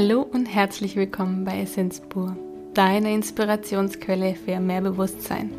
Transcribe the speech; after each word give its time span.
Hallo 0.00 0.24
und 0.32 0.46
herzlich 0.46 0.94
willkommen 0.94 1.44
bei 1.44 1.62
Essenz 1.62 2.00
pur, 2.08 2.36
deiner 2.72 3.08
Inspirationsquelle 3.08 4.36
für 4.36 4.60
mehr 4.60 4.80
Bewusstsein. 4.80 5.50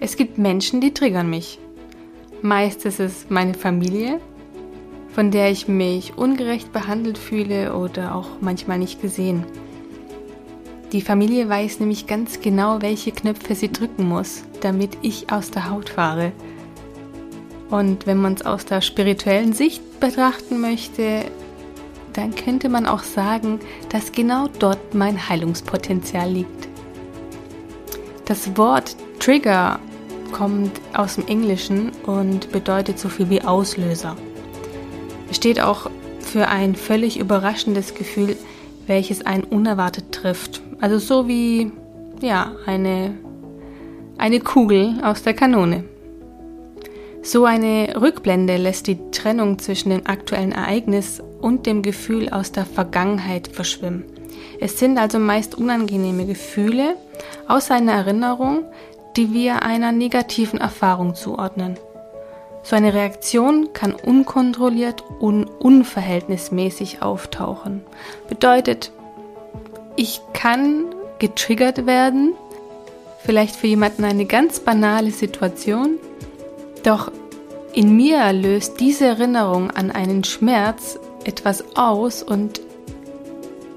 Es 0.00 0.16
gibt 0.16 0.38
Menschen, 0.38 0.80
die 0.80 0.94
triggern 0.94 1.28
mich. 1.28 1.58
Meist 2.40 2.86
ist 2.86 3.00
es 3.00 3.26
meine 3.28 3.52
Familie, 3.52 4.18
von 5.10 5.30
der 5.30 5.50
ich 5.50 5.68
mich 5.68 6.16
ungerecht 6.16 6.72
behandelt 6.72 7.18
fühle 7.18 7.76
oder 7.76 8.14
auch 8.14 8.28
manchmal 8.40 8.78
nicht 8.78 9.02
gesehen. 9.02 9.44
Die 10.92 11.02
Familie 11.02 11.50
weiß 11.50 11.80
nämlich 11.80 12.06
ganz 12.06 12.40
genau, 12.40 12.80
welche 12.80 13.12
Knöpfe 13.12 13.54
sie 13.54 13.70
drücken 13.70 14.08
muss, 14.08 14.42
damit 14.62 14.96
ich 15.02 15.30
aus 15.30 15.50
der 15.50 15.68
Haut 15.68 15.90
fahre. 15.90 16.32
Und 17.68 18.06
wenn 18.06 18.22
man 18.22 18.32
es 18.32 18.46
aus 18.46 18.64
der 18.64 18.80
spirituellen 18.80 19.52
Sicht 19.52 20.00
betrachten 20.00 20.62
möchte, 20.62 21.26
dann 22.18 22.34
könnte 22.34 22.68
man 22.68 22.86
auch 22.86 23.04
sagen, 23.04 23.60
dass 23.90 24.10
genau 24.10 24.48
dort 24.58 24.92
mein 24.92 25.28
Heilungspotenzial 25.28 26.28
liegt. 26.28 26.68
Das 28.24 28.56
Wort 28.56 28.96
Trigger 29.20 29.78
kommt 30.32 30.72
aus 30.94 31.14
dem 31.14 31.28
Englischen 31.28 31.92
und 32.06 32.50
bedeutet 32.50 32.98
so 32.98 33.08
viel 33.08 33.30
wie 33.30 33.42
Auslöser. 33.42 34.16
Steht 35.30 35.60
auch 35.60 35.88
für 36.18 36.48
ein 36.48 36.74
völlig 36.74 37.20
überraschendes 37.20 37.94
Gefühl, 37.94 38.36
welches 38.88 39.24
einen 39.24 39.44
unerwartet 39.44 40.10
trifft. 40.10 40.60
Also 40.80 40.98
so 40.98 41.28
wie 41.28 41.70
ja, 42.20 42.52
eine, 42.66 43.14
eine 44.18 44.40
Kugel 44.40 44.96
aus 45.04 45.22
der 45.22 45.34
Kanone. 45.34 45.84
So 47.22 47.44
eine 47.44 47.94
Rückblende 48.00 48.56
lässt 48.56 48.88
die 48.88 48.98
Trennung 49.12 49.60
zwischen 49.60 49.90
dem 49.90 50.06
aktuellen 50.06 50.52
Ereignis 50.52 51.22
und 51.40 51.66
dem 51.66 51.82
Gefühl 51.82 52.28
aus 52.30 52.52
der 52.52 52.66
Vergangenheit 52.66 53.48
verschwimmen. 53.48 54.04
Es 54.60 54.78
sind 54.78 54.98
also 54.98 55.18
meist 55.18 55.56
unangenehme 55.56 56.26
Gefühle 56.26 56.96
aus 57.46 57.70
einer 57.70 57.92
Erinnerung, 57.92 58.64
die 59.16 59.32
wir 59.32 59.62
einer 59.62 59.92
negativen 59.92 60.60
Erfahrung 60.60 61.14
zuordnen. 61.14 61.76
So 62.62 62.76
eine 62.76 62.92
Reaktion 62.92 63.72
kann 63.72 63.94
unkontrolliert 63.94 65.02
und 65.20 65.44
unverhältnismäßig 65.44 67.02
auftauchen. 67.02 67.82
Bedeutet, 68.28 68.92
ich 69.96 70.20
kann 70.32 70.84
getriggert 71.18 71.86
werden, 71.86 72.34
vielleicht 73.24 73.56
für 73.56 73.66
jemanden 73.66 74.04
eine 74.04 74.26
ganz 74.26 74.60
banale 74.60 75.10
Situation, 75.10 75.98
doch 76.82 77.10
in 77.72 77.96
mir 77.96 78.32
löst 78.32 78.80
diese 78.80 79.06
Erinnerung 79.06 79.70
an 79.70 79.90
einen 79.90 80.24
Schmerz 80.24 80.98
etwas 81.28 81.76
aus 81.76 82.22
und 82.22 82.62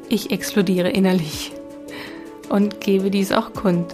ich 0.08 0.32
explodiere 0.32 0.90
innerlich 0.90 1.52
und 2.50 2.80
gebe 2.80 3.12
dies 3.12 3.32
auch 3.34 3.54
kund. 3.54 3.94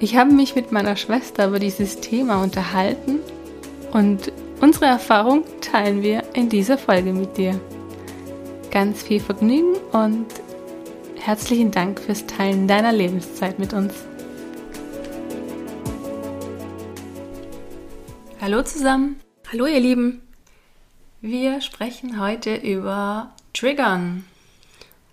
Ich 0.00 0.16
habe 0.16 0.32
mich 0.32 0.54
mit 0.54 0.70
meiner 0.70 0.96
Schwester 0.96 1.48
über 1.48 1.58
dieses 1.58 2.00
Thema 2.00 2.42
unterhalten 2.42 3.20
und 3.92 4.32
unsere 4.60 4.84
Erfahrung 4.84 5.44
teilen 5.62 6.02
wir 6.02 6.22
in 6.34 6.50
dieser 6.50 6.76
Folge 6.76 7.14
mit 7.14 7.38
dir. 7.38 7.58
Ganz 8.70 9.02
viel 9.02 9.20
Vergnügen 9.20 9.76
und 9.92 10.26
herzlichen 11.16 11.70
Dank 11.70 12.00
fürs 12.00 12.26
Teilen 12.26 12.68
deiner 12.68 12.92
Lebenszeit 12.92 13.58
mit 13.58 13.72
uns. 13.72 13.94
Hallo 18.42 18.62
zusammen. 18.62 19.20
Hallo 19.50 19.64
ihr 19.64 19.80
Lieben. 19.80 20.23
Wir 21.26 21.62
sprechen 21.62 22.20
heute 22.20 22.54
über 22.54 23.32
Triggern. 23.54 24.26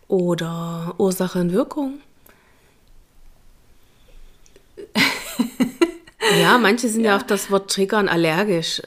Oder 0.09 0.93
Ursache 0.97 1.39
und 1.39 1.53
Wirkung. 1.53 2.01
ja, 6.37 6.57
manche 6.57 6.89
sind 6.89 7.05
ja. 7.05 7.11
ja 7.11 7.15
auf 7.15 7.25
das 7.25 7.49
Wort 7.49 7.71
Triggern 7.71 8.09
allergisch. 8.09 8.81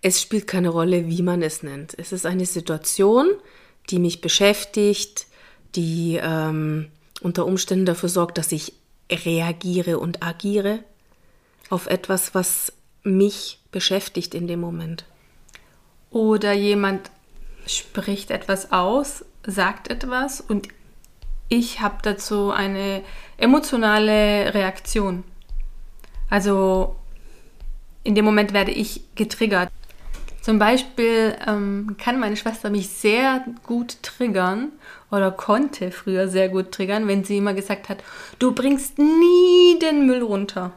Es 0.00 0.22
spielt 0.22 0.46
keine 0.46 0.68
Rolle, 0.68 1.08
wie 1.08 1.22
man 1.22 1.42
es 1.42 1.64
nennt. 1.64 1.98
Es 1.98 2.12
ist 2.12 2.24
eine 2.24 2.46
Situation, 2.46 3.26
die 3.90 3.98
mich 3.98 4.20
beschäftigt, 4.20 5.26
die 5.74 6.20
ähm, 6.22 6.86
unter 7.20 7.46
Umständen 7.46 7.86
dafür 7.86 8.08
sorgt, 8.08 8.38
dass 8.38 8.52
ich 8.52 8.74
reagiere 9.10 9.98
und 9.98 10.22
agiere 10.22 10.84
auf 11.68 11.88
etwas, 11.88 12.32
was 12.36 12.72
mich 13.02 13.58
beschäftigt 13.72 14.36
in 14.36 14.46
dem 14.46 14.60
Moment. 14.60 15.04
Oder 16.10 16.52
jemand 16.52 17.10
spricht 17.66 18.30
etwas 18.30 18.72
aus, 18.72 19.24
sagt 19.46 19.88
etwas 19.88 20.40
und 20.40 20.68
ich 21.48 21.80
habe 21.80 21.96
dazu 22.02 22.50
eine 22.50 23.02
emotionale 23.36 24.54
Reaktion. 24.54 25.24
Also 26.28 26.96
in 28.04 28.14
dem 28.14 28.24
Moment 28.24 28.52
werde 28.52 28.70
ich 28.70 29.02
getriggert. 29.14 29.70
Zum 30.40 30.58
Beispiel 30.58 31.36
ähm, 31.46 31.96
kann 31.98 32.18
meine 32.18 32.36
Schwester 32.36 32.70
mich 32.70 32.88
sehr 32.88 33.44
gut 33.66 34.02
triggern 34.02 34.72
oder 35.10 35.30
konnte 35.30 35.90
früher 35.90 36.28
sehr 36.28 36.48
gut 36.48 36.72
triggern, 36.72 37.08
wenn 37.08 37.24
sie 37.24 37.36
immer 37.36 37.52
gesagt 37.52 37.88
hat, 37.88 38.02
du 38.38 38.52
bringst 38.52 38.98
nie 38.98 39.78
den 39.80 40.06
Müll 40.06 40.22
runter. 40.22 40.72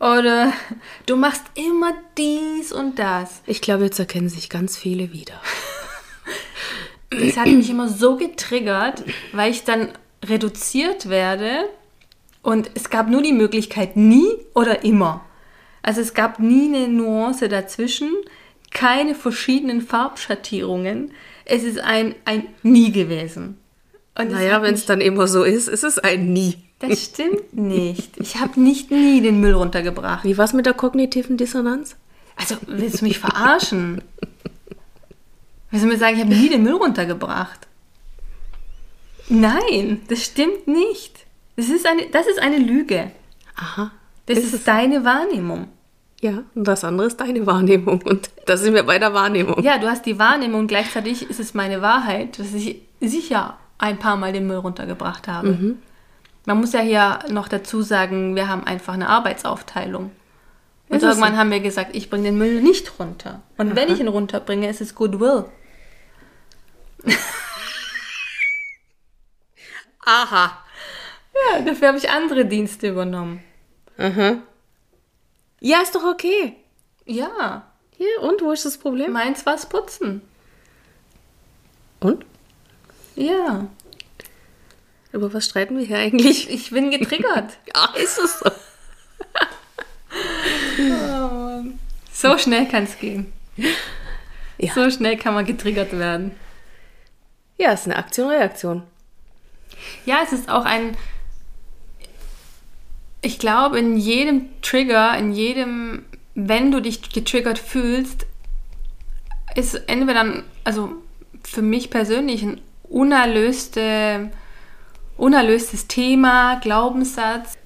Oder 0.00 0.52
du 1.06 1.16
machst 1.16 1.44
immer 1.54 1.92
dies 2.16 2.72
und 2.72 2.98
das. 2.98 3.42
Ich 3.46 3.60
glaube, 3.60 3.84
jetzt 3.84 3.98
erkennen 3.98 4.28
sich 4.28 4.48
ganz 4.48 4.76
viele 4.76 5.12
wieder. 5.12 5.40
Das 7.10 7.36
hat 7.36 7.46
mich 7.46 7.70
immer 7.70 7.88
so 7.88 8.16
getriggert, 8.16 9.02
weil 9.32 9.50
ich 9.50 9.64
dann 9.64 9.88
reduziert 10.24 11.08
werde 11.08 11.64
und 12.42 12.70
es 12.74 12.90
gab 12.90 13.08
nur 13.08 13.22
die 13.22 13.32
Möglichkeit 13.32 13.96
nie 13.96 14.28
oder 14.54 14.84
immer. 14.84 15.24
Also 15.82 16.00
es 16.00 16.14
gab 16.14 16.38
nie 16.38 16.66
eine 16.68 16.88
Nuance 16.88 17.48
dazwischen, 17.48 18.12
keine 18.70 19.14
verschiedenen 19.14 19.80
Farbschattierungen. 19.80 21.12
Es 21.44 21.62
ist 21.62 21.80
ein, 21.80 22.14
ein 22.24 22.48
Nie 22.62 22.92
gewesen. 22.92 23.58
Und 24.16 24.30
naja, 24.32 24.60
wenn 24.62 24.74
es 24.74 24.84
dann 24.84 25.00
immer 25.00 25.28
so 25.28 25.44
ist, 25.44 25.68
ist 25.68 25.84
es 25.84 25.98
ein 25.98 26.32
Nie. 26.32 26.56
Das 26.80 27.04
stimmt 27.04 27.54
nicht. 27.54 28.16
Ich 28.18 28.36
habe 28.38 28.60
nicht 28.60 28.90
nie 28.90 29.20
den 29.20 29.40
Müll 29.40 29.54
runtergebracht. 29.54 30.24
Wie 30.24 30.38
war 30.38 30.44
es 30.44 30.52
mit 30.52 30.66
der 30.66 30.74
kognitiven 30.74 31.36
Dissonanz? 31.36 31.96
Also, 32.36 32.56
willst 32.66 33.00
du 33.00 33.04
mich 33.04 33.18
verarschen? 33.18 34.02
Willst 35.70 35.84
du 35.84 35.88
mir 35.88 35.98
sagen, 35.98 36.16
ich 36.16 36.22
habe 36.22 36.34
nie 36.34 36.48
den 36.48 36.62
Müll 36.62 36.74
runtergebracht? 36.74 37.66
Nein, 39.28 40.02
das 40.08 40.24
stimmt 40.24 40.66
nicht. 40.68 41.26
Das 41.56 41.68
ist 41.68 41.86
eine, 41.86 42.06
das 42.10 42.26
ist 42.26 42.38
eine 42.38 42.58
Lüge. 42.58 43.10
Aha. 43.56 43.90
Das 44.26 44.38
ist, 44.38 44.54
ist 44.54 44.68
deine 44.68 45.04
Wahrnehmung. 45.04 45.68
Ja, 46.20 46.42
und 46.54 46.66
das 46.66 46.84
andere 46.84 47.06
ist 47.06 47.20
deine 47.20 47.46
Wahrnehmung. 47.46 48.02
Und 48.02 48.30
da 48.46 48.56
sind 48.56 48.74
wir 48.74 48.84
bei 48.84 48.98
der 48.98 49.14
Wahrnehmung. 49.14 49.62
Ja, 49.62 49.78
du 49.78 49.88
hast 49.88 50.06
die 50.06 50.18
Wahrnehmung, 50.18 50.66
gleichzeitig 50.66 51.28
ist 51.28 51.40
es 51.40 51.54
meine 51.54 51.82
Wahrheit, 51.82 52.38
dass 52.38 52.54
ich 52.54 52.82
sicher 53.00 53.56
ein 53.78 53.98
paar 53.98 54.16
Mal 54.16 54.32
den 54.32 54.46
Müll 54.46 54.56
runtergebracht 54.56 55.28
habe. 55.28 55.48
Mhm. 55.48 55.78
Man 56.48 56.60
muss 56.60 56.72
ja 56.72 56.80
hier 56.80 57.18
noch 57.28 57.46
dazu 57.46 57.82
sagen, 57.82 58.34
wir 58.34 58.48
haben 58.48 58.64
einfach 58.64 58.94
eine 58.94 59.10
Arbeitsaufteilung. 59.10 60.12
Und 60.88 60.96
ist 60.96 61.02
irgendwann 61.02 61.34
so? 61.34 61.38
haben 61.38 61.50
wir 61.50 61.60
gesagt, 61.60 61.94
ich 61.94 62.08
bringe 62.08 62.22
den 62.22 62.38
Müll 62.38 62.62
nicht 62.62 62.98
runter. 62.98 63.42
Und 63.58 63.66
Aha. 63.66 63.76
wenn 63.76 63.92
ich 63.92 64.00
ihn 64.00 64.08
runterbringe, 64.08 64.66
ist 64.66 64.80
es 64.80 64.94
Goodwill. 64.94 65.44
Aha. 70.06 70.64
Ja, 71.34 71.60
dafür 71.60 71.88
habe 71.88 71.98
ich 71.98 72.08
andere 72.08 72.46
Dienste 72.46 72.88
übernommen. 72.88 73.44
Aha. 73.98 74.38
Ja, 75.60 75.82
ist 75.82 75.94
doch 75.94 76.04
okay. 76.04 76.56
Ja. 77.04 77.70
Hier, 77.98 78.22
und 78.22 78.40
wo 78.40 78.52
ist 78.52 78.64
das 78.64 78.78
Problem? 78.78 79.12
Meins 79.12 79.44
war's 79.44 79.68
putzen. 79.68 80.22
Und? 82.00 82.24
Ja. 83.16 83.66
Über 85.12 85.32
was 85.32 85.46
streiten 85.46 85.78
wir 85.78 85.86
hier 85.86 85.98
eigentlich? 85.98 86.50
Ich 86.50 86.70
bin 86.70 86.90
getriggert. 86.90 87.58
ja, 87.74 87.94
ist 88.02 88.18
es 88.18 88.38
so. 88.40 88.50
oh, 90.80 91.62
so 92.12 92.38
schnell 92.38 92.66
kann 92.66 92.84
es 92.84 92.98
gehen. 92.98 93.32
Ja. 94.58 94.72
So 94.74 94.90
schnell 94.90 95.16
kann 95.16 95.34
man 95.34 95.46
getriggert 95.46 95.92
werden. 95.98 96.32
Ja, 97.58 97.72
es 97.72 97.80
ist 97.80 97.86
eine 97.86 97.96
Aktion-Reaktion. 97.96 98.82
Ja, 100.04 100.20
es 100.22 100.32
ist 100.32 100.48
auch 100.48 100.64
ein. 100.64 100.96
Ich 103.20 103.38
glaube, 103.38 103.78
in 103.78 103.96
jedem 103.96 104.48
Trigger, 104.62 105.16
in 105.16 105.32
jedem, 105.32 106.04
wenn 106.34 106.70
du 106.70 106.80
dich 106.80 107.10
getriggert 107.10 107.58
fühlst, 107.58 108.26
ist 109.56 109.74
entweder, 109.88 110.44
also 110.62 110.92
für 111.42 111.62
mich 111.62 111.90
persönlich, 111.90 112.42
ein 112.42 112.60
unerlöste 112.84 114.30
unerlöstes 115.18 115.86
Thema, 115.86 116.56
Glaubenssatz, 116.60 117.58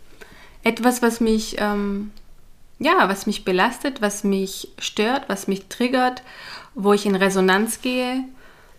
etwas, 0.64 1.02
was 1.02 1.20
mich, 1.20 1.56
ähm, 1.58 2.10
ja, 2.80 3.08
was 3.08 3.26
mich 3.26 3.44
belastet, 3.44 4.02
was 4.02 4.24
mich 4.24 4.68
stört, 4.78 5.28
was 5.28 5.46
mich 5.46 5.66
triggert, 5.68 6.22
wo 6.74 6.92
ich 6.92 7.06
in 7.06 7.14
Resonanz 7.14 7.80
gehe 7.80 8.24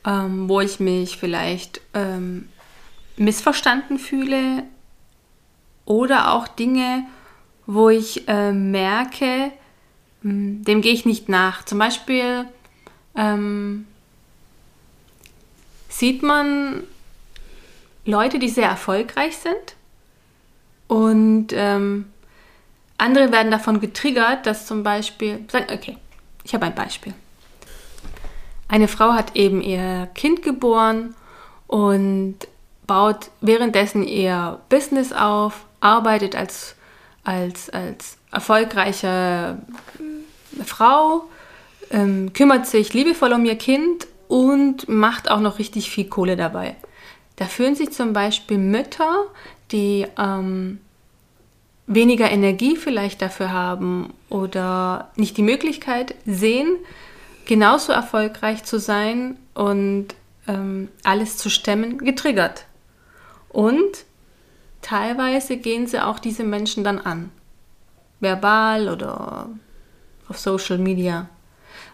ähm, 0.06 0.50
wo 0.50 0.60
ich 0.62 0.80
mich 0.80 1.18
vielleicht 1.18 1.82
ähm, 1.94 2.50
missverstanden 3.18 4.00
fühle 4.00 4.64
oder 5.86 6.34
auch 6.34 6.48
Dinge, 6.48 7.06
wo 7.66 7.90
ich 7.90 8.28
äh, 8.28 8.52
merke, 8.52 9.52
mh, 10.22 10.32
hm, 10.32 10.64
dem 10.66 10.82
gehe 10.82 10.94
ich 10.94 11.06
nicht 11.06 11.30
nach. 11.30 11.64
Zum 11.64 11.80
Beispiel 11.80 12.46
ähm, 13.16 13.86
sieht 15.90 16.24
man 16.24 16.84
Leute, 18.06 18.40
die 18.40 18.50
sehr 18.50 18.68
erfolgreich 18.68 19.38
sind 19.38 19.76
und 20.88 21.48
ähm, 21.54 22.06
andere 22.98 23.32
werden 23.32 23.52
davon 23.52 23.80
getriggert, 23.80 24.46
dass 24.46 24.66
zum 24.66 24.84
Beispiel, 24.84 25.46
okay, 25.72 25.98
ich 26.44 26.54
habe 26.54 26.66
ein 26.66 26.76
Beispiel. 26.76 27.14
Eine 28.68 28.88
Frau 28.88 29.14
hat 29.14 29.36
eben 29.36 29.62
ihr 29.62 30.10
Kind 30.16 30.44
geboren 30.44 31.16
und 31.68 32.36
baut 32.88 33.30
währenddessen 33.42 34.04
ihr 34.04 34.60
Business 34.70 35.14
auf, 35.14 35.66
arbeitet 35.80 36.36
als, 36.36 36.76
als, 37.24 37.70
als 37.70 38.18
erfolgreiche 38.32 39.58
Frau, 40.66 41.24
ähm, 41.92 42.34
kümmert 42.34 42.68
sich 42.68 42.94
liebevoll 42.94 43.34
um 43.34 43.46
ihr 43.46 43.58
Kind 43.58 44.08
und 44.28 44.88
macht 44.90 45.30
auch 45.30 45.40
noch 45.40 45.60
richtig 45.60 45.90
viel 45.90 46.06
Kohle 46.06 46.36
dabei. 46.36 46.76
Da 47.36 47.46
fühlen 47.46 47.76
sich 47.76 47.92
zum 47.92 48.14
Beispiel 48.14 48.58
Mütter, 48.58 49.26
die 49.72 50.06
ähm, 50.18 50.80
weniger 51.88 52.30
Energie 52.30 52.76
vielleicht 52.76 53.22
dafür 53.22 53.52
haben 53.52 54.14
oder 54.30 55.12
nicht 55.16 55.38
die 55.38 55.44
Möglichkeit 55.44 56.16
sehen, 56.26 56.78
genauso 57.46 57.92
erfolgreich 57.92 58.64
zu 58.64 58.80
sein 58.80 59.38
und 59.54 60.10
ähm, 60.48 60.90
alles 61.04 61.38
zu 61.38 61.50
stemmen, 61.50 61.98
getriggert. 61.98 62.66
Und 63.50 64.06
teilweise 64.82 65.58
gehen 65.58 65.88
sie 65.88 66.00
auch 66.00 66.20
diese 66.20 66.44
Menschen 66.44 66.84
dann 66.84 67.00
an. 67.00 67.32
Verbal 68.20 68.90
oder 68.90 69.50
auf 70.28 70.38
Social 70.38 70.78
Media. 70.78 71.30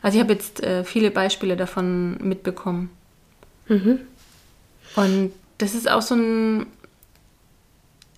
Also 0.01 0.17
ich 0.17 0.23
habe 0.23 0.33
jetzt 0.33 0.63
äh, 0.63 0.83
viele 0.83 1.11
Beispiele 1.11 1.57
davon 1.57 2.17
mitbekommen. 2.21 2.89
Mhm. 3.67 3.99
Und 4.95 5.33
das 5.57 5.75
ist 5.75 5.89
auch 5.89 6.01
so 6.01 6.15
ein... 6.15 6.67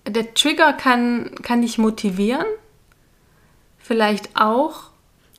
Der 0.06 0.34
Trigger 0.34 0.72
kann, 0.72 1.30
kann 1.42 1.62
dich 1.62 1.78
motivieren. 1.78 2.46
Vielleicht 3.78 4.30
auch. 4.34 4.90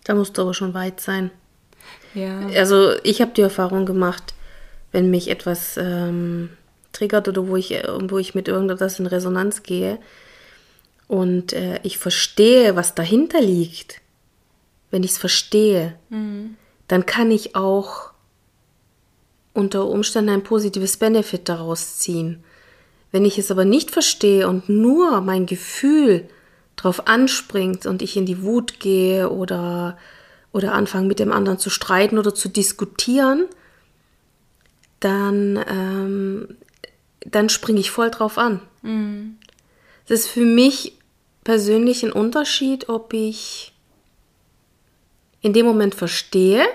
Da 0.05 0.15
musst 0.15 0.37
du 0.37 0.41
aber 0.41 0.53
schon 0.53 0.73
weit 0.73 1.01
sein. 1.01 1.31
Ja. 2.13 2.47
Also 2.55 2.93
ich 3.03 3.21
habe 3.21 3.31
die 3.35 3.41
Erfahrung 3.41 3.85
gemacht, 3.85 4.33
wenn 4.91 5.09
mich 5.09 5.29
etwas 5.29 5.77
ähm, 5.77 6.49
triggert 6.91 7.27
oder 7.27 7.47
wo 7.47 7.55
ich, 7.55 7.71
wo 8.03 8.17
ich 8.17 8.35
mit 8.35 8.47
irgendetwas 8.47 8.99
in 8.99 9.07
Resonanz 9.07 9.63
gehe 9.63 9.99
und 11.07 11.53
äh, 11.53 11.79
ich 11.83 11.97
verstehe, 11.97 12.75
was 12.75 12.95
dahinter 12.95 13.41
liegt, 13.41 14.01
wenn 14.91 15.03
ich 15.03 15.11
es 15.11 15.17
verstehe, 15.17 15.95
mhm. 16.09 16.55
dann 16.87 17.05
kann 17.05 17.31
ich 17.31 17.55
auch 17.55 18.12
unter 19.53 19.87
Umständen 19.87 20.31
ein 20.31 20.43
positives 20.43 20.97
Benefit 20.97 21.47
daraus 21.49 21.97
ziehen. 21.99 22.43
Wenn 23.11 23.25
ich 23.25 23.37
es 23.37 23.51
aber 23.51 23.65
nicht 23.65 23.91
verstehe 23.91 24.47
und 24.47 24.69
nur 24.69 25.21
mein 25.21 25.45
Gefühl 25.45 26.27
drauf 26.75 27.07
anspringt 27.07 27.85
und 27.85 28.01
ich 28.01 28.17
in 28.17 28.25
die 28.25 28.41
Wut 28.41 28.79
gehe 28.79 29.29
oder 29.29 29.97
oder 30.53 30.73
anfangen 30.73 31.07
mit 31.07 31.19
dem 31.19 31.31
anderen 31.31 31.57
zu 31.57 31.69
streiten 31.69 32.17
oder 32.17 32.33
zu 32.33 32.47
diskutieren, 32.47 33.47
dann, 34.99 35.59
ähm, 35.67 36.55
dann 37.25 37.49
springe 37.49 37.79
ich 37.79 37.91
voll 37.91 38.11
drauf 38.11 38.37
an. 38.37 38.61
Mhm. 38.83 39.37
Es 40.05 40.11
ist 40.11 40.27
für 40.27 40.45
mich 40.45 40.97
persönlich 41.43 42.03
ein 42.03 42.11
Unterschied, 42.11 42.87
ob 42.87 43.13
ich 43.13 43.73
in 45.41 45.53
dem 45.53 45.65
Moment 45.65 45.95
verstehe, 45.95 46.65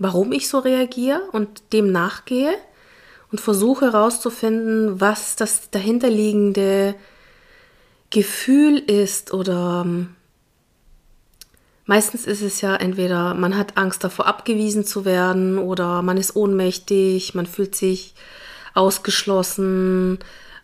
warum 0.00 0.32
ich 0.32 0.48
so 0.48 0.58
reagiere 0.58 1.22
und 1.30 1.62
dem 1.72 1.92
nachgehe 1.92 2.54
und 3.30 3.40
versuche 3.40 3.92
herauszufinden, 3.92 5.00
was 5.00 5.36
das 5.36 5.70
dahinterliegende 5.70 6.96
Gefühl 8.10 8.78
ist 8.78 9.32
oder 9.32 9.84
ähm, 9.86 10.16
Meistens 11.90 12.24
ist 12.24 12.40
es 12.40 12.60
ja 12.60 12.76
entweder, 12.76 13.34
man 13.34 13.58
hat 13.58 13.76
Angst 13.76 14.04
davor, 14.04 14.28
abgewiesen 14.28 14.84
zu 14.84 15.04
werden 15.04 15.58
oder 15.58 16.02
man 16.02 16.18
ist 16.18 16.36
ohnmächtig, 16.36 17.34
man 17.34 17.46
fühlt 17.46 17.74
sich 17.74 18.14
ausgeschlossen 18.74 20.20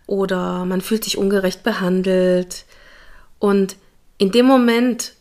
oder 0.06 0.64
man 0.66 0.80
fühlt 0.80 1.02
sich 1.02 1.18
ungerecht 1.18 1.64
behandelt. 1.64 2.64
Und 3.40 3.74
in 4.18 4.30
dem 4.30 4.46
Moment 4.46 5.15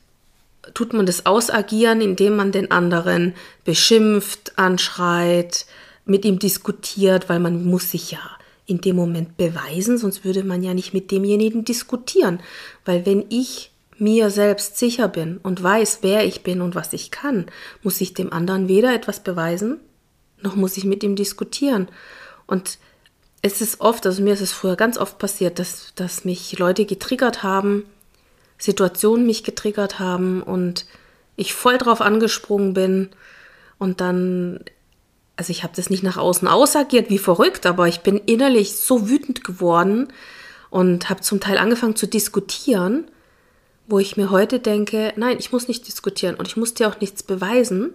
tut 0.73 0.93
man 0.93 1.05
das 1.05 1.25
ausagieren, 1.25 2.01
indem 2.01 2.35
man 2.35 2.51
den 2.51 2.71
anderen 2.71 3.33
beschimpft, 3.63 4.53
anschreit, 4.57 5.65
mit 6.05 6.25
ihm 6.25 6.39
diskutiert, 6.39 7.29
weil 7.29 7.39
man 7.39 7.65
muss 7.65 7.91
sich 7.91 8.11
ja 8.11 8.19
in 8.67 8.81
dem 8.81 8.95
Moment 8.95 9.37
beweisen, 9.37 9.97
sonst 9.97 10.25
würde 10.25 10.43
man 10.43 10.63
ja 10.63 10.73
nicht 10.73 10.93
mit 10.93 11.11
demjenigen 11.11 11.65
diskutieren. 11.65 12.39
Weil 12.83 13.05
wenn 13.05 13.25
ich 13.29 13.71
mir 13.97 14.29
selbst 14.29 14.77
sicher 14.77 15.07
bin 15.07 15.37
und 15.37 15.61
weiß, 15.61 15.99
wer 16.01 16.25
ich 16.25 16.43
bin 16.43 16.61
und 16.61 16.75
was 16.75 16.93
ich 16.93 17.11
kann, 17.11 17.45
muss 17.83 18.01
ich 18.01 18.13
dem 18.13 18.33
anderen 18.33 18.67
weder 18.67 18.93
etwas 18.93 19.19
beweisen, 19.21 19.79
noch 20.41 20.55
muss 20.55 20.77
ich 20.77 20.83
mit 20.83 21.03
ihm 21.03 21.15
diskutieren. 21.15 21.87
Und 22.47 22.77
es 23.41 23.61
ist 23.61 23.81
oft, 23.81 24.05
also 24.05 24.23
mir 24.23 24.33
ist 24.33 24.41
es 24.41 24.51
früher 24.51 24.75
ganz 24.75 24.97
oft 24.97 25.19
passiert, 25.19 25.59
dass, 25.59 25.93
dass 25.95 26.25
mich 26.25 26.57
Leute 26.57 26.85
getriggert 26.85 27.43
haben, 27.43 27.85
Situationen 28.57 29.25
mich 29.25 29.43
getriggert 29.43 29.99
haben 29.99 30.41
und 30.41 30.85
ich 31.35 31.53
voll 31.53 31.77
drauf 31.77 32.01
angesprungen 32.01 32.73
bin 32.73 33.09
und 33.77 34.01
dann, 34.01 34.61
also 35.35 35.51
ich 35.51 35.63
habe 35.63 35.73
das 35.75 35.89
nicht 35.89 36.03
nach 36.03 36.17
außen 36.17 36.47
ausagiert 36.47 37.09
wie 37.09 37.17
verrückt, 37.17 37.65
aber 37.65 37.87
ich 37.87 38.01
bin 38.01 38.17
innerlich 38.17 38.77
so 38.77 39.09
wütend 39.09 39.43
geworden 39.43 40.07
und 40.69 41.09
habe 41.09 41.21
zum 41.21 41.39
Teil 41.39 41.57
angefangen 41.57 41.95
zu 41.95 42.07
diskutieren 42.07 43.05
wo 43.87 43.99
ich 43.99 44.17
mir 44.17 44.31
heute 44.31 44.59
denke, 44.59 45.13
nein, 45.15 45.37
ich 45.39 45.51
muss 45.51 45.67
nicht 45.67 45.87
diskutieren 45.87 46.35
und 46.35 46.47
ich 46.47 46.57
muss 46.57 46.73
dir 46.73 46.87
auch 46.87 46.99
nichts 46.99 47.23
beweisen, 47.23 47.93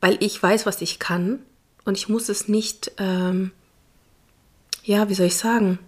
weil 0.00 0.16
ich 0.20 0.42
weiß, 0.42 0.66
was 0.66 0.82
ich 0.82 0.98
kann 0.98 1.40
und 1.84 1.96
ich 1.96 2.08
muss 2.08 2.28
es 2.28 2.48
nicht, 2.48 2.92
ähm, 2.98 3.52
ja, 4.82 5.08
wie 5.08 5.14
soll 5.14 5.26
ich 5.26 5.36
sagen? 5.36 5.78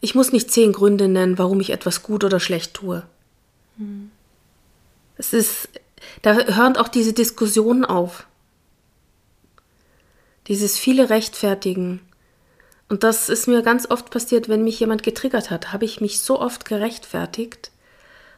Ich 0.00 0.14
muss 0.14 0.32
nicht 0.32 0.50
zehn 0.50 0.72
Gründe 0.72 1.08
nennen, 1.08 1.38
warum 1.38 1.60
ich 1.60 1.70
etwas 1.70 2.02
gut 2.02 2.24
oder 2.24 2.40
schlecht 2.40 2.74
tue. 2.74 3.02
Hm. 3.76 4.10
Es 5.16 5.32
ist, 5.32 5.68
da 6.22 6.34
hören 6.34 6.76
auch 6.76 6.88
diese 6.88 7.12
Diskussionen 7.12 7.84
auf. 7.84 8.26
Dieses 10.46 10.78
viele 10.78 11.10
Rechtfertigen. 11.10 12.00
Und 12.88 13.04
das 13.04 13.28
ist 13.28 13.46
mir 13.46 13.62
ganz 13.62 13.88
oft 13.90 14.10
passiert, 14.10 14.48
wenn 14.48 14.64
mich 14.64 14.80
jemand 14.80 15.02
getriggert 15.02 15.50
hat, 15.50 15.72
habe 15.72 15.84
ich 15.84 16.00
mich 16.00 16.20
so 16.20 16.40
oft 16.40 16.64
gerechtfertigt 16.64 17.70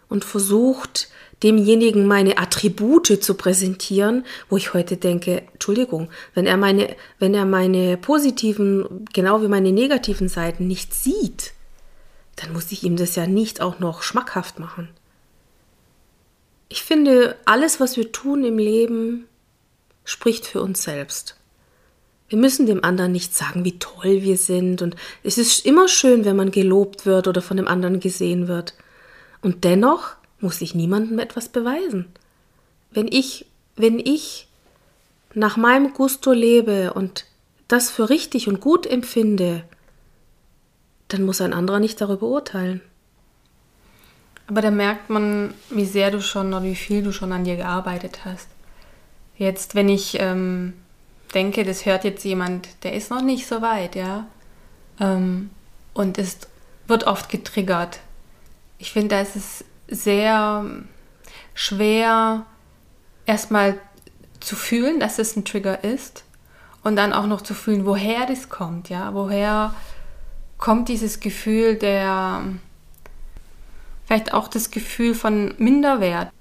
und 0.08 0.24
versucht, 0.24 1.08
demjenigen 1.42 2.06
meine 2.06 2.38
Attribute 2.38 3.22
zu 3.22 3.34
präsentieren, 3.34 4.24
wo 4.48 4.56
ich 4.56 4.74
heute 4.74 4.96
denke, 4.96 5.42
Entschuldigung, 5.52 6.08
wenn 6.34 6.46
er 6.46 6.56
meine, 6.56 6.94
wenn 7.18 7.34
er 7.34 7.44
meine 7.44 7.96
positiven, 7.96 9.04
genau 9.12 9.42
wie 9.42 9.48
meine 9.48 9.72
negativen 9.72 10.28
Seiten 10.28 10.66
nicht 10.66 10.94
sieht, 10.94 11.52
dann 12.36 12.52
muss 12.52 12.72
ich 12.72 12.82
ihm 12.84 12.96
das 12.96 13.16
ja 13.16 13.26
nicht 13.26 13.60
auch 13.60 13.78
noch 13.78 14.02
schmackhaft 14.02 14.58
machen. 14.58 14.88
Ich 16.68 16.82
finde, 16.82 17.36
alles, 17.44 17.80
was 17.80 17.96
wir 17.96 18.12
tun 18.12 18.44
im 18.44 18.58
Leben, 18.58 19.26
spricht 20.04 20.46
für 20.46 20.62
uns 20.62 20.82
selbst. 20.82 21.36
Wir 22.28 22.38
müssen 22.38 22.64
dem 22.64 22.82
anderen 22.82 23.12
nicht 23.12 23.34
sagen, 23.34 23.64
wie 23.66 23.78
toll 23.78 24.22
wir 24.22 24.38
sind. 24.38 24.80
Und 24.80 24.96
es 25.22 25.36
ist 25.36 25.66
immer 25.66 25.86
schön, 25.86 26.24
wenn 26.24 26.34
man 26.34 26.50
gelobt 26.50 27.04
wird 27.04 27.28
oder 27.28 27.42
von 27.42 27.58
dem 27.58 27.68
anderen 27.68 28.00
gesehen 28.00 28.48
wird. 28.48 28.74
Und 29.42 29.64
dennoch 29.64 30.16
muss 30.42 30.60
ich 30.60 30.74
niemandem 30.74 31.18
etwas 31.18 31.48
beweisen. 31.48 32.06
Wenn 32.90 33.08
ich, 33.08 33.46
wenn 33.76 33.98
ich 33.98 34.48
nach 35.34 35.56
meinem 35.56 35.94
Gusto 35.94 36.32
lebe 36.32 36.92
und 36.92 37.24
das 37.68 37.90
für 37.90 38.10
richtig 38.10 38.48
und 38.48 38.60
gut 38.60 38.86
empfinde, 38.86 39.64
dann 41.08 41.24
muss 41.24 41.40
ein 41.40 41.52
anderer 41.52 41.78
nicht 41.78 42.00
darüber 42.00 42.26
urteilen. 42.26 42.80
Aber 44.46 44.60
da 44.60 44.70
merkt 44.70 45.08
man, 45.08 45.54
wie 45.70 45.86
sehr 45.86 46.10
du 46.10 46.20
schon 46.20 46.48
oder 46.48 46.64
wie 46.64 46.74
viel 46.74 47.02
du 47.02 47.12
schon 47.12 47.32
an 47.32 47.44
dir 47.44 47.56
gearbeitet 47.56 48.24
hast. 48.24 48.48
Jetzt, 49.38 49.74
wenn 49.74 49.88
ich 49.88 50.18
ähm, 50.20 50.74
denke, 51.34 51.64
das 51.64 51.86
hört 51.86 52.04
jetzt 52.04 52.24
jemand, 52.24 52.68
der 52.82 52.92
ist 52.92 53.10
noch 53.10 53.22
nicht 53.22 53.46
so 53.46 53.62
weit, 53.62 53.96
ja. 53.96 54.26
Ähm, 55.00 55.50
und 55.94 56.18
ist, 56.18 56.48
wird 56.86 57.04
oft 57.04 57.30
getriggert. 57.30 58.00
Ich 58.78 58.92
finde, 58.92 59.08
da 59.08 59.20
ist 59.20 59.36
es 59.36 59.64
sehr 59.94 60.64
schwer, 61.54 62.46
erstmal 63.26 63.78
zu 64.40 64.56
fühlen, 64.56 65.00
dass 65.00 65.18
es 65.18 65.36
ein 65.36 65.44
Trigger 65.44 65.84
ist, 65.84 66.24
Und 66.84 66.96
dann 66.96 67.12
auch 67.12 67.26
noch 67.26 67.42
zu 67.42 67.54
fühlen, 67.54 67.86
woher 67.86 68.26
das 68.26 68.48
kommt, 68.48 68.88
ja, 68.88 69.14
woher 69.14 69.74
kommt 70.58 70.88
dieses 70.88 71.20
Gefühl 71.20 71.76
der, 71.76 72.42
vielleicht 74.06 74.34
auch 74.34 74.48
das 74.48 74.70
Gefühl 74.70 75.14
von 75.14 75.54
Minderwert. 75.58 76.32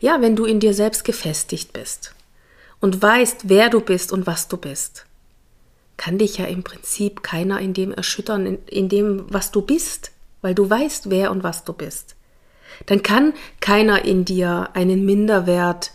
Ja, 0.00 0.20
wenn 0.20 0.36
du 0.36 0.44
in 0.44 0.60
dir 0.60 0.74
selbst 0.74 1.04
gefestigt 1.04 1.72
bist 1.72 2.14
und 2.80 3.00
weißt, 3.00 3.48
wer 3.48 3.70
du 3.70 3.80
bist 3.80 4.12
und 4.12 4.26
was 4.26 4.48
du 4.48 4.56
bist, 4.58 5.06
kann 5.96 6.18
dich 6.18 6.38
ja 6.38 6.44
im 6.46 6.62
Prinzip 6.62 7.22
keiner 7.22 7.58
in 7.60 7.74
dem 7.74 7.92
erschüttern, 7.92 8.46
in, 8.46 8.58
in 8.66 8.88
dem, 8.88 9.24
was 9.32 9.50
du 9.50 9.62
bist, 9.62 10.12
weil 10.42 10.54
du 10.54 10.68
weißt, 10.68 11.08
wer 11.10 11.30
und 11.30 11.42
was 11.42 11.64
du 11.64 11.72
bist. 11.72 12.16
Dann 12.86 13.02
kann 13.02 13.32
keiner 13.60 14.04
in 14.04 14.24
dir 14.24 14.70
einen 14.74 15.04
Minderwert 15.04 15.92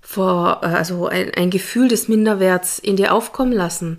vor, 0.00 0.64
also 0.64 1.06
ein, 1.06 1.32
ein 1.34 1.50
Gefühl 1.50 1.88
des 1.88 2.08
Minderwerts 2.08 2.78
in 2.78 2.96
dir 2.96 3.14
aufkommen 3.14 3.52
lassen, 3.52 3.98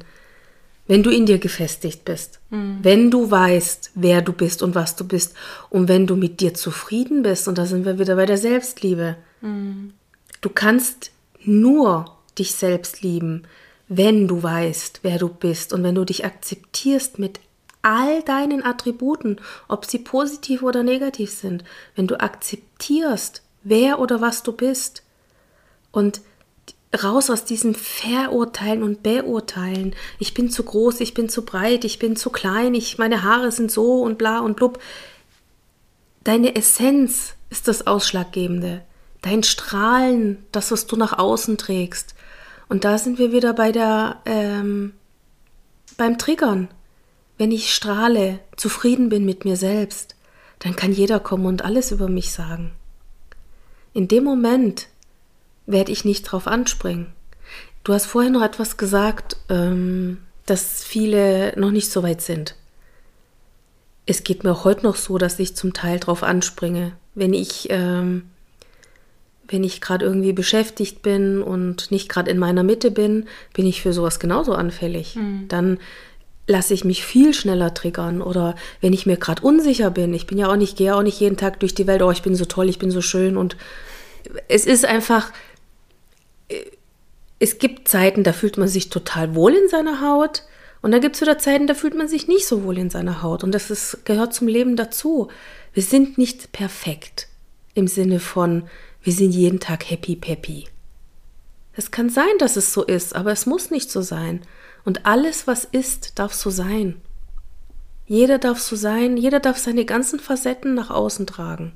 wenn 0.88 1.03
du 1.03 1.10
in 1.10 1.25
dir 1.25 1.38
gefestigt 1.38 2.03
bist, 2.03 2.39
mhm. 2.50 2.80
wenn 2.82 3.12
du 3.12 3.32
weißt, 3.32 3.91
wer 3.96 4.22
du 4.22 4.34
bist 4.34 4.62
und 4.62 4.75
was 4.75 4.96
du 4.98 5.08
bist 5.08 5.36
und 5.70 5.88
wenn 5.88 6.08
du 6.08 6.18
mit 6.18 6.41
dir 6.41 6.53
zufrieden 6.53 7.24
bist, 7.24 7.48
und 7.48 7.58
da 7.58 7.65
sind 7.65 7.86
wir 7.86 7.98
wieder 7.98 8.18
bei 8.18 8.25
der 8.25 8.38
Selbstliebe. 8.38 9.15
Mhm. 9.39 9.94
Du 10.41 10.50
kannst 10.50 11.12
nur 11.44 12.18
dich 12.38 12.56
selbst 12.56 13.01
lieben, 13.01 13.44
wenn 13.88 14.27
du 14.27 14.44
weißt, 14.44 15.00
wer 15.03 15.18
du 15.18 15.30
bist 15.30 15.72
und 15.72 15.84
wenn 15.84 15.96
du 15.96 16.03
dich 16.03 16.25
akzeptierst 16.25 17.20
mit 17.20 17.39
all 17.81 18.21
deinen 18.23 18.63
Attributen, 18.63 19.39
ob 19.67 19.85
sie 19.85 20.00
positiv 20.00 20.63
oder 20.63 20.83
negativ 20.83 21.31
sind, 21.31 21.63
wenn 21.95 22.07
du 22.07 22.19
akzeptierst, 22.19 23.41
wer 23.63 24.00
oder 24.00 24.21
was 24.21 24.43
du 24.43 24.51
bist 24.51 25.03
und 25.91 26.21
raus 27.03 27.29
aus 27.29 27.45
diesem 27.45 27.73
Verurteilen 27.73 28.83
und 28.83 29.03
Beurteilen. 29.03 29.95
Ich 30.19 30.33
bin 30.33 30.50
zu 30.50 30.63
groß, 30.63 31.00
ich 31.00 31.13
bin 31.13 31.29
zu 31.29 31.45
breit, 31.45 31.85
ich 31.85 32.00
bin 32.00 32.15
zu 32.15 32.29
klein, 32.29 32.73
ich, 32.73 32.97
meine 32.97 33.23
Haare 33.23 33.51
sind 33.51 33.71
so 33.71 34.01
und 34.01 34.17
bla 34.17 34.39
und 34.39 34.55
blub. 34.57 34.79
Deine 36.23 36.55
Essenz 36.55 37.35
ist 37.50 37.67
das 37.67 37.88
Ausschlaggebende. 37.88 38.81
Dein 39.21 39.43
Strahlen, 39.43 40.45
das, 40.51 40.71
was 40.71 40.88
du 40.88 40.95
nach 40.95 41.17
außen 41.17 41.57
trägst. 41.57 42.15
Und 42.67 42.83
da 42.83 42.97
sind 42.97 43.19
wir 43.19 43.31
wieder 43.31 43.53
bei 43.53 43.71
der, 43.71 44.17
ähm, 44.25 44.93
beim 45.97 46.17
Triggern. 46.17 46.69
Wenn 47.41 47.51
ich 47.51 47.74
strahle, 47.74 48.38
zufrieden 48.55 49.10
bin 49.10 49.25
mit 49.25 49.45
mir 49.45 49.55
selbst, 49.55 50.15
dann 50.60 50.75
kann 50.75 50.91
jeder 50.91 51.19
kommen 51.19 51.48
und 51.48 51.65
alles 51.65 51.89
über 51.91 52.07
mich 52.07 52.31
sagen. 52.31 52.69
In 53.93 54.07
dem 54.07 54.24
Moment 54.24 54.86
werde 55.65 55.91
ich 55.91 56.05
nicht 56.05 56.21
drauf 56.21 56.45
anspringen. 56.45 57.07
Du 57.83 57.93
hast 57.93 58.05
vorher 58.05 58.29
noch 58.29 58.43
etwas 58.43 58.77
gesagt, 58.77 59.38
ähm, 59.50 60.19
dass 60.45 60.83
viele 60.83 61.60
noch 61.60 61.71
nicht 61.71 61.89
so 61.89 62.03
weit 62.03 62.21
sind. 62.21 62.53
Es 64.05 64.24
geht 64.24 64.43
mir 64.43 64.51
auch 64.51 64.63
heute 64.63 64.83
noch 64.83 64.95
so, 64.95 65.17
dass 65.17 65.39
ich 65.39 65.55
zum 65.55 65.74
Teil 65.74 66.00
drauf 66.00 66.21
anspringe. 66.21 66.91
Wenn 67.15 67.33
ich, 67.33 67.69
ähm, 67.71 68.29
wenn 69.48 69.63
ich 69.63 69.81
gerade 69.81 70.05
irgendwie 70.05 70.33
beschäftigt 70.33 71.01
bin 71.01 71.41
und 71.41 71.89
nicht 71.89 72.07
gerade 72.07 72.29
in 72.29 72.38
meiner 72.38 72.62
Mitte 72.62 72.91
bin, 72.91 73.25
bin 73.55 73.65
ich 73.65 73.81
für 73.81 73.93
sowas 73.93 74.19
genauso 74.19 74.53
anfällig. 74.53 75.15
Mhm. 75.15 75.48
Dann 75.48 75.79
lasse 76.48 76.74
ich 76.74 76.83
mich 76.83 77.05
viel 77.05 77.33
schneller 77.33 77.74
triggern. 77.74 78.21
Oder 78.21 78.55
wenn 78.81 78.93
ich 78.93 79.05
mir 79.05 79.17
gerade 79.17 79.41
unsicher 79.41 79.91
bin, 79.91 80.13
ich 80.13 80.27
bin 80.27 80.38
ja 80.38 80.50
auch 80.50 80.55
nicht, 80.55 80.77
gehe 80.77 80.95
auch 80.95 81.03
nicht 81.03 81.19
jeden 81.19 81.38
Tag 81.38 81.60
durch 81.60 81.75
die 81.75 81.88
Welt, 81.88 82.01
oh, 82.01 82.12
ich 82.12 82.21
bin 82.21 82.36
so 82.36 82.45
toll, 82.45 82.69
ich 82.69 82.79
bin 82.79 82.91
so 82.91 83.01
schön 83.01 83.38
und 83.38 83.57
es 84.48 84.65
ist 84.65 84.86
einfach, 84.86 85.31
es 87.39 87.57
gibt 87.57 87.88
Zeiten, 87.88 88.24
da 88.24 88.33
fühlt 88.33 88.57
man 88.57 88.67
sich 88.67 88.89
total 88.89 89.36
wohl 89.36 89.53
in 89.53 89.67
seiner 89.67 90.01
Haut. 90.01 90.43
Und 90.81 90.91
dann 90.91 91.01
gibt 91.01 91.15
es 91.15 91.21
wieder 91.21 91.38
Zeiten, 91.38 91.67
da 91.67 91.74
fühlt 91.74 91.95
man 91.95 92.07
sich 92.07 92.27
nicht 92.27 92.48
so 92.48 92.63
wohl 92.63 92.77
in 92.77 92.89
seiner 92.89 93.21
Haut. 93.21 93.43
Und 93.43 93.51
das 93.51 93.69
ist, 93.69 94.05
gehört 94.05 94.33
zum 94.33 94.48
Leben 94.48 94.75
dazu. 94.75 95.27
Wir 95.74 95.83
sind 95.83 96.17
nicht 96.17 96.51
perfekt 96.51 97.27
im 97.74 97.88
Sinne 97.88 98.19
von, 98.19 98.63
wir 99.03 99.13
sind 99.13 99.31
jeden 99.31 99.60
Tag 99.60 99.89
happy 99.89 100.15
peppy. 100.15 100.67
Es 101.74 101.91
kann 101.91 102.10
sein, 102.10 102.38
dass 102.39 102.57
es 102.57 102.74
so 102.74 102.83
ist, 102.83 103.15
aber 103.15 103.31
es 103.31 103.45
muss 103.45 103.71
nicht 103.71 103.89
so 103.89 104.01
sein. 104.01 104.41
Und 104.83 105.05
alles, 105.05 105.47
was 105.47 105.65
ist, 105.65 106.19
darf 106.19 106.33
so 106.33 106.50
sein. 106.50 107.01
Jeder 108.07 108.39
darf 108.39 108.59
so 108.59 108.75
sein, 108.75 109.15
jeder 109.15 109.39
darf 109.39 109.57
seine 109.57 109.85
ganzen 109.85 110.19
Facetten 110.19 110.73
nach 110.73 110.89
außen 110.89 111.27
tragen. 111.27 111.73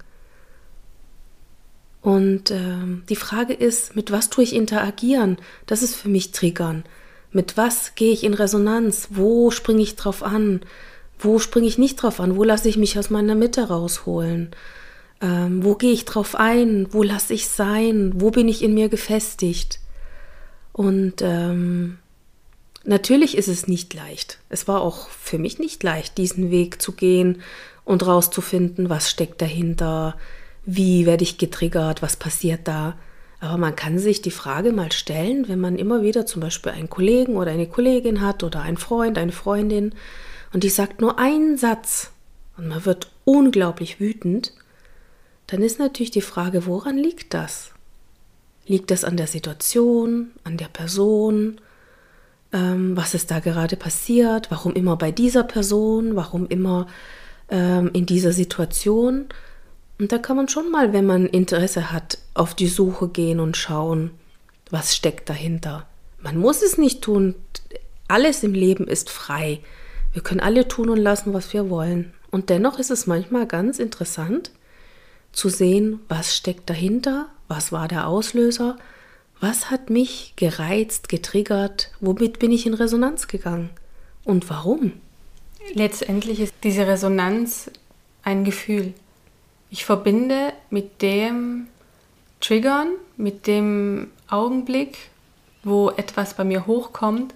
Und 2.01 2.51
äh, 2.51 2.77
die 3.09 3.15
Frage 3.15 3.53
ist, 3.53 3.95
mit 3.95 4.11
was 4.11 4.29
tue 4.29 4.43
ich 4.43 4.53
interagieren? 4.53 5.37
Das 5.65 5.81
ist 5.81 5.95
für 5.95 6.09
mich 6.09 6.31
Triggern. 6.31 6.83
Mit 7.31 7.57
was 7.57 7.95
gehe 7.95 8.11
ich 8.11 8.23
in 8.23 8.33
Resonanz? 8.33 9.07
Wo 9.11 9.49
springe 9.49 9.81
ich 9.81 9.95
drauf 9.95 10.21
an? 10.21 10.61
Wo 11.17 11.39
springe 11.39 11.67
ich 11.67 11.77
nicht 11.77 11.95
drauf 11.95 12.19
an? 12.19 12.35
Wo 12.35 12.43
lasse 12.43 12.69
ich 12.69 12.77
mich 12.77 12.99
aus 12.99 13.09
meiner 13.09 13.35
Mitte 13.35 13.69
rausholen? 13.69 14.51
Ähm, 15.21 15.63
wo 15.63 15.75
gehe 15.75 15.93
ich 15.93 16.05
drauf 16.05 16.35
ein? 16.35 16.87
Wo 16.91 17.01
lasse 17.01 17.33
ich 17.33 17.47
sein? 17.47 18.11
Wo 18.15 18.29
bin 18.29 18.47
ich 18.47 18.61
in 18.61 18.73
mir 18.73 18.89
gefestigt? 18.89 19.79
Und 20.73 21.21
ähm, 21.21 21.97
natürlich 22.85 23.37
ist 23.37 23.47
es 23.47 23.67
nicht 23.67 23.93
leicht. 23.93 24.39
Es 24.49 24.67
war 24.67 24.81
auch 24.81 25.09
für 25.09 25.37
mich 25.37 25.59
nicht 25.59 25.83
leicht, 25.83 26.17
diesen 26.17 26.51
Weg 26.51 26.81
zu 26.81 26.91
gehen 26.91 27.41
und 27.83 28.05
rauszufinden, 28.05 28.89
was 28.89 29.09
steckt 29.09 29.41
dahinter, 29.41 30.15
wie 30.65 31.05
werde 31.05 31.23
ich 31.23 31.37
getriggert, 31.37 32.01
was 32.01 32.15
passiert 32.15 32.67
da. 32.67 32.97
Aber 33.39 33.57
man 33.57 33.75
kann 33.75 33.99
sich 33.99 34.21
die 34.21 34.31
Frage 34.31 34.71
mal 34.71 34.91
stellen, 34.91 35.47
wenn 35.47 35.59
man 35.59 35.77
immer 35.77 36.01
wieder 36.01 36.25
zum 36.25 36.41
Beispiel 36.41 36.71
einen 36.71 36.89
Kollegen 36.89 37.35
oder 37.35 37.51
eine 37.51 37.67
Kollegin 37.67 38.21
hat 38.21 38.43
oder 38.43 38.61
einen 38.61 38.77
Freund, 38.77 39.17
eine 39.17 39.31
Freundin 39.31 39.93
und 40.53 40.63
die 40.63 40.69
sagt 40.69 41.01
nur 41.01 41.19
einen 41.19 41.57
Satz 41.57 42.11
und 42.57 42.67
man 42.67 42.85
wird 42.85 43.11
unglaublich 43.25 43.99
wütend, 43.99 44.53
dann 45.47 45.61
ist 45.61 45.79
natürlich 45.79 46.11
die 46.11 46.21
Frage, 46.21 46.65
woran 46.65 46.97
liegt 46.97 47.33
das? 47.33 47.71
Liegt 48.65 48.89
das 48.89 49.03
an 49.03 49.17
der 49.17 49.27
Situation, 49.27 50.31
an 50.43 50.57
der 50.57 50.69
Person? 50.69 51.61
Ähm, 52.55 52.95
was 52.95 53.13
ist 53.13 53.31
da 53.31 53.39
gerade 53.39 53.75
passiert? 53.75 54.49
Warum 54.49 54.73
immer 54.73 54.95
bei 54.95 55.11
dieser 55.11 55.43
Person? 55.43 56.15
Warum 56.15 56.47
immer 56.47 56.87
ähm, 57.49 57.91
in 57.93 58.05
dieser 58.05 58.31
Situation? 58.31 59.25
Und 59.99 60.11
da 60.13 60.17
kann 60.17 60.37
man 60.37 60.47
schon 60.47 60.71
mal, 60.71 60.93
wenn 60.93 61.05
man 61.05 61.25
Interesse 61.25 61.91
hat, 61.91 62.17
auf 62.33 62.55
die 62.55 62.67
Suche 62.67 63.09
gehen 63.09 63.41
und 63.41 63.57
schauen, 63.57 64.11
was 64.71 64.95
steckt 64.95 65.29
dahinter. 65.29 65.85
Man 66.21 66.37
muss 66.37 66.61
es 66.61 66.77
nicht 66.77 67.01
tun. 67.01 67.35
Alles 68.07 68.41
im 68.43 68.53
Leben 68.53 68.87
ist 68.87 69.09
frei. 69.09 69.59
Wir 70.13 70.23
können 70.23 70.39
alle 70.39 70.67
tun 70.69 70.89
und 70.89 70.97
lassen, 70.97 71.33
was 71.33 71.51
wir 71.51 71.69
wollen. 71.69 72.13
Und 72.31 72.49
dennoch 72.49 72.79
ist 72.79 72.89
es 72.89 73.05
manchmal 73.05 73.47
ganz 73.47 73.79
interessant 73.79 74.51
zu 75.33 75.49
sehen, 75.49 75.99
was 76.07 76.35
steckt 76.35 76.69
dahinter, 76.69 77.27
was 77.49 77.73
war 77.73 77.89
der 77.89 78.07
Auslöser, 78.07 78.77
was 79.39 79.69
hat 79.69 79.89
mich 79.89 80.33
gereizt, 80.35 81.09
getriggert, 81.09 81.91
womit 81.99 82.39
bin 82.39 82.51
ich 82.51 82.65
in 82.65 82.73
Resonanz 82.73 83.27
gegangen 83.27 83.69
und 84.23 84.49
warum. 84.49 84.93
Letztendlich 85.73 86.39
ist 86.39 86.53
diese 86.63 86.87
Resonanz 86.87 87.71
ein 88.23 88.43
Gefühl. 88.43 88.93
Ich 89.69 89.85
verbinde 89.85 90.53
mit 90.69 91.01
dem 91.01 91.67
Triggern, 92.39 92.89
mit 93.17 93.47
dem 93.47 94.11
Augenblick, 94.29 94.97
wo 95.63 95.89
etwas 95.89 96.35
bei 96.35 96.43
mir 96.43 96.67
hochkommt, 96.67 97.33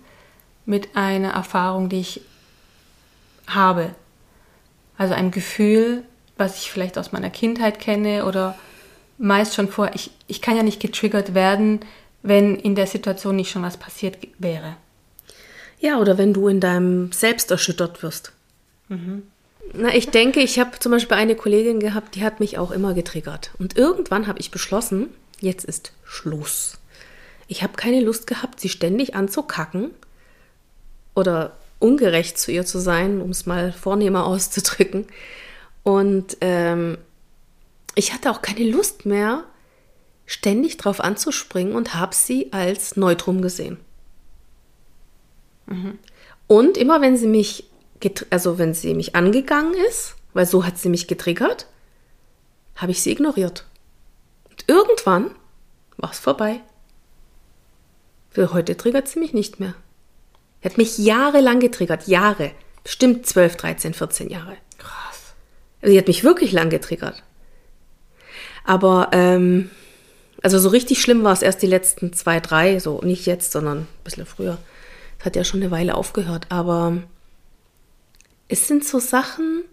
mit 0.66 0.96
einer 0.96 1.32
Erfahrung, 1.32 1.90
die 1.90 2.00
ich 2.00 2.22
habe. 3.48 3.96
Also 4.98 5.16
ein 5.16 5.32
Gefühl, 5.32 6.04
was 6.38 6.58
ich 6.62 6.72
vielleicht 6.72 6.98
aus 6.98 7.12
meiner 7.12 7.30
Kindheit 7.30 7.80
kenne 7.80 8.26
oder 8.26 8.56
meist 9.20 9.54
schon 9.54 9.68
vor. 9.68 9.92
Ich, 9.94 10.10
ich 10.28 10.42
kann 10.42 10.58
ja 10.58 10.64
nicht 10.64 10.80
getriggert 10.80 11.36
werden, 11.36 11.82
wenn 12.24 12.56
in 12.56 12.74
der 12.74 12.88
Situation 12.88 13.36
nicht 13.36 13.52
schon 13.52 13.62
was 13.62 13.78
passiert 13.78 14.18
wäre. 14.40 14.76
Ja, 15.80 16.00
oder 16.00 16.18
wenn 16.18 16.34
du 16.34 16.48
in 16.48 16.60
deinem 16.60 17.12
Selbst 17.12 17.52
erschüttert 17.52 18.02
wirst. 18.02 18.34
Mhm. 18.88 19.24
Na, 19.74 19.94
ich 19.94 20.10
denke, 20.10 20.40
ich 20.40 20.60
habe 20.60 20.80
zum 20.80 20.92
Beispiel 20.92 21.16
eine 21.18 21.36
Kollegin 21.36 21.80
gehabt, 21.80 22.16
die 22.16 22.24
hat 22.24 22.40
mich 22.40 22.58
auch 22.58 22.72
immer 22.72 22.94
getriggert. 22.94 23.52
Und 23.60 23.78
irgendwann 23.78 24.28
habe 24.28 24.40
ich 24.40 24.52
beschlossen, 24.52 25.10
jetzt 25.40 25.64
ist 25.64 25.94
Schluss. 26.04 26.80
Ich 27.48 27.62
habe 27.62 27.74
keine 27.74 28.02
Lust 28.02 28.26
gehabt, 28.28 28.60
sie 28.60 28.70
ständig 28.70 29.16
anzukacken 29.16 29.92
oder 31.14 31.58
ungerecht 31.78 32.38
zu 32.38 32.52
ihr 32.52 32.66
zu 32.66 32.80
sein, 32.80 33.22
um 33.22 33.30
es 33.30 33.46
mal 33.46 33.72
vornehmer 33.72 34.26
auszudrücken. 34.26 35.08
Und 35.84 36.38
ähm, 36.42 36.98
ich 37.96 38.14
hatte 38.14 38.32
auch 38.32 38.42
keine 38.42 38.70
Lust 38.70 39.06
mehr, 39.06 39.44
ständig 40.26 40.78
drauf 40.78 41.00
anzuspringen 41.02 41.76
und 41.76 41.96
habe 41.96 42.16
sie 42.16 42.54
als 42.54 42.96
Neutrum 42.96 43.42
gesehen. 43.42 43.80
Mhm. 45.66 45.98
Und 46.48 46.78
immer 46.78 47.02
wenn 47.02 47.18
sie 47.18 47.28
mich 47.28 47.70
also 48.30 48.58
wenn 48.58 48.74
sie 48.74 48.94
mich 48.94 49.16
angegangen 49.16 49.74
ist, 49.74 50.16
weil 50.34 50.46
so 50.46 50.66
hat 50.66 50.78
sie 50.78 50.90
mich 50.90 51.08
getriggert, 51.08 51.68
habe 52.76 52.92
ich 52.92 53.02
sie 53.02 53.12
ignoriert. 53.12 53.66
Und 54.50 54.66
irgendwann 54.68 55.32
war 55.98 56.12
es 56.12 56.20
vorbei. 56.20 56.62
Heute 58.38 58.78
triggert 58.78 59.08
sie 59.10 59.20
mich 59.20 59.34
nicht 59.34 59.60
mehr. 59.60 59.74
Hat 60.64 60.78
mich 60.78 60.98
jahrelang 60.98 61.60
getriggert, 61.60 62.08
Jahre. 62.08 62.52
Bestimmt 62.84 63.26
12, 63.26 63.58
13, 63.58 63.94
14 63.94 64.30
Jahre. 64.30 64.56
Krass. 64.78 65.34
Also 65.82 65.92
die 65.92 65.98
hat 65.98 66.08
mich 66.08 66.24
wirklich 66.24 66.54
lang 66.54 66.70
getriggert. 66.70 67.24
Aber, 68.70 69.10
ähm, 69.14 69.72
also 70.44 70.60
so 70.60 70.70
richtig 70.70 71.02
schlimm 71.02 71.24
war 71.24 71.34
es 71.34 71.42
erst 71.42 71.64
die 71.64 71.68
letzten 71.68 72.14
zwei, 72.14 72.40
drei, 72.40 72.78
so 72.78 73.02
nicht 73.02 73.26
jetzt, 73.26 73.52
sondern 73.52 73.80
ein 73.80 73.88
bisschen 74.04 74.28
früher. 74.28 74.60
Das 75.18 75.26
hat 75.26 75.36
ja 75.36 75.44
schon 75.44 75.62
eine 75.62 75.72
Weile 75.72 75.96
aufgehört. 75.96 76.46
Aber 76.50 76.98
es 78.48 78.68
sind 78.68 78.86
so 78.86 79.00
Sachen, 79.00 79.64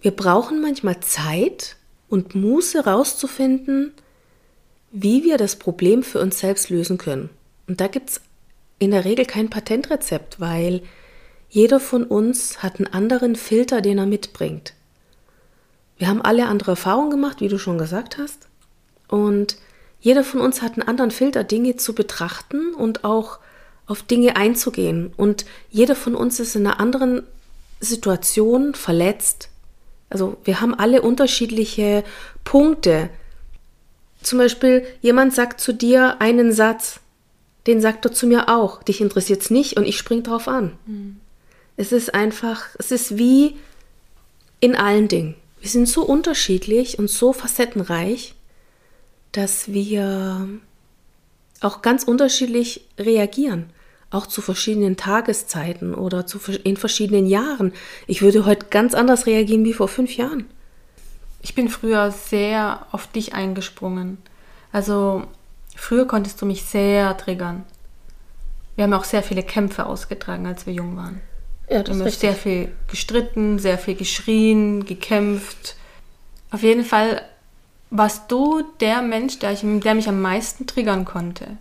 wir 0.00 0.12
brauchen 0.12 0.62
manchmal 0.62 1.00
Zeit 1.00 1.76
und 2.08 2.34
Muße 2.34 2.86
rauszufinden, 2.86 3.92
wie 4.90 5.22
wir 5.22 5.36
das 5.36 5.56
Problem 5.56 6.02
für 6.02 6.20
uns 6.20 6.38
selbst 6.38 6.70
lösen 6.70 6.96
können. 6.96 7.28
Und 7.68 7.82
da 7.82 7.88
gibt 7.88 8.08
es 8.08 8.20
in 8.78 8.90
der 8.90 9.04
Regel 9.04 9.26
kein 9.26 9.50
Patentrezept, 9.50 10.40
weil 10.40 10.80
jeder 11.50 11.78
von 11.78 12.04
uns 12.04 12.62
hat 12.62 12.78
einen 12.78 12.90
anderen 12.90 13.36
Filter, 13.36 13.82
den 13.82 13.98
er 13.98 14.06
mitbringt. 14.06 14.72
Wir 16.00 16.08
haben 16.08 16.22
alle 16.22 16.46
andere 16.46 16.70
Erfahrungen 16.70 17.10
gemacht, 17.10 17.42
wie 17.42 17.48
du 17.48 17.58
schon 17.58 17.76
gesagt 17.76 18.16
hast. 18.16 18.48
Und 19.06 19.58
jeder 20.00 20.24
von 20.24 20.40
uns 20.40 20.62
hat 20.62 20.72
einen 20.72 20.88
anderen 20.88 21.10
Filter, 21.10 21.44
Dinge 21.44 21.76
zu 21.76 21.94
betrachten 21.94 22.72
und 22.72 23.04
auch 23.04 23.38
auf 23.86 24.02
Dinge 24.02 24.34
einzugehen. 24.34 25.12
Und 25.18 25.44
jeder 25.68 25.94
von 25.94 26.14
uns 26.14 26.40
ist 26.40 26.56
in 26.56 26.66
einer 26.66 26.80
anderen 26.80 27.24
Situation 27.80 28.72
verletzt. 28.74 29.50
Also 30.08 30.38
wir 30.42 30.62
haben 30.62 30.74
alle 30.74 31.02
unterschiedliche 31.02 32.02
Punkte. 32.44 33.10
Zum 34.22 34.38
Beispiel, 34.38 34.86
jemand 35.02 35.34
sagt 35.34 35.60
zu 35.60 35.74
dir 35.74 36.18
einen 36.22 36.50
Satz, 36.50 37.00
den 37.66 37.82
sagt 37.82 38.06
er 38.06 38.12
zu 38.12 38.26
mir 38.26 38.48
auch. 38.48 38.82
Dich 38.82 39.02
interessiert 39.02 39.42
es 39.42 39.50
nicht 39.50 39.76
und 39.76 39.84
ich 39.84 39.98
spring 39.98 40.22
drauf 40.22 40.48
an. 40.48 40.78
Mhm. 40.86 41.20
Es 41.76 41.92
ist 41.92 42.14
einfach, 42.14 42.68
es 42.78 42.90
ist 42.90 43.18
wie 43.18 43.58
in 44.60 44.76
allen 44.76 45.06
Dingen. 45.06 45.34
Wir 45.60 45.68
sind 45.68 45.86
so 45.86 46.02
unterschiedlich 46.02 46.98
und 46.98 47.10
so 47.10 47.32
facettenreich, 47.32 48.34
dass 49.32 49.68
wir 49.72 50.48
auch 51.60 51.82
ganz 51.82 52.04
unterschiedlich 52.04 52.86
reagieren. 52.98 53.70
Auch 54.10 54.26
zu 54.26 54.40
verschiedenen 54.40 54.96
Tageszeiten 54.96 55.94
oder 55.94 56.26
zu, 56.26 56.40
in 56.64 56.76
verschiedenen 56.76 57.26
Jahren. 57.26 57.72
Ich 58.06 58.22
würde 58.22 58.44
heute 58.44 58.66
ganz 58.70 58.94
anders 58.94 59.26
reagieren 59.26 59.64
wie 59.64 59.74
vor 59.74 59.86
fünf 59.86 60.16
Jahren. 60.16 60.46
Ich 61.42 61.54
bin 61.54 61.68
früher 61.68 62.10
sehr 62.10 62.86
auf 62.90 63.06
dich 63.06 63.34
eingesprungen. 63.34 64.18
Also 64.72 65.24
früher 65.76 66.06
konntest 66.06 66.40
du 66.42 66.46
mich 66.46 66.64
sehr 66.64 67.16
triggern. 67.18 67.64
Wir 68.74 68.84
haben 68.84 68.94
auch 68.94 69.04
sehr 69.04 69.22
viele 69.22 69.42
Kämpfe 69.42 69.86
ausgetragen, 69.86 70.46
als 70.46 70.66
wir 70.66 70.72
jung 70.72 70.96
waren. 70.96 71.20
Ja, 71.70 71.84
das 71.84 71.96
wir 71.96 72.04
haben 72.04 72.10
sehr 72.10 72.34
viel 72.34 72.72
gestritten, 72.88 73.58
sehr 73.60 73.78
viel 73.78 73.94
geschrien, 73.94 74.84
gekämpft. 74.84 75.76
Auf 76.50 76.62
jeden 76.64 76.84
Fall 76.84 77.22
warst 77.90 78.30
du 78.30 78.62
der 78.80 79.02
Mensch, 79.02 79.38
der, 79.38 79.52
ich, 79.52 79.60
der 79.62 79.94
mich 79.94 80.08
am 80.08 80.20
meisten 80.20 80.66
triggern 80.66 81.04
konnte. 81.04 81.58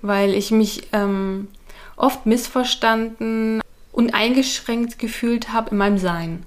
Weil 0.00 0.32
ich 0.32 0.50
mich 0.50 0.88
ähm, 0.92 1.48
oft 1.96 2.24
missverstanden 2.24 3.60
und 3.92 4.14
eingeschränkt 4.14 4.98
gefühlt 4.98 5.52
habe 5.52 5.70
in 5.70 5.76
meinem 5.76 5.98
Sein. 5.98 6.44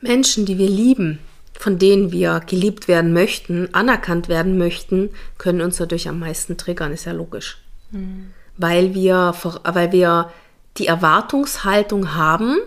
Menschen, 0.00 0.46
die 0.46 0.58
wir 0.58 0.68
lieben, 0.68 1.18
von 1.58 1.78
denen 1.78 2.12
wir 2.12 2.40
geliebt 2.46 2.86
werden 2.86 3.12
möchten, 3.12 3.74
anerkannt 3.74 4.28
werden 4.28 4.56
möchten, 4.56 5.10
können 5.38 5.62
uns 5.62 5.78
dadurch 5.78 6.08
am 6.08 6.20
meisten 6.20 6.56
triggern, 6.56 6.92
ist 6.92 7.06
ja 7.06 7.12
logisch. 7.12 7.58
Mhm. 7.90 8.32
Weil 8.56 8.94
wir, 8.94 9.34
weil 9.64 9.90
wir 9.90 10.30
die 10.76 10.86
Erwartungshaltung 10.86 12.14
haben, 12.14 12.58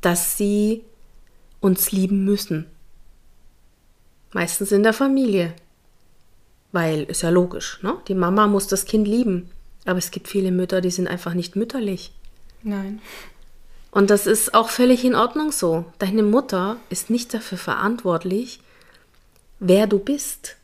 dass 0.00 0.36
sie 0.36 0.84
uns 1.60 1.92
lieben 1.92 2.24
müssen. 2.24 2.66
Meistens 4.32 4.72
in 4.72 4.82
der 4.82 4.92
Familie. 4.92 5.54
Weil, 6.72 7.04
ist 7.04 7.22
ja 7.22 7.30
logisch, 7.30 7.78
ne? 7.82 7.96
Die 8.08 8.14
Mama 8.14 8.48
muss 8.48 8.66
das 8.66 8.84
Kind 8.84 9.06
lieben. 9.06 9.48
Aber 9.86 9.98
es 9.98 10.10
gibt 10.10 10.28
viele 10.28 10.50
Mütter, 10.50 10.80
die 10.80 10.90
sind 10.90 11.06
einfach 11.06 11.34
nicht 11.34 11.56
mütterlich. 11.56 12.12
Nein. 12.62 13.00
Und 13.90 14.10
das 14.10 14.26
ist 14.26 14.54
auch 14.54 14.70
völlig 14.70 15.04
in 15.04 15.14
Ordnung 15.14 15.52
so. 15.52 15.84
Deine 15.98 16.24
Mutter 16.24 16.78
ist 16.90 17.10
nicht 17.10 17.32
dafür 17.32 17.58
verantwortlich, 17.58 18.60
wer 19.60 19.86
du 19.86 20.00
bist. 20.00 20.56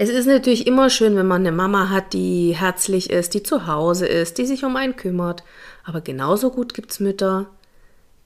Es 0.00 0.08
ist 0.10 0.26
natürlich 0.26 0.68
immer 0.68 0.90
schön, 0.90 1.16
wenn 1.16 1.26
man 1.26 1.42
eine 1.44 1.50
Mama 1.50 1.90
hat, 1.90 2.12
die 2.12 2.54
herzlich 2.54 3.10
ist, 3.10 3.34
die 3.34 3.42
zu 3.42 3.66
Hause 3.66 4.06
ist, 4.06 4.38
die 4.38 4.46
sich 4.46 4.64
um 4.64 4.76
einen 4.76 4.94
kümmert. 4.94 5.42
Aber 5.82 6.00
genauso 6.00 6.52
gut 6.52 6.72
gibt 6.72 6.92
es 6.92 7.00
Mütter, 7.00 7.46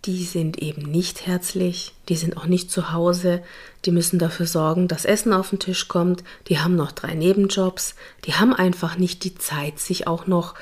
die 0.05 0.23
sind 0.25 0.59
eben 0.59 0.83
nicht 0.83 1.27
herzlich, 1.27 1.95
die 2.11 2.17
sind 2.17 2.37
auch 2.37 2.45
nicht 2.45 2.71
zu 2.71 2.93
Hause, 2.93 3.43
die 3.87 3.91
müssen 3.91 4.19
dafür 4.19 4.45
sorgen, 4.45 4.87
dass 4.87 5.07
Essen 5.07 5.33
auf 5.33 5.49
den 5.49 5.61
Tisch 5.61 5.89
kommt, 5.89 6.23
die 6.49 6.59
haben 6.59 6.77
noch 6.77 6.93
drei 6.93 7.15
Nebenjobs, 7.15 7.95
die 8.27 8.35
haben 8.35 8.53
einfach 8.53 8.99
nicht 8.99 9.25
die 9.25 9.35
Zeit, 9.35 9.79
sich 9.79 10.07
auch 10.07 10.27
noch 10.27 10.55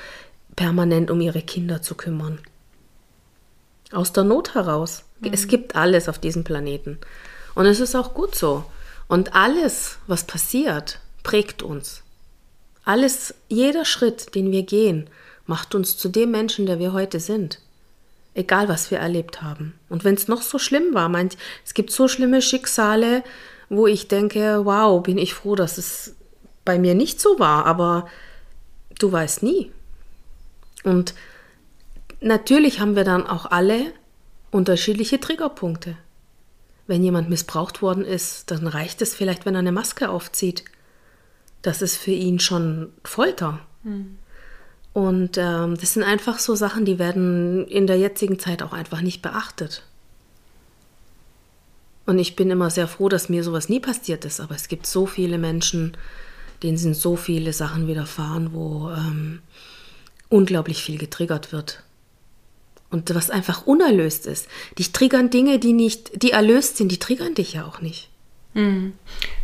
permanent 0.55 1.11
um 1.11 1.19
ihre 1.19 1.41
Kinder 1.41 1.81
zu 1.81 1.95
kümmern. 1.95 2.39
Aus 3.91 4.13
der 4.13 4.23
Not 4.23 4.55
heraus. 4.55 5.03
Mhm. 5.19 5.33
Es 5.33 5.49
gibt 5.49 5.75
alles 5.75 6.07
auf 6.07 6.19
diesem 6.19 6.45
Planeten. 6.45 6.99
Und 7.53 7.65
es 7.65 7.81
ist 7.81 7.95
auch 7.95 8.13
gut 8.13 8.33
so. 8.33 8.63
Und 9.11 9.35
alles, 9.35 9.97
was 10.07 10.23
passiert, 10.23 10.99
prägt 11.21 11.63
uns. 11.63 12.01
Alles, 12.85 13.33
jeder 13.49 13.83
Schritt, 13.83 14.35
den 14.35 14.53
wir 14.53 14.63
gehen, 14.63 15.09
macht 15.45 15.75
uns 15.75 15.97
zu 15.97 16.07
dem 16.07 16.31
Menschen, 16.31 16.65
der 16.65 16.79
wir 16.79 16.93
heute 16.93 17.19
sind. 17.19 17.59
Egal, 18.35 18.69
was 18.69 18.89
wir 18.89 18.99
erlebt 18.99 19.41
haben. 19.41 19.73
Und 19.89 20.05
wenn 20.05 20.15
es 20.15 20.29
noch 20.29 20.41
so 20.41 20.57
schlimm 20.57 20.93
war, 20.93 21.09
meint, 21.09 21.35
es 21.65 21.73
gibt 21.73 21.91
so 21.91 22.07
schlimme 22.07 22.41
Schicksale, 22.41 23.25
wo 23.67 23.85
ich 23.85 24.07
denke, 24.07 24.63
wow, 24.63 25.03
bin 25.03 25.17
ich 25.17 25.33
froh, 25.33 25.55
dass 25.55 25.77
es 25.77 26.15
bei 26.63 26.79
mir 26.79 26.95
nicht 26.95 27.19
so 27.19 27.37
war, 27.37 27.65
aber 27.65 28.07
du 28.97 29.11
weißt 29.11 29.43
nie. 29.43 29.73
Und 30.85 31.15
natürlich 32.21 32.79
haben 32.79 32.95
wir 32.95 33.03
dann 33.03 33.27
auch 33.27 33.45
alle 33.45 33.91
unterschiedliche 34.51 35.19
Triggerpunkte. 35.19 35.97
Wenn 36.91 37.05
jemand 37.05 37.29
missbraucht 37.29 37.81
worden 37.81 38.03
ist, 38.03 38.51
dann 38.51 38.67
reicht 38.67 39.01
es 39.01 39.15
vielleicht, 39.15 39.45
wenn 39.45 39.55
er 39.55 39.59
eine 39.59 39.71
Maske 39.71 40.09
aufzieht. 40.09 40.65
Das 41.61 41.81
ist 41.81 41.95
für 41.95 42.11
ihn 42.11 42.41
schon 42.41 42.91
Folter. 43.05 43.61
Mhm. 43.83 44.17
Und 44.91 45.37
ähm, 45.37 45.77
das 45.77 45.93
sind 45.93 46.03
einfach 46.03 46.37
so 46.37 46.53
Sachen, 46.53 46.83
die 46.83 46.99
werden 46.99 47.65
in 47.67 47.87
der 47.87 47.97
jetzigen 47.97 48.39
Zeit 48.39 48.61
auch 48.61 48.73
einfach 48.73 48.99
nicht 48.99 49.21
beachtet. 49.21 49.83
Und 52.05 52.19
ich 52.19 52.35
bin 52.35 52.51
immer 52.51 52.69
sehr 52.69 52.89
froh, 52.89 53.07
dass 53.07 53.29
mir 53.29 53.45
sowas 53.45 53.69
nie 53.69 53.79
passiert 53.79 54.25
ist. 54.25 54.41
Aber 54.41 54.55
es 54.55 54.67
gibt 54.67 54.85
so 54.85 55.05
viele 55.05 55.37
Menschen, 55.37 55.95
denen 56.61 56.77
sind 56.77 56.97
so 56.97 57.15
viele 57.15 57.53
Sachen 57.53 57.87
widerfahren, 57.87 58.51
wo 58.51 58.89
ähm, 58.89 59.41
unglaublich 60.27 60.83
viel 60.83 60.97
getriggert 60.97 61.53
wird 61.53 61.85
und 62.91 63.13
was 63.15 63.29
einfach 63.29 63.65
unerlöst 63.65 64.27
ist. 64.27 64.47
Dich 64.77 64.91
triggern 64.91 65.29
Dinge, 65.29 65.59
die 65.59 65.73
nicht, 65.73 66.21
die 66.21 66.31
erlöst 66.31 66.77
sind, 66.77 66.91
die 66.91 66.99
triggern 66.99 67.33
dich 67.33 67.53
ja 67.53 67.65
auch 67.65 67.81
nicht. 67.81 68.09
Mhm. 68.53 68.93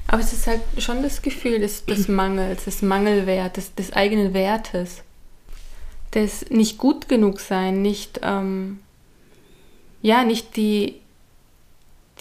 Aber 0.07 0.21
es 0.21 0.33
ist 0.33 0.47
halt 0.47 0.61
schon 0.77 1.01
das 1.01 1.21
Gefühl 1.21 1.59
des, 1.59 1.85
des 1.85 2.07
Mangels, 2.07 2.65
des 2.65 2.81
Mangelwertes, 2.81 3.73
des 3.73 3.93
eigenen 3.93 4.33
Wertes, 4.33 5.03
des 6.13 6.49
nicht 6.49 6.77
gut 6.77 7.09
genug 7.09 7.39
sein, 7.39 7.81
nicht 7.81 8.19
ähm, 8.23 8.79
ja 10.01 10.23
nicht 10.23 10.55
die 10.55 10.95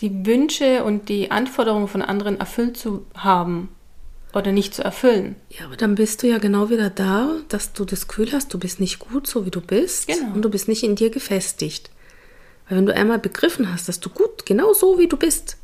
die 0.00 0.26
Wünsche 0.26 0.84
und 0.84 1.08
die 1.08 1.30
Anforderungen 1.30 1.88
von 1.88 2.02
anderen 2.02 2.38
erfüllt 2.38 2.76
zu 2.76 3.06
haben 3.14 3.70
oder 4.36 4.52
nicht 4.52 4.74
zu 4.74 4.84
erfüllen. 4.84 5.36
Ja, 5.48 5.64
aber 5.64 5.76
dann 5.76 5.94
bist 5.94 6.22
du 6.22 6.26
ja 6.26 6.38
genau 6.38 6.68
wieder 6.68 6.90
da, 6.90 7.30
dass 7.48 7.72
du 7.72 7.84
das 7.84 8.06
Gefühl 8.06 8.32
hast, 8.32 8.52
du 8.52 8.58
bist 8.58 8.80
nicht 8.80 8.98
gut, 8.98 9.26
so 9.26 9.46
wie 9.46 9.50
du 9.50 9.60
bist. 9.60 10.06
Genau. 10.08 10.34
Und 10.34 10.42
du 10.42 10.50
bist 10.50 10.68
nicht 10.68 10.82
in 10.82 10.94
dir 10.94 11.10
gefestigt. 11.10 11.90
Weil 12.68 12.78
wenn 12.78 12.86
du 12.86 12.94
einmal 12.94 13.18
begriffen 13.18 13.72
hast, 13.72 13.88
dass 13.88 13.98
du 14.00 14.10
gut, 14.10 14.44
genau 14.44 14.74
so 14.74 14.98
wie 14.98 15.08
du 15.08 15.16
bist, 15.16 15.56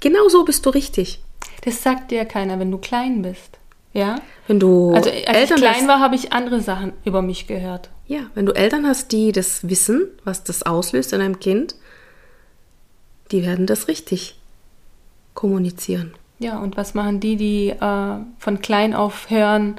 genau 0.00 0.28
so 0.28 0.44
bist 0.44 0.64
du 0.64 0.70
richtig. 0.70 1.22
Das 1.64 1.82
sagt 1.82 2.10
dir 2.10 2.18
ja 2.18 2.24
keiner, 2.24 2.58
wenn 2.58 2.70
du 2.70 2.78
klein 2.78 3.22
bist. 3.22 3.58
Ja? 3.92 4.22
Wenn 4.46 4.58
du 4.58 4.94
also 4.94 5.10
als 5.10 5.26
Eltern 5.26 5.58
ich 5.58 5.62
klein 5.62 5.74
hast, 5.74 5.88
war, 5.88 6.00
habe 6.00 6.14
ich 6.14 6.32
andere 6.32 6.60
Sachen 6.60 6.94
über 7.04 7.20
mich 7.20 7.46
gehört. 7.46 7.90
Ja, 8.06 8.30
wenn 8.34 8.46
du 8.46 8.52
Eltern 8.52 8.86
hast, 8.86 9.12
die 9.12 9.32
das 9.32 9.68
wissen, 9.68 10.08
was 10.24 10.44
das 10.44 10.62
auslöst 10.62 11.12
in 11.12 11.20
einem 11.20 11.40
Kind, 11.40 11.74
die 13.30 13.42
werden 13.42 13.66
das 13.66 13.88
richtig 13.88 14.38
kommunizieren. 15.34 16.14
Ja, 16.42 16.58
und 16.58 16.76
was 16.76 16.94
machen 16.94 17.20
die, 17.20 17.36
die 17.36 17.68
äh, 17.68 18.16
von 18.36 18.60
klein 18.60 18.94
auf 18.94 19.30
hören, 19.30 19.76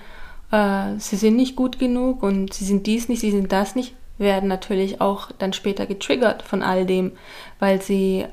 äh, 0.49 0.97
sie 0.97 1.17
sind 1.17 1.35
nicht 1.35 1.57
gut 1.57 1.77
genug 1.77 2.23
und 2.23 2.53
sie 2.53 2.63
sind 2.63 2.87
dies 2.87 3.09
nicht, 3.09 3.19
sie 3.19 3.31
sind 3.31 3.51
das 3.51 3.75
nicht, 3.75 3.93
werden 4.17 4.47
natürlich 4.47 5.01
auch 5.01 5.33
dann 5.33 5.51
später 5.51 5.85
getriggert 5.85 6.41
von 6.41 6.63
all 6.63 6.85
dem, 6.85 7.11
weil 7.59 7.81
sie 7.81 8.23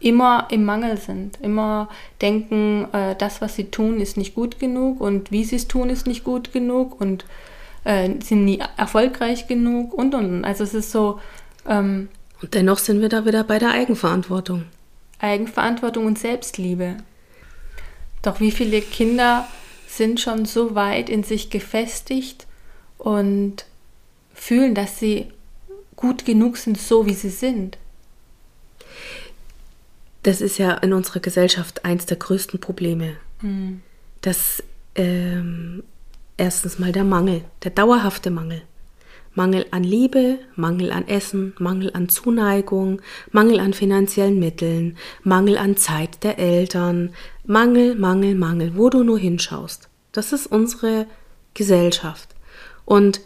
immer 0.00 0.48
im 0.50 0.66
Mangel 0.66 0.98
sind, 0.98 1.40
immer 1.40 1.88
denken, 2.20 2.88
äh, 2.92 3.16
das, 3.16 3.40
was 3.40 3.56
sie 3.56 3.70
tun, 3.70 3.98
ist 3.98 4.18
nicht 4.18 4.34
gut 4.34 4.58
genug 4.58 5.00
und 5.00 5.30
wie 5.30 5.44
sie 5.44 5.56
es 5.56 5.68
tun, 5.68 5.88
ist 5.88 6.06
nicht 6.06 6.24
gut 6.24 6.52
genug 6.52 7.00
und 7.00 7.24
äh, 7.84 8.10
sind 8.22 8.44
nie 8.44 8.62
erfolgreich 8.76 9.46
genug 9.46 9.94
und 9.94 10.14
und. 10.14 10.44
Also 10.44 10.62
es 10.62 10.74
ist 10.74 10.92
so. 10.92 11.20
Ähm, 11.66 12.10
und 12.42 12.52
dennoch 12.52 12.76
sind 12.76 13.00
wir 13.00 13.08
da 13.08 13.24
wieder 13.24 13.44
bei 13.44 13.58
der 13.58 13.70
Eigenverantwortung. 13.70 14.64
Eigenverantwortung 15.22 16.06
und 16.06 16.18
Selbstliebe. 16.18 16.96
Doch 18.22 18.40
wie 18.40 18.50
viele 18.50 18.80
Kinder 18.80 19.48
sind 19.88 20.20
schon 20.20 20.44
so 20.44 20.74
weit 20.74 21.08
in 21.08 21.22
sich 21.22 21.50
gefestigt 21.50 22.46
und 22.98 23.64
fühlen, 24.34 24.74
dass 24.74 24.98
sie 24.98 25.28
gut 25.96 26.24
genug 26.24 26.56
sind, 26.56 26.78
so 26.78 27.06
wie 27.06 27.14
sie 27.14 27.30
sind? 27.30 27.78
Das 30.22 30.40
ist 30.40 30.58
ja 30.58 30.72
in 30.74 30.92
unserer 30.92 31.20
Gesellschaft 31.20 31.84
eins 31.84 32.06
der 32.06 32.16
größten 32.16 32.60
Probleme. 32.60 33.16
Mhm. 33.40 33.82
Dass 34.20 34.62
ähm, 34.94 35.82
erstens 36.36 36.78
mal 36.78 36.92
der 36.92 37.04
Mangel, 37.04 37.44
der 37.64 37.72
dauerhafte 37.72 38.30
Mangel. 38.30 38.62
Mangel 39.34 39.66
an 39.70 39.82
Liebe, 39.82 40.38
Mangel 40.56 40.92
an 40.92 41.08
Essen, 41.08 41.54
Mangel 41.58 41.90
an 41.94 42.08
Zuneigung, 42.08 43.00
Mangel 43.30 43.60
an 43.60 43.72
finanziellen 43.72 44.38
Mitteln, 44.38 44.98
Mangel 45.22 45.56
an 45.56 45.76
Zeit 45.76 46.22
der 46.22 46.38
Eltern, 46.38 47.14
Mangel, 47.44 47.94
Mangel, 47.94 48.34
Mangel, 48.34 48.76
wo 48.76 48.90
du 48.90 49.02
nur 49.02 49.18
hinschaust. 49.18 49.88
Das 50.12 50.32
ist 50.32 50.46
unsere 50.46 51.06
Gesellschaft. 51.54 52.28
Und 52.84 53.20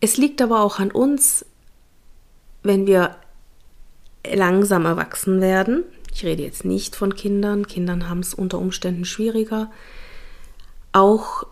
es 0.00 0.16
liegt 0.16 0.42
aber 0.42 0.60
auch 0.60 0.78
an 0.78 0.90
uns, 0.90 1.44
wenn 2.62 2.86
wir 2.86 3.16
langsam 4.26 4.84
erwachsen 4.84 5.40
werden. 5.40 5.84
Ich 6.12 6.24
rede 6.24 6.42
jetzt 6.42 6.64
nicht 6.64 6.96
von 6.96 7.14
Kindern, 7.14 7.66
Kindern 7.66 8.08
haben 8.08 8.20
es 8.20 8.34
unter 8.34 8.58
Umständen 8.58 9.04
schwieriger, 9.04 9.70
auch 10.92 11.44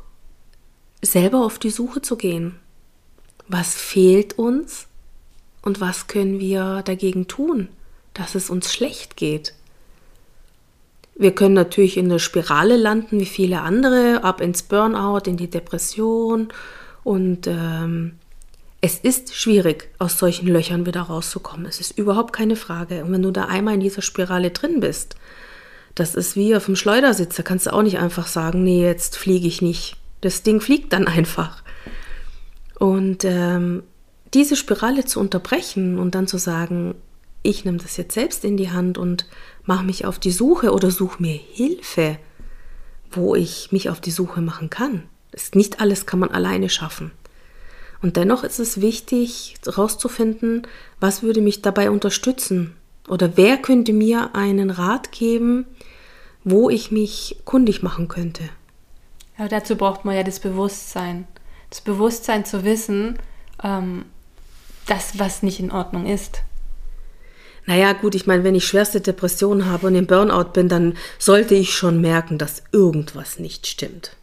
selber 1.01 1.45
auf 1.45 1.59
die 1.59 1.71
Suche 1.71 2.03
zu 2.03 2.17
gehen. 2.17 2.59
Was 3.49 3.75
fehlt 3.75 4.39
uns 4.39 4.87
und 5.63 5.81
was 5.81 6.07
können 6.07 6.39
wir 6.39 6.83
dagegen 6.85 7.29
tun, 7.29 7.69
dass 8.15 8.35
es 8.35 8.51
uns 8.51 8.73
schlecht 8.73 9.17
geht? 9.17 9.55
Wir 11.15 11.35
können 11.35 11.55
natürlich 11.55 11.97
in 11.97 12.09
der 12.09 12.21
Spirale 12.21 12.77
landen, 12.77 13.19
wie 13.19 13.27
viele 13.27 13.63
andere, 13.63 14.23
ab 14.23 14.41
ins 14.41 14.63
Burnout, 14.63 15.29
in 15.29 15.37
die 15.37 15.51
Depression. 15.51 16.49
Und 17.03 17.49
ähm, 17.49 18.13
es 18.81 18.99
ist 18.99 19.35
schwierig, 19.35 19.89
aus 19.99 20.19
solchen 20.19 20.47
Löchern 20.47 20.87
wieder 20.87 21.03
rauszukommen. 21.03 21.67
Es 21.67 21.81
ist 21.81 21.99
überhaupt 21.99 22.33
keine 22.33 22.55
Frage. 22.55 23.03
Und 23.03 23.13
wenn 23.13 23.23
du 23.23 23.33
da 23.33 23.47
einmal 23.47 23.75
in 23.75 23.81
dieser 23.81 24.03
Spirale 24.03 24.51
drin 24.51 24.79
bist, 24.79 25.17
das 25.97 26.15
ist 26.15 26.37
wie 26.37 26.55
auf 26.55 26.67
dem 26.67 26.77
Schleudersitz. 26.77 27.35
Da 27.35 27.43
kannst 27.43 27.67
du 27.67 27.73
auch 27.73 27.83
nicht 27.83 27.99
einfach 27.99 28.29
sagen, 28.29 28.63
nee, 28.63 28.85
jetzt 28.85 29.17
fliege 29.17 29.49
ich 29.49 29.61
nicht. 29.61 29.97
Das 30.21 30.45
Ding 30.45 30.61
fliegt 30.61 30.93
dann 30.93 31.09
einfach. 31.09 31.65
Und 32.79 33.25
ähm, 33.25 33.83
diese 34.35 34.57
Spirale 34.57 35.05
zu 35.05 35.21
unterbrechen 35.21 35.99
und 35.99 36.15
dann 36.15 36.27
zu 36.27 36.39
sagen, 36.39 36.95
ich 37.43 37.65
nehme 37.65 37.79
das 37.79 37.97
jetzt 37.97 38.15
selbst 38.15 38.45
in 38.45 38.57
die 38.57 38.71
Hand 38.71 38.99
und 38.99 39.27
mache 39.65 39.85
mich 39.85 40.05
auf 40.05 40.19
die 40.19 40.31
Suche 40.31 40.73
oder 40.73 40.91
suche 40.91 41.23
mir 41.23 41.35
Hilfe, 41.35 42.19
wo 43.11 43.35
ich 43.35 43.73
mich 43.73 43.89
auf 43.91 44.01
die 44.01 44.11
Suche 44.11 44.41
machen 44.41 44.71
kann. 44.71 45.05
Das 45.31 45.55
nicht 45.55 45.81
alles 45.81 46.07
kann 46.07 46.21
man 46.21 46.31
alleine 46.31 46.69
schaffen. 46.69 47.11
Und 48.01 48.17
dennoch 48.17 48.45
ist 48.45 48.61
es 48.61 48.81
wichtig 48.81 49.57
herauszufinden, 49.65 50.67
was 51.01 51.23
würde 51.23 51.41
mich 51.41 51.63
dabei 51.63 51.91
unterstützen 51.91 52.77
oder 53.09 53.37
wer 53.37 53.57
könnte 53.57 53.93
mir 53.93 54.35
einen 54.35 54.71
Rat 54.71 55.11
geben, 55.11 55.67
wo 56.45 56.71
ich 56.71 56.91
mich 56.91 57.41
kundig 57.45 57.83
machen 57.83 58.09
könnte. 58.09 58.45
Aber 59.37 59.49
dazu 59.49 59.77
braucht 59.77 60.05
man 60.05 60.15
ja 60.15 60.23
das 60.23 60.41
Bewusstsein. 60.41 61.27
Das 61.71 61.81
Bewusstsein 61.81 62.45
zu 62.45 62.65
wissen, 62.65 63.19
ähm, 63.63 64.05
das, 64.87 65.19
was 65.19 65.43
nicht 65.43 65.61
in 65.61 65.71
Ordnung 65.71 66.07
ist. 66.07 66.43
Naja, 67.67 67.93
gut, 67.93 68.15
ich 68.15 68.27
meine, 68.27 68.45
wenn 68.45 68.55
ich 68.55 68.67
schwerste 68.67 69.03
Depressionen 69.03 69.67
habe 69.67 69.89
und 69.89 69.95
im 69.95 70.07
Burnout 70.07 70.53
bin, 70.55 70.71
dann 70.71 70.97
sollte 71.19 71.55
ich 71.55 71.75
schon 71.75 72.01
merken, 72.01 72.39
dass 72.39 72.63
irgendwas 72.73 73.39
nicht 73.39 73.67
stimmt. 73.67 74.17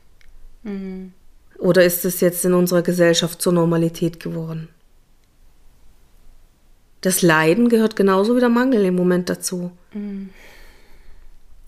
Mhm. 0.64 1.14
Oder 1.60 1.86
ist 1.86 2.06
es 2.06 2.22
jetzt 2.22 2.44
in 2.44 2.54
unserer 2.54 2.82
Gesellschaft 2.82 3.42
zur 3.42 3.54
Normalität 3.54 4.20
geworden? 4.20 4.68
Das 7.02 7.22
Leiden 7.22 7.70
gehört 7.70 7.96
genauso 7.96 8.36
wie 8.36 8.40
der 8.40 8.50
Mangel 8.50 8.84
im 8.84 8.96
Moment 8.96 9.30
dazu. 9.30 9.72
Mhm. 9.94 10.32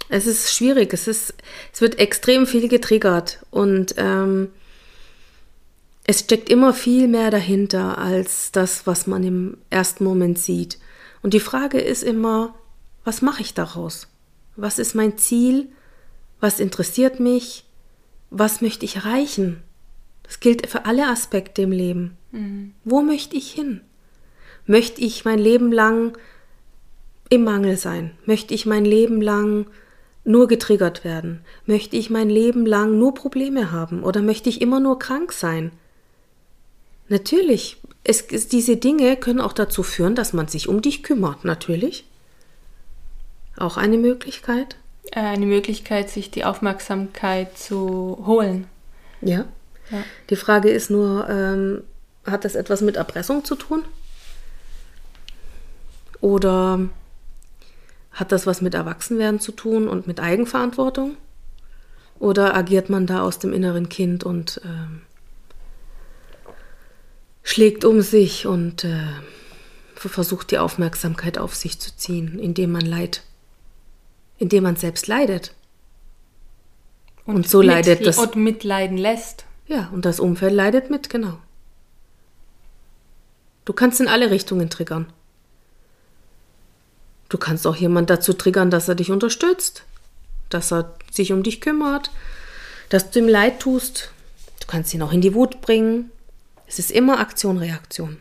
Es 0.09 0.25
ist 0.25 0.53
schwierig, 0.53 0.93
es, 0.93 1.07
ist, 1.07 1.35
es 1.71 1.81
wird 1.81 1.99
extrem 1.99 2.47
viel 2.47 2.69
getriggert 2.69 3.45
und 3.51 3.93
ähm, 3.97 4.49
es 6.07 6.21
steckt 6.21 6.49
immer 6.49 6.73
viel 6.73 7.09
mehr 7.09 7.29
dahinter 7.31 7.97
als 7.97 8.53
das, 8.53 8.87
was 8.87 9.07
man 9.07 9.23
im 9.23 9.57
ersten 9.69 10.05
Moment 10.05 10.39
sieht. 10.39 10.79
Und 11.21 11.33
die 11.33 11.41
Frage 11.41 11.79
ist 11.79 12.01
immer, 12.01 12.55
was 13.03 13.21
mache 13.21 13.41
ich 13.41 13.53
daraus? 13.53 14.07
Was 14.55 14.79
ist 14.79 14.95
mein 14.95 15.17
Ziel? 15.17 15.67
Was 16.39 16.61
interessiert 16.61 17.19
mich? 17.19 17.65
Was 18.29 18.61
möchte 18.61 18.85
ich 18.85 18.95
erreichen? 18.95 19.61
Das 20.23 20.39
gilt 20.39 20.67
für 20.67 20.85
alle 20.85 21.07
Aspekte 21.07 21.63
im 21.63 21.71
Leben. 21.71 22.17
Mhm. 22.31 22.73
Wo 22.85 23.01
möchte 23.01 23.35
ich 23.35 23.51
hin? 23.51 23.81
Möchte 24.65 25.01
ich 25.01 25.25
mein 25.25 25.39
Leben 25.39 25.73
lang 25.73 26.17
im 27.29 27.43
Mangel 27.43 27.75
sein? 27.75 28.11
Möchte 28.25 28.53
ich 28.53 28.65
mein 28.65 28.85
Leben 28.85 29.21
lang 29.21 29.67
nur 30.23 30.47
getriggert 30.47 31.03
werden? 31.03 31.41
Möchte 31.65 31.97
ich 31.97 32.09
mein 32.09 32.29
Leben 32.29 32.65
lang 32.65 32.97
nur 32.97 33.13
Probleme 33.13 33.71
haben? 33.73 34.03
Oder 34.03 34.21
möchte 34.21 34.47
ich 34.47 34.61
immer 34.61 34.79
nur 34.79 34.99
krank 34.99 35.33
sein? 35.33 35.71
Natürlich 37.09 37.77
es, 38.07 38.21
es, 38.31 38.47
diese 38.47 38.77
Dinge 38.77 39.17
können 39.17 39.41
auch 39.41 39.53
dazu 39.53 39.83
führen, 39.83 40.15
dass 40.15 40.31
man 40.31 40.47
sich 40.47 40.69
um 40.69 40.81
dich 40.81 41.03
kümmert, 41.03 41.43
natürlich. 41.43 42.05
Auch 43.57 43.75
eine 43.75 43.97
Möglichkeit. 43.97 44.77
Äh, 45.11 45.19
eine 45.19 45.45
Möglichkeit, 45.45 46.09
sich 46.09 46.31
die 46.31 46.45
Aufmerksamkeit 46.45 47.57
zu 47.57 48.23
holen. 48.25 48.67
Ja. 49.21 49.45
ja. 49.91 50.03
Die 50.29 50.37
Frage 50.37 50.69
ist 50.69 50.89
nur, 50.89 51.27
ähm, 51.29 51.83
hat 52.25 52.45
das 52.45 52.55
etwas 52.55 52.81
mit 52.81 52.95
Erpressung 52.95 53.43
zu 53.43 53.55
tun? 53.55 53.83
Oder 56.21 56.87
hat 58.11 58.31
das 58.31 58.47
was 58.47 58.61
mit 58.61 58.73
Erwachsenwerden 58.73 59.41
zu 59.41 59.51
tun 59.51 59.89
und 59.89 60.07
mit 60.07 60.21
Eigenverantwortung? 60.21 61.17
Oder 62.19 62.55
agiert 62.55 62.89
man 62.89 63.05
da 63.05 63.21
aus 63.21 63.37
dem 63.37 63.51
inneren 63.51 63.89
Kind 63.89 64.23
und 64.23 64.61
ähm, 64.63 65.01
schlägt 67.47 67.85
um 67.85 68.01
sich 68.01 68.45
und 68.45 68.83
äh, 68.83 69.07
versucht 69.95 70.51
die 70.51 70.57
Aufmerksamkeit 70.57 71.37
auf 71.37 71.55
sich 71.55 71.79
zu 71.79 71.95
ziehen, 71.95 72.39
indem 72.39 72.73
man 72.73 72.85
leid, 72.85 73.23
indem 74.37 74.63
man 74.63 74.75
selbst 74.75 75.07
leidet. 75.07 75.53
Und, 77.25 77.35
und 77.35 77.49
so 77.49 77.61
leidet 77.61 78.05
das. 78.05 78.17
Und 78.17 78.35
mitleiden 78.35 78.97
lässt. 78.97 79.45
Ja, 79.65 79.89
und 79.93 80.03
das 80.03 80.19
Umfeld 80.19 80.53
leidet 80.53 80.89
mit, 80.89 81.09
genau. 81.09 81.37
Du 83.63 83.71
kannst 83.71 84.01
in 84.01 84.09
alle 84.09 84.29
Richtungen 84.29 84.69
triggern. 84.69 85.11
Du 87.29 87.37
kannst 87.37 87.65
auch 87.65 87.77
jemand 87.77 88.09
dazu 88.09 88.33
triggern, 88.33 88.69
dass 88.69 88.89
er 88.89 88.95
dich 88.95 89.09
unterstützt, 89.09 89.83
dass 90.49 90.73
er 90.73 90.95
sich 91.09 91.31
um 91.31 91.43
dich 91.43 91.61
kümmert, 91.61 92.11
dass 92.89 93.09
du 93.09 93.19
ihm 93.19 93.29
leid 93.29 93.61
tust. 93.61 94.11
Du 94.59 94.67
kannst 94.67 94.93
ihn 94.93 95.01
auch 95.01 95.13
in 95.13 95.21
die 95.21 95.33
Wut 95.33 95.61
bringen, 95.61 96.11
es 96.67 96.79
ist 96.79 96.91
immer 96.91 97.19
Aktion, 97.19 97.57
Reaktion. 97.57 98.17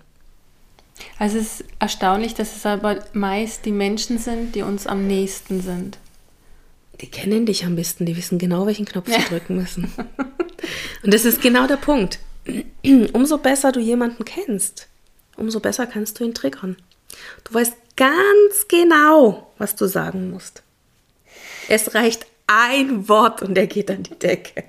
Also 1.19 1.39
es 1.39 1.61
ist 1.61 1.65
erstaunlich, 1.79 2.35
dass 2.35 2.57
es 2.57 2.65
aber 2.65 3.05
meist 3.13 3.65
die 3.67 3.73
Menschen 3.73 4.19
sind, 4.19 4.55
die 4.55 4.63
uns 4.63 4.87
am 4.87 5.07
nächsten 5.07 5.61
sind. 5.61 5.99
Die 7.01 7.11
kennen 7.11 7.45
dich 7.45 7.65
am 7.65 7.77
besten, 7.77 8.07
die 8.07 8.17
wissen 8.17 8.39
genau, 8.39 8.67
welchen 8.67 8.87
Knopf 8.87 9.09
ja. 9.09 9.21
sie 9.21 9.29
drücken 9.29 9.57
müssen. 9.57 9.93
Und 11.03 11.13
das 11.13 11.25
ist 11.25 11.43
genau 11.43 11.67
der 11.67 11.77
Punkt. 11.77 12.19
Umso 13.13 13.39
besser 13.39 13.73
du 13.73 13.81
jemanden 13.81 14.25
kennst, 14.25 14.89
umso 15.37 15.61
besser 15.61 15.87
kannst 15.87 16.19
du 16.19 16.25
ihn 16.25 16.35
triggern. 16.35 16.77
Du 17.45 17.55
weißt 17.55 17.75
ganz 17.97 18.69
genau, 18.69 19.53
was 19.59 19.75
du 19.75 19.87
sagen 19.87 20.31
musst. 20.31 20.63
Es 21.69 21.95
reicht 21.95 22.27
ein 22.47 23.09
Wort 23.09 23.43
und 23.43 23.59
er 23.59 23.67
geht 23.67 23.91
an 23.91 24.05
die 24.05 24.19
Decke. 24.19 24.65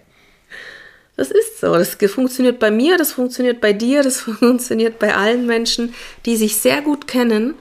Das 1.17 1.31
ist 1.31 1.59
so. 1.59 1.73
Das 1.73 1.97
funktioniert 2.11 2.59
bei 2.59 2.71
mir, 2.71 2.97
das 2.97 3.11
funktioniert 3.11 3.59
bei 3.59 3.73
dir, 3.73 4.03
das 4.03 4.21
funktioniert 4.21 4.99
bei 4.99 5.15
allen 5.15 5.45
Menschen, 5.45 5.93
die 6.25 6.37
sich 6.37 6.57
sehr 6.57 6.81
gut 6.81 7.07
kennen. 7.07 7.55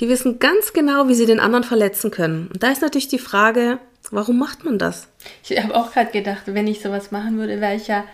Die 0.00 0.08
wissen 0.08 0.38
ganz 0.38 0.72
genau, 0.72 1.08
wie 1.08 1.14
sie 1.14 1.26
den 1.26 1.40
anderen 1.40 1.64
verletzen 1.64 2.10
können. 2.10 2.48
Und 2.52 2.62
da 2.62 2.70
ist 2.70 2.82
natürlich 2.82 3.08
die 3.08 3.18
Frage, 3.18 3.78
warum 4.10 4.38
macht 4.38 4.64
man 4.64 4.78
das? 4.78 5.08
Ich 5.48 5.62
habe 5.62 5.74
auch 5.74 5.92
gerade 5.92 6.10
gedacht, 6.10 6.42
wenn 6.46 6.66
ich 6.66 6.80
sowas 6.80 7.10
machen 7.10 7.38
würde, 7.38 7.60
wäre 7.60 7.76
ich 7.76 7.86
ja 7.86 8.04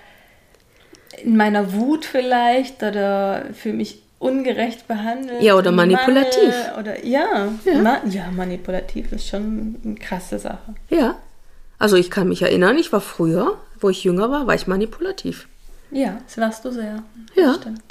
in 1.23 1.37
meiner 1.37 1.73
Wut 1.73 2.05
vielleicht 2.05 2.83
oder 2.83 3.47
für 3.55 3.73
mich 3.73 4.03
ungerecht 4.19 4.89
behandelt. 4.89 5.43
Ja, 5.43 5.55
oder 5.55 5.73
manipulativ. 5.73 6.43
Mangel 6.43 6.81
Oder, 6.81 7.05
ja, 7.05 7.49
Ja. 7.65 7.83
Ma 7.83 8.01
ja, 8.09 8.31
manipulativ 8.31 9.13
ist 9.13 9.29
schon 9.29 9.77
eine 9.85 9.95
krasse 9.95 10.39
Sache. 10.39 10.75
Ja. 10.91 11.17
Also 11.79 11.97
ich 11.97 12.11
kann 12.11 12.29
mich 12.29 12.43
erinnern, 12.43 12.79
ich 12.79 12.93
war 12.93 13.03
früher, 13.03 13.59
wo 13.81 13.91
ich 13.91 14.05
jünger 14.05 14.31
war, 14.31 14.47
war 14.47 14.55
ich 14.55 14.67
manipulativ. 14.67 15.49
Ja, 15.91 16.21
das 16.27 16.39
warst 16.39 16.65
du 16.65 16.73
sehr. 16.73 17.03
Ja. 17.35 17.47
Das 17.53 17.57
stimmt. 17.59 17.83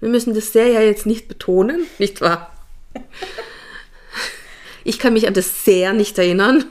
Wir 0.00 0.08
müssen 0.08 0.34
das 0.34 0.52
sehr 0.52 0.68
ja 0.68 0.80
jetzt 0.80 1.06
nicht 1.06 1.28
betonen, 1.28 1.86
nicht 1.98 2.20
wahr? 2.20 2.52
Ich 4.84 4.98
kann 4.98 5.12
mich 5.12 5.26
an 5.28 5.34
das 5.34 5.64
sehr 5.64 5.92
nicht 5.92 6.18
erinnern. 6.18 6.64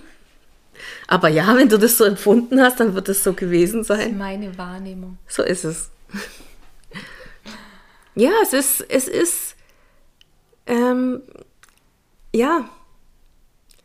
Aber 1.08 1.30
ja, 1.30 1.56
wenn 1.56 1.70
du 1.70 1.78
das 1.78 1.98
so 1.98 2.04
empfunden 2.06 2.62
hast, 2.62 2.80
dann 2.80 2.94
wird 2.96 3.08
es 3.10 3.24
so 3.24 3.34
gewesen 3.34 3.86
Das 3.86 3.98
ist 3.98 4.04
sein. 4.06 4.18
meine 4.18 4.58
Wahrnehmung. 4.58 5.18
So 5.28 5.44
ist 5.44 5.64
es. 5.66 5.90
Ja, 8.16 8.32
es 8.44 8.52
ist, 8.54 8.82
es 8.90 9.08
ist, 9.08 9.56
ähm, 10.68 11.22
ja, 12.34 12.70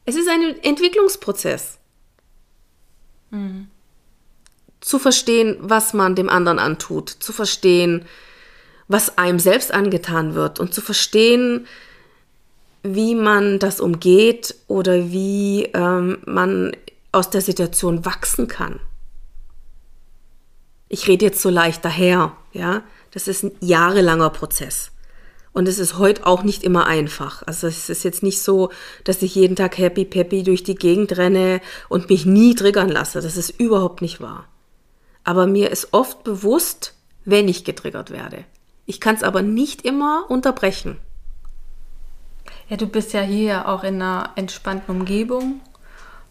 es 0.04 0.16
ist 0.16 0.28
ein 0.28 0.56
Entwicklungsprozess. 0.62 1.78
Zu 4.87 5.01
verstehen, 5.01 5.57
was 5.59 5.94
man 5.94 6.14
dem 6.14 6.29
anderen 6.29 6.61
antut, 6.61 7.11
zu 7.11 7.33
verstehen, 7.33 8.05
was 8.87 9.18
einem 9.18 9.40
selbst 9.40 9.75
angetan 9.75 10.37
wird 10.37 10.61
und 10.61 10.72
zu 10.72 10.81
verstehen, 10.81 11.66
wie 12.85 13.16
man 13.16 13.59
das 13.59 13.81
umgeht 13.81 14.55
oder 14.68 15.11
wie 15.11 15.64
ähm, 15.75 16.18
man 16.25 16.70
aus 17.11 17.31
der 17.31 17.40
Situation 17.40 18.05
wachsen 18.05 18.46
kann. 18.46 18.79
Ich 20.88 21.09
rede 21.09 21.25
jetzt 21.25 21.42
so 21.42 21.51
leicht 21.51 21.85
daher, 21.85 22.37
ja. 22.53 22.85
Das 23.11 23.27
ist 23.27 23.42
ein 23.42 23.51
jahrelanger 23.61 24.31
Prozess. 24.31 24.92
Und 25.53 25.66
es 25.66 25.81
ist 25.81 25.99
heute 25.99 26.25
auch 26.25 26.44
nicht 26.44 26.62
immer 26.62 26.87
einfach. 26.87 27.42
Also 27.44 27.66
es 27.66 27.90
ist 27.90 28.05
jetzt 28.05 28.22
nicht 28.22 28.40
so, 28.40 28.70
dass 29.03 29.20
ich 29.22 29.35
jeden 29.35 29.57
Tag 29.57 29.79
happy 29.79 30.05
peppy 30.05 30.44
durch 30.44 30.62
die 30.62 30.77
Gegend 30.77 31.16
renne 31.16 31.61
und 31.88 32.09
mich 32.09 32.25
nie 32.25 32.55
triggern 32.55 32.88
lasse. 32.88 33.20
Das 33.20 33.37
ist 33.37 33.51
überhaupt 33.59 34.01
nicht 34.01 34.20
wahr. 34.20 34.46
Aber 35.26 35.46
mir 35.46 35.70
ist 35.70 35.88
oft 35.92 36.22
bewusst, 36.24 36.94
wenn 37.24 37.48
ich 37.48 37.64
getriggert 37.64 38.10
werde. 38.10 38.44
Ich 38.86 39.00
kann 39.00 39.16
es 39.16 39.24
aber 39.24 39.42
nicht 39.42 39.82
immer 39.82 40.24
unterbrechen. 40.28 40.98
Ja, 42.68 42.76
du 42.76 42.86
bist 42.86 43.12
ja 43.12 43.22
hier 43.22 43.68
auch 43.68 43.82
in 43.82 43.96
einer 44.00 44.30
entspannten 44.36 44.94
Umgebung 44.94 45.60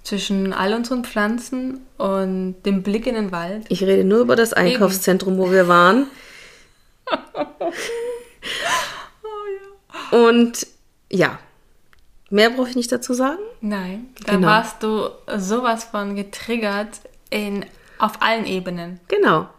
zwischen 0.03 0.53
all 0.53 0.73
unseren 0.73 1.03
Pflanzen 1.03 1.86
und 1.97 2.55
dem 2.65 2.84
Blick 2.84 3.05
in 3.05 3.15
den 3.15 3.31
Wald. 3.34 3.65
Ich 3.69 3.84
rede 3.84 4.05
nur 4.05 4.19
über 4.19 4.36
das 4.38 4.53
Einkaufszentrum, 4.53 5.38
wo 5.38 5.51
wir 5.51 5.67
waren. 5.67 6.08
Und 10.12 10.67
ja, 11.12 11.39
mehr 12.29 12.49
brauche 12.51 12.69
ich 12.69 12.75
nicht 12.75 12.91
dazu 12.91 13.13
sagen. 13.13 13.39
Nein, 13.62 14.08
da 14.25 14.34
Genau. 14.34 14.47
warst 14.47 14.84
du 14.84 15.10
sowas 15.38 15.84
von 15.86 16.15
getriggert 16.15 17.01
in, 17.29 17.65
auf 17.97 18.21
allen 18.21 18.45
Ebenen. 18.45 18.99
Genau. 19.08 19.49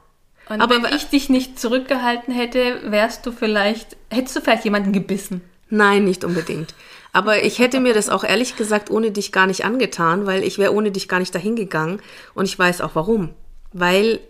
Und 0.49 0.61
Aber 0.61 0.83
wenn 0.83 0.95
ich 0.95 1.09
dich 1.09 1.29
nicht 1.29 1.59
zurückgehalten 1.59 2.33
hätte, 2.33 2.91
wärst 2.91 3.27
du 3.27 3.33
vielleicht, 3.33 3.97
hättest 4.11 4.37
du 4.37 4.41
vielleicht 4.41 4.65
jemanden 4.65 4.93
gebissen. 4.93 5.41
Nein, 5.69 6.05
nicht 6.05 6.25
unbedingt. 6.25 6.75
Aber 7.13 7.43
ich 7.43 7.59
hätte 7.59 7.81
mir 7.81 7.95
das 7.95 8.09
auch 8.09 8.23
ehrlich 8.23 8.57
gesagt 8.57 8.91
ohne 8.91 9.11
dich 9.11 9.33
gar 9.33 9.47
nicht 9.47 9.65
angetan, 9.65 10.27
weil 10.27 10.45
ich 10.45 10.59
wäre 10.59 10.73
ohne 10.73 10.93
dich 10.93 11.09
gar 11.09 11.19
nicht 11.19 11.35
dahin 11.35 11.57
gegangen. 11.57 12.01
Und 12.35 12.45
ich 12.45 12.59
weiß 12.59 12.81
auch 12.83 12.95
warum. 12.95 13.31
Weil 13.73 14.21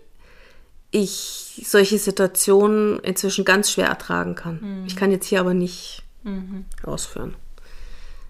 ich 0.89 1.61
solche 1.65 1.99
Situationen 1.99 2.99
inzwischen 2.99 3.45
ganz 3.45 3.71
schwer 3.71 3.87
ertragen 3.87 4.35
kann. 4.35 4.83
Ich 4.87 4.95
kann 4.95 5.11
jetzt 5.11 5.27
hier 5.27 5.41
aber 5.41 5.53
nicht 5.53 6.03
ausführen. 6.83 7.35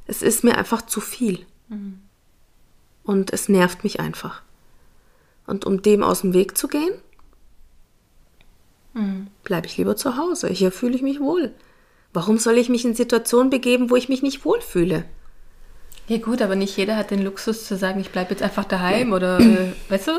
Es 0.08 0.22
ist 0.22 0.44
mir 0.44 0.58
einfach 0.58 0.82
zu 0.86 1.00
viel. 1.00 1.46
Und 3.04 3.32
es 3.32 3.48
nervt 3.48 3.84
mich 3.84 4.00
einfach. 4.00 4.42
Und 5.48 5.66
um 5.66 5.82
dem 5.82 6.04
aus 6.04 6.22
dem 6.22 6.34
Weg 6.34 6.58
zu 6.58 6.68
gehen, 6.68 6.94
bleibe 9.44 9.68
ich 9.68 9.78
lieber 9.78 9.96
zu 9.96 10.18
Hause. 10.18 10.50
Hier 10.50 10.72
fühle 10.72 10.96
ich 10.96 11.02
mich 11.02 11.20
wohl. 11.20 11.54
Warum 12.14 12.38
soll 12.38 12.58
ich 12.58 12.70
mich 12.70 12.86
in 12.86 12.96
Situationen 12.96 13.50
begeben, 13.50 13.90
wo 13.90 13.96
ich 13.96 14.10
mich 14.10 14.24
nicht 14.24 14.44
wohlfühle? 14.44 15.06
Ja 16.08 16.18
gut, 16.18 16.42
aber 16.42 16.56
nicht 16.56 16.78
jeder 16.78 16.96
hat 16.96 17.12
den 17.12 17.24
Luxus 17.24 17.66
zu 17.66 17.76
sagen, 17.78 18.00
ich 18.00 18.12
bleibe 18.12 18.32
jetzt 18.32 18.42
einfach 18.42 18.66
daheim 18.66 19.12
oder, 19.12 19.40
äh, 19.40 19.74
weißt 19.90 20.08
du? 20.08 20.12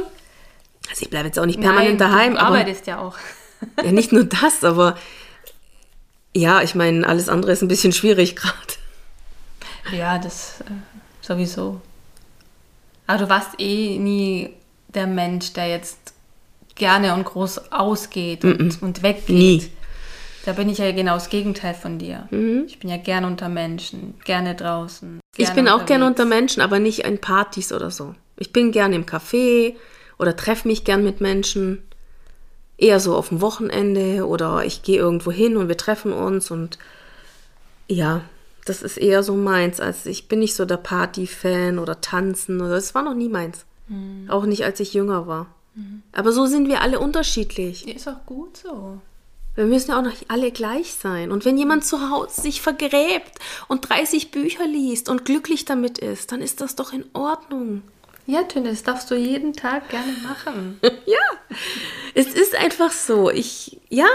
Also 0.90 1.02
ich 1.02 1.10
bleibe 1.10 1.26
jetzt 1.26 1.38
auch 1.38 1.46
nicht 1.46 1.60
permanent 1.60 1.98
Nein, 1.98 2.10
daheim, 2.10 2.34
Du 2.34 2.40
aber 2.40 2.58
arbeitest 2.58 2.86
ja 2.86 2.98
auch. 2.98 3.16
ja, 3.82 3.90
nicht 3.90 4.12
nur 4.12 4.24
das, 4.24 4.64
aber 4.64 4.96
ja, 6.36 6.62
ich 6.62 6.74
meine, 6.74 7.06
alles 7.06 7.28
andere 7.28 7.52
ist 7.52 7.62
ein 7.62 7.68
bisschen 7.68 7.92
schwierig 7.92 8.36
gerade. 8.36 8.54
Ja, 9.92 10.18
das 10.18 10.60
äh, 10.60 10.64
sowieso. 11.20 11.80
Aber 13.06 13.24
du 13.24 13.28
warst 13.30 13.58
eh 13.58 13.98
nie 13.98 14.54
der 14.88 15.06
Mensch, 15.06 15.52
der 15.52 15.68
jetzt 15.68 16.14
gerne 16.74 17.14
und 17.14 17.24
groß 17.24 17.72
ausgeht 17.72 18.44
und, 18.44 18.82
und 18.82 19.02
weggeht. 19.02 19.28
Nie. 19.28 19.70
Da 20.44 20.52
bin 20.52 20.68
ich 20.70 20.78
ja 20.78 20.90
genau 20.92 21.14
das 21.14 21.28
Gegenteil 21.28 21.74
von 21.74 21.98
dir. 21.98 22.26
Ich 22.66 22.78
bin 22.78 22.88
ja 22.88 22.96
gerne 22.96 23.26
unter 23.26 23.48
Menschen, 23.48 24.14
gerne 24.24 24.54
draußen. 24.54 25.20
Ich 25.36 25.46
gerne 25.46 25.54
bin 25.56 25.68
auch 25.68 25.84
gerne 25.84 26.06
unterwegs. 26.06 26.20
unter 26.20 26.36
Menschen, 26.36 26.62
aber 26.62 26.78
nicht 26.78 27.00
in 27.00 27.20
Partys 27.20 27.72
oder 27.72 27.90
so. 27.90 28.14
Ich 28.38 28.52
bin 28.52 28.72
gerne 28.72 28.96
im 28.96 29.04
Café 29.04 29.74
oder 30.18 30.36
treffe 30.36 30.66
mich 30.66 30.84
gern 30.84 31.04
mit 31.04 31.20
Menschen. 31.20 31.82
Eher 32.78 33.00
so 33.00 33.16
auf 33.16 33.28
dem 33.28 33.40
Wochenende 33.40 34.26
oder 34.26 34.64
ich 34.64 34.82
gehe 34.82 34.98
irgendwo 34.98 35.32
hin 35.32 35.56
und 35.56 35.68
wir 35.68 35.76
treffen 35.76 36.12
uns 36.12 36.50
und 36.50 36.78
ja, 37.88 38.22
das 38.64 38.82
ist 38.82 38.96
eher 38.96 39.22
so 39.22 39.34
meins. 39.34 39.80
Als 39.80 40.06
ich 40.06 40.28
bin 40.28 40.38
nicht 40.38 40.54
so 40.54 40.64
der 40.64 40.76
Party-Fan 40.76 41.78
oder 41.78 42.00
tanzen 42.00 42.60
oder 42.60 42.76
das 42.76 42.94
war 42.94 43.02
noch 43.02 43.14
nie 43.14 43.28
meins. 43.28 43.66
Auch 44.28 44.44
nicht, 44.44 44.64
als 44.64 44.80
ich 44.80 44.94
jünger 44.94 45.26
war. 45.26 45.46
Aber 46.12 46.32
so 46.32 46.46
sind 46.46 46.68
wir 46.68 46.82
alle 46.82 46.98
unterschiedlich. 46.98 47.86
Ist 47.86 48.08
auch 48.08 48.26
gut 48.26 48.56
so. 48.56 49.00
Wir 49.54 49.64
müssen 49.64 49.90
ja 49.90 49.98
auch 49.98 50.02
nicht 50.02 50.30
alle 50.30 50.52
gleich 50.52 50.94
sein. 50.94 51.32
Und 51.32 51.44
wenn 51.44 51.58
jemand 51.58 51.84
zu 51.84 52.10
Hause 52.10 52.42
sich 52.42 52.62
vergräbt 52.62 53.38
und 53.66 53.88
30 53.88 54.30
Bücher 54.30 54.66
liest 54.66 55.08
und 55.08 55.24
glücklich 55.24 55.64
damit 55.64 55.98
ist, 55.98 56.30
dann 56.30 56.40
ist 56.40 56.60
das 56.60 56.76
doch 56.76 56.92
in 56.92 57.04
Ordnung. 57.12 57.82
Ja, 58.26 58.42
Tünne, 58.42 58.70
das 58.70 58.82
darfst 58.82 59.10
du 59.10 59.14
jeden 59.14 59.54
Tag 59.54 59.88
gerne 59.88 60.12
machen. 60.22 60.80
Ja, 61.06 61.56
es 62.14 62.26
ist 62.26 62.54
einfach 62.54 62.92
so. 62.92 63.30
Ich, 63.30 63.80
ja, 63.88 64.06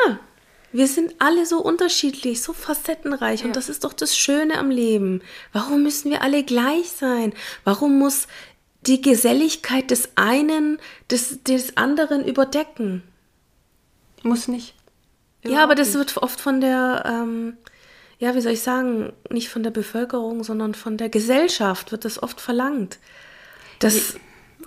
wir 0.71 0.87
sind 0.87 1.15
alle 1.19 1.45
so 1.45 1.59
unterschiedlich, 1.59 2.41
so 2.41 2.53
facettenreich. 2.53 3.41
Ja. 3.41 3.47
Und 3.47 3.55
das 3.55 3.67
ist 3.67 3.83
doch 3.83 3.93
das 3.93 4.15
Schöne 4.15 4.57
am 4.59 4.69
Leben. 4.69 5.21
Warum 5.53 5.83
müssen 5.83 6.11
wir 6.11 6.21
alle 6.21 6.43
gleich 6.43 6.91
sein? 6.91 7.33
Warum 7.63 7.97
muss 7.97 8.27
die 8.85 9.01
Geselligkeit 9.01 9.91
des 9.91 10.09
einen 10.15 10.79
des, 11.09 11.43
des 11.43 11.77
anderen 11.77 12.25
überdecken? 12.25 13.03
Muss 14.23 14.47
nicht. 14.47 14.73
Ja, 15.43 15.63
aber 15.63 15.75
das 15.75 15.89
Überhaupt 15.89 16.15
wird 16.15 16.23
oft 16.23 16.41
von 16.41 16.61
der, 16.61 17.03
ähm, 17.05 17.57
ja, 18.19 18.35
wie 18.35 18.41
soll 18.41 18.53
ich 18.53 18.61
sagen, 18.61 19.11
nicht 19.29 19.49
von 19.49 19.63
der 19.63 19.71
Bevölkerung, 19.71 20.43
sondern 20.43 20.73
von 20.73 20.97
der 20.97 21.09
Gesellschaft 21.09 21.91
wird 21.91 22.05
das 22.05 22.21
oft 22.21 22.39
verlangt. 22.39 22.99
Das. 23.79 24.15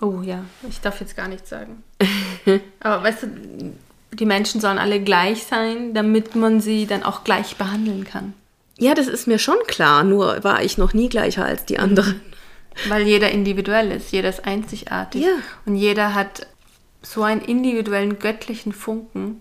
Oh 0.03 0.21
ja, 0.23 0.45
ich 0.69 0.81
darf 0.81 1.01
jetzt 1.01 1.17
gar 1.17 1.29
nichts 1.29 1.49
sagen. 1.49 1.83
aber 2.81 3.03
weißt 3.03 3.23
du, 3.23 3.29
die 4.13 4.27
Menschen 4.27 4.61
sollen 4.61 4.79
alle 4.79 5.01
gleich 5.01 5.45
sein, 5.45 5.95
damit 5.95 6.37
man 6.37 6.61
sie 6.61 6.87
dann 6.87 7.03
auch 7.03 7.25
gleich 7.25 7.57
behandeln 7.57 8.05
kann. 8.05 8.35
ja, 8.79 8.95
das 8.95 9.07
ist 9.07 9.27
mir 9.27 9.39
schon 9.39 9.57
klar, 9.67 10.05
nur 10.05 10.45
war 10.45 10.63
ich 10.63 10.77
noch 10.77 10.93
nie 10.93 11.09
gleicher 11.09 11.47
als 11.47 11.65
die 11.65 11.79
anderen. 11.79 12.21
Weil 12.89 13.07
jeder 13.07 13.31
individuell 13.31 13.91
ist, 13.91 14.13
jeder 14.13 14.29
ist 14.29 14.45
einzigartig. 14.45 15.23
Ja. 15.23 15.37
Und 15.65 15.77
jeder 15.77 16.15
hat 16.15 16.47
so 17.03 17.23
einen 17.23 17.41
individuellen 17.41 18.19
göttlichen 18.19 18.73
Funken. 18.73 19.41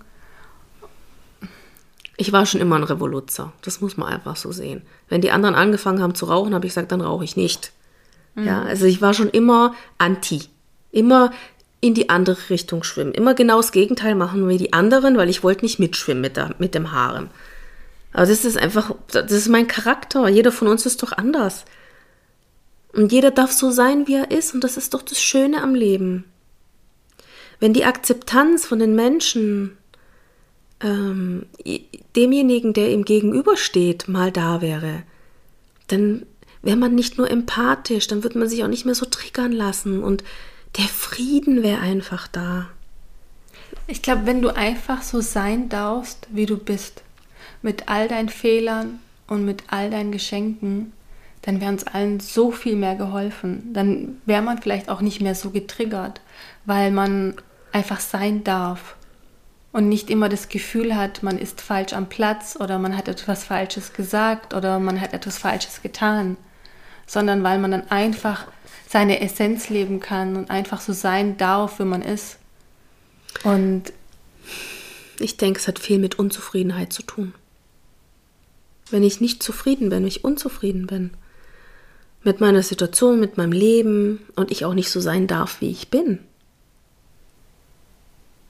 Ich 2.18 2.32
war 2.32 2.46
schon 2.46 2.62
immer 2.62 2.78
ein 2.78 2.84
Revoluzer, 2.84 3.52
das 3.62 3.82
muss 3.82 3.98
man 3.98 4.08
einfach 4.14 4.38
so 4.38 4.52
sehen. 4.52 4.84
Wenn 5.10 5.20
die 5.20 5.32
anderen 5.32 5.56
angefangen 5.56 6.02
haben 6.02 6.16
zu 6.16 6.26
rauchen, 6.28 6.54
habe 6.54 6.66
ich 6.66 6.72
gesagt, 6.72 6.94
dann 6.94 7.02
rauche 7.02 7.26
ich 7.26 7.36
nicht. 7.36 7.74
Ja, 8.38 8.64
also 8.64 8.86
ich 8.86 9.02
war 9.02 9.14
schon 9.14 9.30
immer 9.30 9.74
anti, 9.98 10.42
immer 10.92 11.32
in 11.80 11.94
die 11.94 12.10
andere 12.10 12.38
Richtung 12.50 12.84
schwimmen, 12.84 13.14
immer 13.14 13.34
genau 13.34 13.58
das 13.58 13.72
Gegenteil 13.72 14.14
machen 14.16 14.50
wie 14.50 14.58
die 14.58 14.74
anderen, 14.74 15.16
weil 15.18 15.30
ich 15.30 15.44
wollte 15.44 15.64
nicht 15.64 15.80
mitschwimmen 15.80 16.22
mit, 16.22 16.36
der, 16.36 16.54
mit 16.58 16.76
dem 16.76 16.92
Haaren. 16.92 17.30
Aber 18.12 18.26
das 18.26 18.44
ist 18.44 18.58
einfach, 18.58 18.92
das 19.08 19.32
ist 19.32 19.50
mein 19.50 19.68
Charakter. 19.68 20.28
Jeder 20.30 20.52
von 20.52 20.68
uns 20.68 20.86
ist 20.86 21.04
doch 21.04 21.12
anders. 21.12 21.66
Und 22.96 23.12
jeder 23.12 23.32
darf 23.32 23.52
so 23.52 23.72
sein, 23.72 24.08
wie 24.08 24.16
er 24.16 24.32
ist. 24.32 24.54
Und 24.54 24.64
das 24.64 24.78
ist 24.78 24.94
doch 24.94 25.02
das 25.02 25.22
Schöne 25.22 25.62
am 25.62 25.76
Leben. 25.76 26.24
Wenn 27.60 27.74
die 27.74 27.86
Akzeptanz 27.86 28.66
von 28.66 28.80
den 28.80 28.96
Menschen 28.96 29.78
ähm, 30.82 31.46
demjenigen, 32.16 32.74
der 32.74 32.92
ihm 32.92 33.06
gegenübersteht, 33.06 34.08
mal 34.08 34.32
da 34.32 34.62
wäre, 34.62 35.04
dann 35.88 36.26
wäre 36.62 36.78
man 36.78 36.96
nicht 36.96 37.18
nur 37.18 37.30
empathisch, 37.30 38.08
dann 38.08 38.24
würde 38.24 38.40
man 38.40 38.50
sich 38.50 38.64
auch 38.64 38.68
nicht 38.68 38.86
mehr 38.86 38.96
so 38.96 39.06
triggern 39.06 39.52
lassen 39.52 40.04
und 40.04 40.24
der 40.78 40.86
Frieden 40.86 41.64
wäre 41.64 41.80
einfach 41.80 42.28
da. 42.28 42.68
Ich 43.88 44.02
glaube, 44.02 44.26
wenn 44.26 44.42
du 44.42 44.50
einfach 44.50 45.02
so 45.02 45.22
sein 45.22 45.70
darfst, 45.70 46.28
wie 46.32 46.46
du 46.46 46.58
bist. 46.58 47.04
mit 47.62 47.88
all 47.88 48.08
deinen 48.08 48.30
Fehlern 48.30 49.00
und 49.28 49.44
mit 49.46 49.64
all 49.68 49.90
deinen 49.90 50.12
Geschenken, 50.12 50.94
dann 51.46 51.62
wäre 51.62 51.72
uns 51.72 51.86
allen 51.86 52.20
so 52.20 52.52
viel 52.52 52.76
mehr 52.76 52.96
geholfen. 52.96 53.72
Dann 53.72 54.20
wäre 54.26 54.42
man 54.42 54.60
vielleicht 54.60 54.90
auch 54.90 55.02
nicht 55.02 55.22
mehr 55.22 55.36
so 55.36 55.52
getriggert, 55.52 56.22
weil 56.66 56.90
man 56.92 57.36
einfach 57.72 58.00
sein 58.00 58.44
darf 58.44 58.96
und 59.72 59.88
nicht 59.88 60.10
immer 60.10 60.28
das 60.28 60.50
Gefühl 60.50 60.96
hat, 60.96 61.22
man 61.22 61.38
ist 61.38 61.62
falsch 61.62 61.94
am 61.94 62.10
Platz 62.10 62.58
oder 62.60 62.80
man 62.80 62.98
hat 62.98 63.08
etwas 63.08 63.44
Falsches 63.44 63.94
gesagt 63.94 64.56
oder 64.56 64.80
man 64.80 65.00
hat 65.00 65.14
etwas 65.14 65.38
Falsches 65.38 65.84
getan, 65.84 66.38
sondern 67.06 67.44
weil 67.44 67.60
man 67.60 67.72
dann 67.72 67.92
einfach 67.92 68.48
seine 68.88 69.22
Essenz 69.22 69.70
leben 69.70 70.00
kann 70.00 70.38
und 70.38 70.50
einfach 70.50 70.82
so 70.82 70.94
sein 70.94 71.38
darf, 71.38 71.78
wie 71.80 71.84
man 71.84 72.02
ist. 72.02 72.40
Und 73.44 73.94
ich 75.20 75.38
denke, 75.38 75.60
es 75.60 75.68
hat 75.68 75.78
viel 75.78 76.00
mit 76.00 76.18
Unzufriedenheit 76.18 76.92
zu 76.92 77.04
tun. 77.04 77.36
Wenn 78.90 79.04
ich 79.04 79.22
nicht 79.22 79.44
zufrieden 79.44 79.90
bin, 79.90 80.00
wenn 80.00 80.08
ich 80.08 80.24
unzufrieden 80.24 80.88
bin 80.88 81.12
mit 82.26 82.42
meiner 82.42 82.64
Situation, 82.64 83.20
mit 83.20 83.38
meinem 83.38 83.52
Leben 83.52 84.26
und 84.36 84.52
ich 84.52 84.66
auch 84.66 84.74
nicht 84.74 84.90
so 84.90 85.00
sein 85.00 85.28
darf, 85.28 85.62
wie 85.62 85.70
ich 85.70 85.90
bin, 85.90 86.20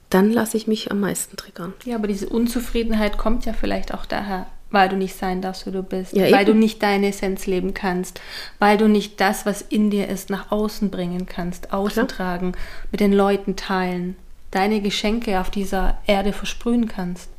dann 0.10 0.32
lasse 0.32 0.56
ich 0.56 0.66
mich 0.68 0.92
am 0.92 1.02
meisten 1.02 1.36
triggern. 1.36 1.74
Ja, 1.84 1.96
aber 1.96 2.08
diese 2.08 2.30
Unzufriedenheit 2.30 3.18
kommt 3.18 3.46
ja 3.46 3.54
vielleicht 3.54 3.94
auch 3.94 4.06
daher, 4.06 4.48
weil 4.72 4.88
du 4.88 4.96
nicht 4.96 5.16
sein 5.18 5.42
darfst, 5.42 5.66
wie 5.66 5.72
du 5.72 5.84
bist, 5.84 6.14
ja, 6.14 6.32
weil 6.32 6.46
du 6.46 6.54
nicht 6.54 6.82
deine 6.82 7.10
Essenz 7.10 7.48
leben 7.48 7.74
kannst, 7.74 8.22
weil 8.60 8.78
du 8.78 8.88
nicht 8.88 9.20
das, 9.20 9.46
was 9.46 9.62
in 9.62 9.90
dir 9.90 10.08
ist, 10.08 10.30
nach 10.30 10.52
außen 10.52 10.90
bringen 10.90 11.26
kannst, 11.26 11.74
außen 11.74 12.08
Klar. 12.08 12.54
mit 12.92 13.02
den 13.02 13.12
Leuten 13.12 13.56
teilen, 13.56 14.16
deine 14.52 14.80
Geschenke 14.80 15.42
auf 15.42 15.50
dieser 15.50 15.98
Erde 16.08 16.32
versprühen 16.32 16.88
kannst. 16.88 17.30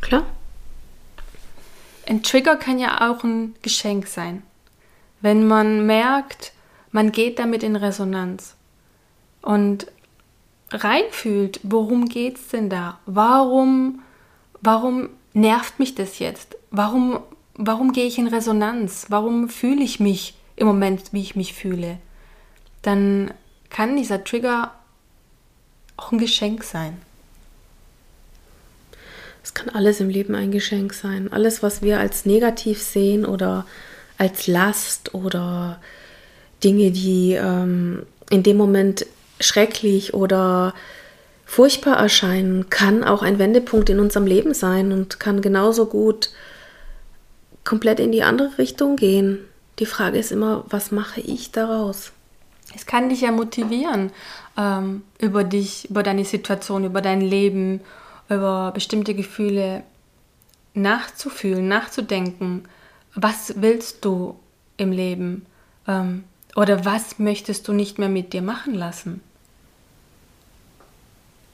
Klar. 0.00 0.24
Ein 2.06 2.22
Trigger 2.22 2.56
kann 2.56 2.78
ja 2.78 3.10
auch 3.10 3.24
ein 3.24 3.54
Geschenk 3.62 4.06
sein. 4.06 4.42
Wenn 5.24 5.46
man 5.46 5.86
merkt, 5.86 6.52
man 6.92 7.10
geht 7.10 7.38
damit 7.38 7.62
in 7.62 7.76
Resonanz 7.76 8.56
und 9.40 9.86
reinfühlt, 10.70 11.60
worum 11.62 12.10
geht 12.10 12.36
es 12.36 12.48
denn 12.48 12.68
da? 12.68 12.98
Warum, 13.06 14.02
warum 14.60 15.08
nervt 15.32 15.78
mich 15.78 15.94
das 15.94 16.18
jetzt? 16.18 16.58
Warum, 16.70 17.20
warum 17.54 17.92
gehe 17.92 18.04
ich 18.04 18.18
in 18.18 18.26
Resonanz? 18.26 19.06
Warum 19.08 19.48
fühle 19.48 19.82
ich 19.82 19.98
mich 19.98 20.34
im 20.56 20.66
Moment, 20.66 21.14
wie 21.14 21.22
ich 21.22 21.36
mich 21.36 21.54
fühle? 21.54 21.96
Dann 22.82 23.32
kann 23.70 23.96
dieser 23.96 24.24
Trigger 24.24 24.74
auch 25.96 26.12
ein 26.12 26.18
Geschenk 26.18 26.64
sein. 26.64 26.98
Es 29.42 29.54
kann 29.54 29.70
alles 29.70 30.00
im 30.00 30.10
Leben 30.10 30.34
ein 30.34 30.50
Geschenk 30.50 30.92
sein. 30.92 31.32
Alles, 31.32 31.62
was 31.62 31.80
wir 31.80 31.98
als 31.98 32.26
negativ 32.26 32.82
sehen 32.82 33.24
oder 33.24 33.64
als 34.18 34.46
Last 34.46 35.14
oder 35.14 35.80
Dinge, 36.62 36.90
die 36.90 37.32
ähm, 37.32 38.04
in 38.30 38.42
dem 38.42 38.56
Moment 38.56 39.06
schrecklich 39.40 40.14
oder 40.14 40.74
furchtbar 41.44 41.96
erscheinen, 41.96 42.70
kann 42.70 43.04
auch 43.04 43.22
ein 43.22 43.38
Wendepunkt 43.38 43.90
in 43.90 44.00
unserem 44.00 44.26
Leben 44.26 44.54
sein 44.54 44.92
und 44.92 45.20
kann 45.20 45.40
genauso 45.40 45.86
gut 45.86 46.30
komplett 47.64 48.00
in 48.00 48.12
die 48.12 48.22
andere 48.22 48.58
Richtung 48.58 48.96
gehen. 48.96 49.38
Die 49.78 49.86
Frage 49.86 50.18
ist 50.18 50.32
immer, 50.32 50.64
was 50.68 50.92
mache 50.92 51.20
ich 51.20 51.50
daraus? 51.50 52.12
Es 52.74 52.86
kann 52.86 53.08
dich 53.08 53.22
ja 53.22 53.30
motivieren, 53.30 54.10
ähm, 54.56 55.02
über 55.20 55.44
dich, 55.44 55.90
über 55.90 56.02
deine 56.02 56.24
Situation, 56.24 56.84
über 56.84 57.00
dein 57.00 57.20
Leben, 57.20 57.80
über 58.28 58.72
bestimmte 58.72 59.14
Gefühle 59.14 59.82
nachzufühlen, 60.74 61.68
nachzudenken. 61.68 62.64
Was 63.14 63.54
willst 63.56 64.04
du 64.04 64.38
im 64.76 64.92
Leben? 64.92 65.46
Ähm, 65.86 66.24
oder 66.56 66.84
was 66.84 67.18
möchtest 67.18 67.66
du 67.68 67.72
nicht 67.72 67.98
mehr 67.98 68.08
mit 68.08 68.32
dir 68.32 68.42
machen 68.42 68.74
lassen? 68.74 69.20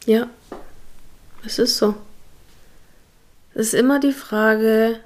Ja, 0.06 0.28
es 1.44 1.58
ist 1.58 1.76
so. 1.76 1.94
Es 3.54 3.68
ist 3.68 3.74
immer 3.74 4.00
die 4.00 4.12
Frage, 4.12 5.00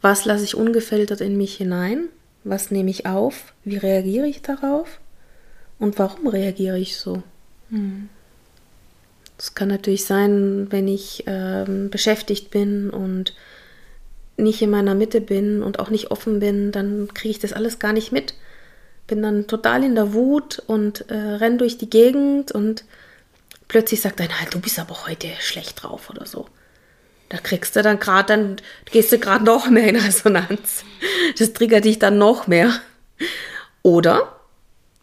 was 0.00 0.24
lasse 0.24 0.44
ich 0.44 0.54
ungefiltert 0.54 1.20
in 1.20 1.36
mich 1.36 1.56
hinein? 1.56 2.08
Was 2.44 2.70
nehme 2.70 2.90
ich 2.90 3.06
auf? 3.06 3.54
Wie 3.64 3.76
reagiere 3.76 4.26
ich 4.26 4.42
darauf? 4.42 5.00
Und 5.78 5.98
warum 5.98 6.26
reagiere 6.26 6.78
ich 6.78 6.96
so? 6.96 7.22
Hm. 7.70 8.08
Es 9.38 9.54
kann 9.54 9.68
natürlich 9.68 10.04
sein, 10.04 10.68
wenn 10.70 10.86
ich 10.86 11.24
ähm, 11.26 11.90
beschäftigt 11.90 12.50
bin 12.50 12.90
und 12.90 13.34
nicht 14.36 14.62
in 14.62 14.70
meiner 14.70 14.94
Mitte 14.94 15.20
bin 15.20 15.62
und 15.62 15.78
auch 15.78 15.90
nicht 15.90 16.10
offen 16.10 16.40
bin, 16.40 16.72
dann 16.72 17.08
kriege 17.14 17.30
ich 17.30 17.38
das 17.38 17.52
alles 17.52 17.78
gar 17.78 17.92
nicht 17.92 18.12
mit. 18.12 18.34
Bin 19.06 19.22
dann 19.22 19.46
total 19.46 19.84
in 19.84 19.94
der 19.94 20.12
Wut 20.12 20.62
und 20.66 21.10
äh, 21.10 21.14
renn 21.14 21.58
durch 21.58 21.78
die 21.78 21.90
Gegend 21.90 22.52
und 22.52 22.84
plötzlich 23.68 24.00
sagt 24.00 24.20
einer, 24.20 24.40
halt, 24.40 24.54
du 24.54 24.60
bist 24.60 24.78
aber 24.78 25.06
heute 25.06 25.28
schlecht 25.40 25.82
drauf 25.82 26.10
oder 26.10 26.26
so. 26.26 26.46
Da 27.28 27.38
kriegst 27.38 27.74
du 27.76 27.82
dann 27.82 28.00
gerade, 28.00 28.28
dann 28.28 28.56
gehst 28.90 29.12
du 29.12 29.18
gerade 29.18 29.44
noch 29.44 29.68
mehr 29.68 29.88
in 29.88 29.96
Resonanz. 29.96 30.84
Das 31.38 31.52
triggert 31.52 31.84
dich 31.84 31.98
dann 31.98 32.18
noch 32.18 32.46
mehr. 32.46 32.72
Oder, 33.82 34.36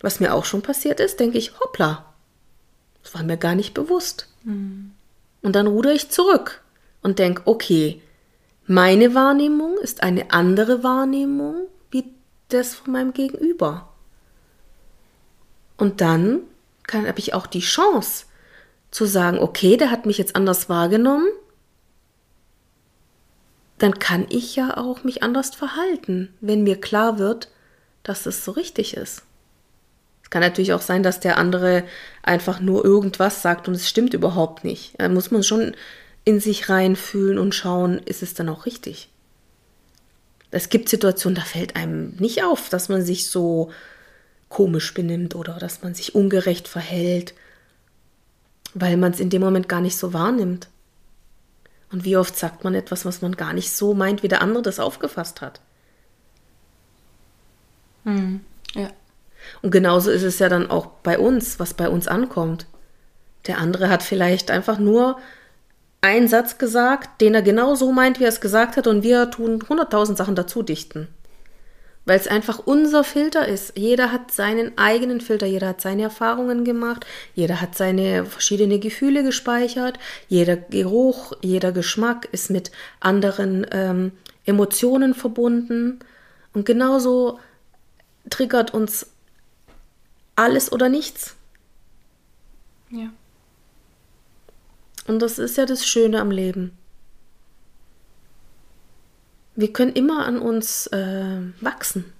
was 0.01 0.19
mir 0.19 0.33
auch 0.33 0.45
schon 0.45 0.61
passiert 0.61 0.99
ist, 0.99 1.19
denke 1.19 1.37
ich, 1.37 1.59
hoppla, 1.59 2.05
das 3.03 3.13
war 3.13 3.23
mir 3.23 3.37
gar 3.37 3.55
nicht 3.55 3.73
bewusst. 3.73 4.27
Mhm. 4.43 4.91
Und 5.41 5.55
dann 5.55 5.67
ruder 5.67 5.93
ich 5.93 6.09
zurück 6.09 6.61
und 7.01 7.19
denke, 7.19 7.43
okay, 7.45 8.01
meine 8.65 9.15
Wahrnehmung 9.15 9.77
ist 9.77 10.03
eine 10.03 10.31
andere 10.31 10.83
Wahrnehmung 10.83 11.67
wie 11.89 12.05
das 12.49 12.75
von 12.75 12.93
meinem 12.93 13.13
Gegenüber. 13.13 13.89
Und 15.77 16.01
dann 16.01 16.41
habe 16.91 17.19
ich 17.19 17.33
auch 17.33 17.47
die 17.47 17.61
Chance 17.61 18.25
zu 18.91 19.05
sagen, 19.05 19.39
okay, 19.39 19.77
der 19.77 19.89
hat 19.91 20.05
mich 20.05 20.17
jetzt 20.17 20.35
anders 20.35 20.67
wahrgenommen, 20.69 21.27
dann 23.77 23.97
kann 23.97 24.27
ich 24.29 24.55
ja 24.55 24.77
auch 24.77 25.03
mich 25.03 25.23
anders 25.23 25.55
verhalten, 25.55 26.33
wenn 26.39 26.63
mir 26.63 26.79
klar 26.79 27.17
wird, 27.17 27.49
dass 28.03 28.25
es 28.25 28.45
so 28.45 28.51
richtig 28.51 28.95
ist. 28.95 29.23
Es 30.21 30.29
kann 30.29 30.41
natürlich 30.41 30.73
auch 30.73 30.81
sein, 30.81 31.01
dass 31.01 31.19
der 31.19 31.37
andere 31.37 31.83
einfach 32.21 32.59
nur 32.59 32.85
irgendwas 32.85 33.41
sagt 33.41 33.67
und 33.67 33.73
es 33.73 33.89
stimmt 33.89 34.13
überhaupt 34.13 34.63
nicht. 34.63 34.93
Da 34.99 35.09
muss 35.09 35.31
man 35.31 35.41
schon 35.43 35.75
in 36.23 36.39
sich 36.39 36.69
reinfühlen 36.69 37.37
und 37.37 37.55
schauen, 37.55 37.99
ist 37.99 38.21
es 38.23 38.33
dann 38.33 38.49
auch 38.49 38.65
richtig. 38.65 39.09
Es 40.51 40.69
gibt 40.69 40.89
Situationen, 40.89 41.35
da 41.35 41.41
fällt 41.41 41.75
einem 41.75 42.15
nicht 42.17 42.43
auf, 42.43 42.69
dass 42.69 42.89
man 42.89 43.01
sich 43.01 43.29
so 43.29 43.71
komisch 44.49 44.93
benimmt 44.93 45.33
oder 45.33 45.53
dass 45.53 45.81
man 45.81 45.93
sich 45.93 46.13
ungerecht 46.13 46.67
verhält, 46.67 47.33
weil 48.73 48.97
man 48.97 49.13
es 49.13 49.19
in 49.19 49.29
dem 49.29 49.41
Moment 49.41 49.69
gar 49.69 49.81
nicht 49.81 49.97
so 49.97 50.13
wahrnimmt. 50.13 50.67
Und 51.91 52.05
wie 52.05 52.17
oft 52.17 52.37
sagt 52.37 52.63
man 52.63 52.75
etwas, 52.75 53.05
was 53.05 53.21
man 53.21 53.35
gar 53.35 53.53
nicht 53.53 53.71
so 53.71 53.93
meint, 53.93 54.23
wie 54.23 54.27
der 54.27 54.41
andere 54.41 54.61
das 54.61 54.79
aufgefasst 54.79 55.41
hat. 55.41 55.61
Hm, 58.03 58.41
ja. 58.73 58.89
Und 59.61 59.71
genauso 59.71 60.11
ist 60.11 60.23
es 60.23 60.39
ja 60.39 60.49
dann 60.49 60.69
auch 60.69 60.87
bei 61.03 61.17
uns, 61.17 61.59
was 61.59 61.73
bei 61.73 61.89
uns 61.89 62.07
ankommt. 62.07 62.67
Der 63.47 63.57
andere 63.57 63.89
hat 63.89 64.03
vielleicht 64.03 64.51
einfach 64.51 64.77
nur 64.79 65.17
einen 66.01 66.27
Satz 66.27 66.57
gesagt, 66.57 67.21
den 67.21 67.35
er 67.35 67.43
genau 67.43 67.75
so 67.75 67.91
meint, 67.91 68.19
wie 68.19 68.23
er 68.23 68.29
es 68.29 68.41
gesagt 68.41 68.75
hat, 68.75 68.87
und 68.87 69.03
wir 69.03 69.29
tun 69.29 69.63
hunderttausend 69.69 70.17
Sachen 70.17 70.35
dazu 70.35 70.63
dichten. 70.63 71.07
Weil 72.05 72.19
es 72.19 72.27
einfach 72.27 72.57
unser 72.65 73.03
Filter 73.03 73.47
ist. 73.47 73.77
Jeder 73.77 74.11
hat 74.11 74.31
seinen 74.31 74.75
eigenen 74.79 75.21
Filter, 75.21 75.45
jeder 75.45 75.67
hat 75.67 75.81
seine 75.81 76.01
Erfahrungen 76.01 76.65
gemacht, 76.65 77.05
jeder 77.35 77.61
hat 77.61 77.75
seine 77.75 78.25
verschiedenen 78.25 78.81
Gefühle 78.81 79.23
gespeichert, 79.23 79.99
jeder 80.27 80.57
Geruch, 80.57 81.33
jeder 81.41 81.71
Geschmack 81.71 82.27
ist 82.31 82.49
mit 82.49 82.71
anderen 82.99 83.67
ähm, 83.71 84.13
Emotionen 84.45 85.13
verbunden. 85.13 85.99
Und 86.53 86.65
genauso 86.65 87.39
triggert 88.31 88.73
uns 88.73 89.05
alles 90.35 90.71
oder 90.71 90.89
nichts. 90.89 91.35
Ja. 92.89 93.11
Und 95.07 95.19
das 95.19 95.39
ist 95.39 95.57
ja 95.57 95.65
das 95.65 95.85
Schöne 95.85 96.19
am 96.19 96.31
Leben. 96.31 96.77
Wir 99.55 99.73
können 99.73 99.93
immer 99.93 100.25
an 100.25 100.39
uns 100.39 100.87
äh, 100.87 101.41
wachsen. 101.59 102.13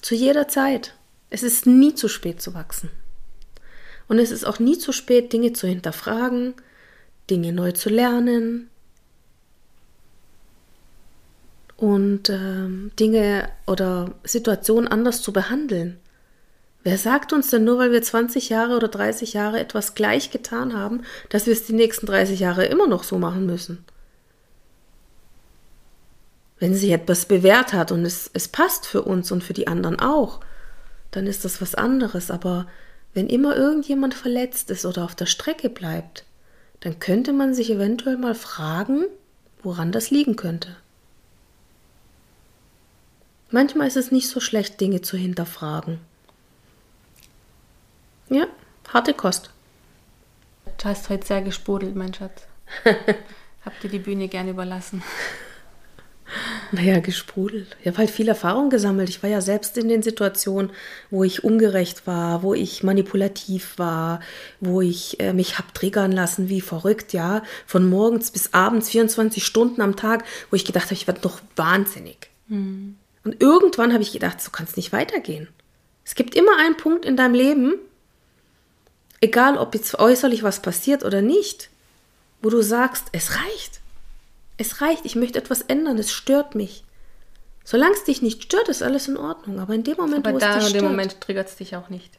Zu 0.00 0.14
jeder 0.14 0.48
Zeit. 0.48 0.94
Es 1.30 1.42
ist 1.42 1.66
nie 1.66 1.94
zu 1.94 2.08
spät 2.08 2.42
zu 2.42 2.54
wachsen. 2.54 2.90
Und 4.08 4.18
es 4.18 4.30
ist 4.30 4.44
auch 4.44 4.58
nie 4.58 4.78
zu 4.78 4.92
spät, 4.92 5.32
Dinge 5.32 5.52
zu 5.52 5.66
hinterfragen, 5.66 6.54
Dinge 7.30 7.52
neu 7.52 7.72
zu 7.72 7.88
lernen 7.88 8.68
und 11.76 12.28
äh, 12.28 12.68
Dinge 13.00 13.48
oder 13.66 14.14
Situationen 14.24 14.88
anders 14.88 15.22
zu 15.22 15.32
behandeln. 15.32 15.98
Wer 16.84 16.98
sagt 16.98 17.32
uns 17.32 17.50
denn 17.50 17.64
nur, 17.64 17.78
weil 17.78 17.92
wir 17.92 18.02
20 18.02 18.48
Jahre 18.48 18.76
oder 18.76 18.88
30 18.88 19.34
Jahre 19.34 19.60
etwas 19.60 19.94
gleich 19.94 20.30
getan 20.30 20.74
haben, 20.76 21.02
dass 21.28 21.46
wir 21.46 21.52
es 21.52 21.64
die 21.64 21.74
nächsten 21.74 22.06
30 22.06 22.40
Jahre 22.40 22.64
immer 22.66 22.88
noch 22.88 23.04
so 23.04 23.18
machen 23.18 23.46
müssen? 23.46 23.84
Wenn 26.58 26.74
sich 26.74 26.90
etwas 26.90 27.26
bewährt 27.26 27.72
hat 27.72 27.92
und 27.92 28.04
es, 28.04 28.30
es 28.34 28.48
passt 28.48 28.86
für 28.86 29.02
uns 29.02 29.30
und 29.30 29.44
für 29.44 29.52
die 29.52 29.68
anderen 29.68 30.00
auch, 30.00 30.40
dann 31.12 31.26
ist 31.26 31.44
das 31.44 31.60
was 31.60 31.74
anderes. 31.74 32.30
Aber 32.30 32.66
wenn 33.14 33.28
immer 33.28 33.56
irgendjemand 33.56 34.14
verletzt 34.14 34.70
ist 34.70 34.84
oder 34.84 35.04
auf 35.04 35.14
der 35.14 35.26
Strecke 35.26 35.68
bleibt, 35.68 36.24
dann 36.80 36.98
könnte 36.98 37.32
man 37.32 37.54
sich 37.54 37.70
eventuell 37.70 38.16
mal 38.16 38.34
fragen, 38.34 39.04
woran 39.62 39.92
das 39.92 40.10
liegen 40.10 40.34
könnte. 40.34 40.76
Manchmal 43.50 43.86
ist 43.86 43.96
es 43.96 44.10
nicht 44.10 44.28
so 44.28 44.40
schlecht, 44.40 44.80
Dinge 44.80 45.02
zu 45.02 45.16
hinterfragen. 45.16 46.00
Ja, 48.32 48.46
harte 48.88 49.12
Kost. 49.12 49.50
Du 50.78 50.84
hast 50.86 51.10
heute 51.10 51.26
sehr 51.26 51.42
gesprudelt, 51.42 51.94
mein 51.94 52.14
Schatz. 52.14 52.46
Hab 53.64 53.78
dir 53.80 53.90
die 53.90 53.98
Bühne 53.98 54.26
gern 54.28 54.48
überlassen. 54.48 55.02
Naja, 56.70 57.00
gesprudelt. 57.00 57.76
Ich 57.82 57.88
habe 57.88 57.98
halt 57.98 58.10
viel 58.10 58.28
Erfahrung 58.28 58.70
gesammelt. 58.70 59.10
Ich 59.10 59.22
war 59.22 59.28
ja 59.28 59.42
selbst 59.42 59.76
in 59.76 59.90
den 59.90 60.02
Situationen, 60.02 60.70
wo 61.10 61.24
ich 61.24 61.44
ungerecht 61.44 62.06
war, 62.06 62.42
wo 62.42 62.54
ich 62.54 62.82
manipulativ 62.82 63.78
war, 63.78 64.20
wo 64.60 64.80
ich 64.80 65.20
äh, 65.20 65.34
mich 65.34 65.58
hab 65.58 65.74
triggern 65.74 66.10
lassen, 66.10 66.48
wie 66.48 66.62
verrückt, 66.62 67.12
ja. 67.12 67.42
Von 67.66 67.90
morgens 67.90 68.30
bis 68.30 68.54
abends, 68.54 68.88
24 68.88 69.44
Stunden 69.44 69.82
am 69.82 69.94
Tag, 69.94 70.24
wo 70.48 70.56
ich 70.56 70.64
gedacht 70.64 70.86
habe, 70.86 70.94
ich 70.94 71.06
werde 71.06 71.20
doch 71.20 71.42
wahnsinnig. 71.54 72.30
Mhm. 72.48 72.96
Und 73.24 73.42
irgendwann 73.42 73.92
habe 73.92 74.02
ich 74.02 74.12
gedacht, 74.12 74.40
so 74.40 74.50
kann 74.50 74.64
es 74.64 74.76
nicht 74.76 74.90
weitergehen. 74.90 75.48
Es 76.02 76.14
gibt 76.14 76.34
immer 76.34 76.56
einen 76.58 76.78
Punkt 76.78 77.04
in 77.04 77.18
deinem 77.18 77.34
Leben, 77.34 77.74
egal 79.22 79.56
ob 79.56 79.74
jetzt 79.74 79.98
äußerlich 79.98 80.42
was 80.42 80.60
passiert 80.60 81.04
oder 81.04 81.22
nicht, 81.22 81.70
wo 82.42 82.50
du 82.50 82.60
sagst, 82.60 83.06
es 83.12 83.36
reicht. 83.36 83.80
Es 84.58 84.82
reicht, 84.82 85.06
ich 85.06 85.16
möchte 85.16 85.38
etwas 85.38 85.62
ändern, 85.62 85.96
es 85.96 86.12
stört 86.12 86.54
mich. 86.54 86.84
Solange 87.64 87.94
es 87.94 88.04
dich 88.04 88.20
nicht 88.20 88.42
stört, 88.42 88.68
ist 88.68 88.82
alles 88.82 89.08
in 89.08 89.16
Ordnung. 89.16 89.60
Aber 89.60 89.72
in 89.74 89.84
dem 89.84 89.96
Moment, 89.96 90.26
Aber 90.26 90.34
wo 90.34 90.38
da 90.40 90.50
es 90.50 90.54
dich 90.56 90.64
in 90.64 90.68
stört. 90.70 90.82
dem 90.82 90.90
Moment 90.90 91.20
triggert 91.20 91.48
es 91.48 91.56
dich 91.56 91.76
auch 91.76 91.88
nicht. 91.88 92.18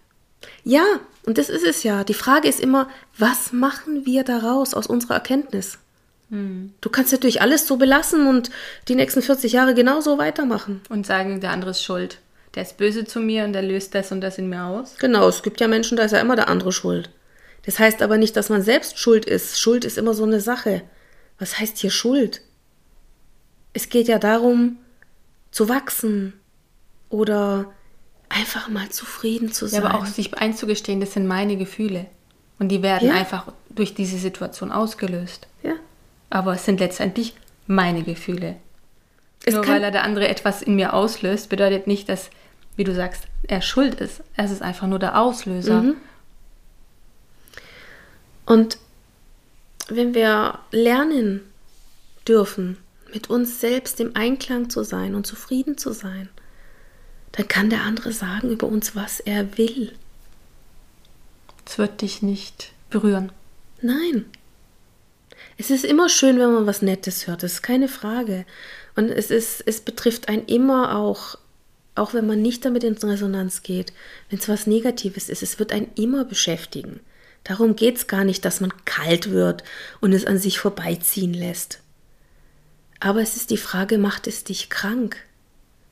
Ja, 0.63 0.83
und 1.25 1.37
das 1.37 1.49
ist 1.49 1.63
es 1.65 1.83
ja. 1.83 2.03
Die 2.03 2.13
Frage 2.13 2.47
ist 2.47 2.59
immer, 2.59 2.89
was 3.17 3.51
machen 3.51 4.05
wir 4.05 4.23
daraus 4.23 4.73
aus 4.73 4.87
unserer 4.87 5.15
Erkenntnis? 5.15 5.77
Hm. 6.29 6.73
Du 6.81 6.89
kannst 6.89 7.11
natürlich 7.11 7.41
alles 7.41 7.67
so 7.67 7.77
belassen 7.77 8.27
und 8.27 8.49
die 8.87 8.95
nächsten 8.95 9.21
40 9.21 9.51
Jahre 9.51 9.73
genauso 9.73 10.17
weitermachen. 10.17 10.81
Und 10.89 11.05
sagen, 11.05 11.41
der 11.41 11.51
andere 11.51 11.71
ist 11.71 11.83
schuld. 11.83 12.19
Der 12.55 12.63
ist 12.63 12.77
böse 12.77 13.05
zu 13.05 13.19
mir 13.19 13.45
und 13.45 13.53
der 13.53 13.61
löst 13.63 13.95
das 13.95 14.11
und 14.11 14.21
das 14.21 14.37
in 14.37 14.47
mir 14.49 14.63
aus. 14.65 14.97
Genau, 14.99 15.27
es 15.27 15.41
gibt 15.41 15.59
ja 15.59 15.67
Menschen, 15.67 15.97
da 15.97 16.03
ist 16.03 16.11
ja 16.11 16.19
immer 16.19 16.35
der 16.35 16.49
andere 16.49 16.71
schuld. 16.71 17.09
Das 17.65 17.79
heißt 17.79 18.01
aber 18.01 18.17
nicht, 18.17 18.35
dass 18.35 18.49
man 18.49 18.61
selbst 18.61 18.99
schuld 18.99 19.25
ist. 19.25 19.59
Schuld 19.59 19.85
ist 19.85 19.97
immer 19.97 20.13
so 20.13 20.23
eine 20.23 20.39
Sache. 20.41 20.81
Was 21.39 21.59
heißt 21.59 21.77
hier 21.79 21.89
Schuld? 21.89 22.41
Es 23.73 23.89
geht 23.89 24.07
ja 24.07 24.19
darum, 24.19 24.77
zu 25.51 25.67
wachsen 25.69 26.33
oder 27.09 27.71
einfach 28.29 28.69
mal 28.69 28.89
zufrieden 28.89 29.51
zu 29.51 29.67
sein. 29.67 29.81
Ja, 29.81 29.89
aber 29.89 29.99
auch 29.99 30.05
sich 30.05 30.37
einzugestehen, 30.37 30.99
das 30.99 31.13
sind 31.13 31.25
meine 31.27 31.57
Gefühle. 31.57 32.05
Und 32.59 32.69
die 32.69 32.83
werden 32.83 33.07
Ja. 33.09 33.15
einfach 33.15 33.51
durch 33.69 33.93
diese 33.95 34.17
Situation 34.17 34.71
ausgelöst. 34.71 35.47
ja. 35.63 35.73
Aber 36.29 36.53
es 36.55 36.65
sind 36.65 36.79
letztendlich 36.79 37.35
meine 37.67 38.01
Gefühle. 38.01 38.55
Es 39.45 39.55
Nur 39.55 39.67
weil 39.67 39.83
er 39.83 39.91
der 39.91 40.03
andere 40.03 40.27
etwas 40.27 40.61
in 40.61 40.75
mir 40.75 40.93
auslöst, 40.93 41.49
bedeutet 41.49 41.87
nicht, 41.87 42.07
dass, 42.07 42.29
wie 42.75 42.83
du 42.83 42.93
sagst, 42.93 43.25
er 43.47 43.61
schuld 43.61 43.95
ist. 43.95 44.21
Es 44.35 44.51
ist 44.51 44.61
einfach 44.61 44.87
nur 44.87 44.99
der 44.99 45.19
Auslöser. 45.19 45.81
Mhm. 45.81 45.95
Und 48.45 48.77
wenn 49.87 50.13
wir 50.13 50.59
lernen 50.71 51.41
dürfen, 52.27 52.77
mit 53.13 53.29
uns 53.29 53.59
selbst 53.59 53.99
im 53.99 54.15
Einklang 54.15 54.69
zu 54.69 54.83
sein 54.83 55.13
und 55.13 55.27
zufrieden 55.27 55.77
zu 55.77 55.91
sein, 55.91 56.29
dann 57.33 57.47
kann 57.47 57.69
der 57.69 57.81
andere 57.81 58.11
sagen 58.11 58.51
über 58.51 58.67
uns, 58.67 58.95
was 58.95 59.19
er 59.19 59.57
will. 59.57 59.93
Es 61.65 61.77
wird 61.77 62.01
dich 62.01 62.21
nicht 62.21 62.71
berühren. 62.89 63.31
Nein. 63.81 64.25
Es 65.57 65.69
ist 65.69 65.85
immer 65.85 66.09
schön, 66.09 66.39
wenn 66.39 66.53
man 66.53 66.65
was 66.65 66.81
Nettes 66.81 67.27
hört, 67.27 67.43
das 67.43 67.53
ist 67.53 67.61
keine 67.61 67.87
Frage. 67.87 68.45
Und 68.95 69.09
es, 69.09 69.31
ist, 69.31 69.63
es 69.65 69.81
betrifft 69.81 70.29
einen 70.29 70.45
immer 70.45 70.95
auch, 70.97 71.37
auch 71.95 72.13
wenn 72.13 72.27
man 72.27 72.41
nicht 72.41 72.65
damit 72.65 72.83
in 72.83 72.95
Resonanz 72.95 73.63
geht, 73.63 73.93
wenn 74.29 74.39
es 74.39 74.49
was 74.49 74.67
Negatives 74.67 75.29
ist, 75.29 75.43
es 75.43 75.59
wird 75.59 75.71
einen 75.71 75.91
immer 75.95 76.25
beschäftigen. 76.25 76.99
Darum 77.43 77.75
geht 77.75 77.97
es 77.97 78.07
gar 78.07 78.23
nicht, 78.23 78.45
dass 78.45 78.61
man 78.61 78.73
kalt 78.85 79.31
wird 79.31 79.63
und 79.99 80.13
es 80.13 80.25
an 80.25 80.37
sich 80.37 80.59
vorbeiziehen 80.59 81.33
lässt. 81.33 81.79
Aber 82.99 83.21
es 83.21 83.35
ist 83.35 83.49
die 83.49 83.57
Frage, 83.57 83.97
macht 83.97 84.27
es 84.27 84.43
dich 84.45 84.69
krank? 84.69 85.17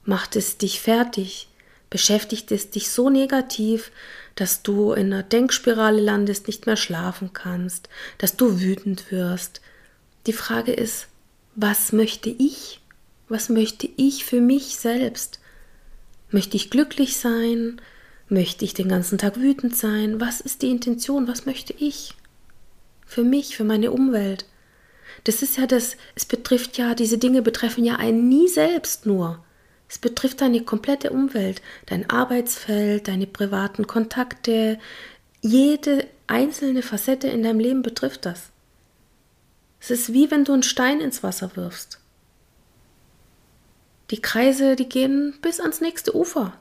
Macht 0.06 0.36
es 0.36 0.58
dich 0.58 0.80
fertig? 0.80 1.50
Beschäftigt 1.90 2.52
es 2.54 2.70
dich 2.70 2.90
so 2.90 3.10
negativ, 3.10 3.92
dass 4.36 4.64
du 4.64 4.94
in 4.94 5.12
einer 5.12 5.24
Denkspirale 5.24 6.00
landest, 6.00 6.48
nicht 6.48 6.66
mehr 6.66 6.78
schlafen 6.78 7.34
kannst, 7.34 7.90
dass 8.18 8.38
du 8.38 8.62
wütend 8.62 9.12
wirst? 9.12 9.60
Die 10.26 10.34
Frage 10.34 10.72
ist, 10.72 11.08
was 11.56 11.92
möchte 11.92 12.30
ich? 12.30 12.81
Was 13.32 13.48
möchte 13.48 13.88
ich 13.96 14.26
für 14.26 14.42
mich 14.42 14.76
selbst? 14.76 15.40
Möchte 16.32 16.58
ich 16.58 16.70
glücklich 16.70 17.16
sein? 17.16 17.80
Möchte 18.28 18.66
ich 18.66 18.74
den 18.74 18.90
ganzen 18.90 19.18
Tag 19.18 19.38
wütend 19.38 19.74
sein? 19.74 20.20
Was 20.20 20.42
ist 20.42 20.62
die 20.62 20.70
Intention? 20.70 21.30
Was 21.30 21.46
möchte 21.46 21.72
ich? 21.72 22.14
Für 23.06 23.24
mich, 23.24 23.56
für 23.56 23.64
meine 23.64 23.92
Umwelt. 23.92 24.48
Das 25.24 25.44
ist 25.44 25.58
ja 25.58 25.66
das, 25.66 25.96
es 26.14 26.26
betrifft 26.26 26.78
ja, 26.78 26.94
diese 26.94 27.18
Dinge 27.18 27.42
betreffen 27.42 27.86
ja 27.86 27.96
einen 27.96 28.28
nie 28.28 28.50
selbst 28.50 29.06
nur. 29.06 29.42
Es 29.88 29.98
betrifft 29.98 30.42
deine 30.42 30.64
komplette 30.64 31.12
Umwelt, 31.12 31.62
dein 31.86 32.10
Arbeitsfeld, 32.10 33.08
deine 33.08 33.28
privaten 33.28 33.88
Kontakte. 33.88 34.78
Jede 35.40 36.06
einzelne 36.28 36.82
Facette 36.82 37.30
in 37.30 37.44
deinem 37.44 37.62
Leben 37.62 37.82
betrifft 37.82 38.26
das. 38.26 38.50
Es 39.80 39.90
ist 39.90 40.12
wie 40.12 40.30
wenn 40.30 40.44
du 40.44 40.52
einen 40.52 40.64
Stein 40.64 41.00
ins 41.00 41.24
Wasser 41.24 41.56
wirfst. 41.56 42.01
Die 44.12 44.22
Kreise, 44.22 44.76
die 44.76 44.90
gehen 44.90 45.34
bis 45.42 45.60
ans 45.62 45.80
nächste 45.80 46.16
Ufer. 46.16 46.54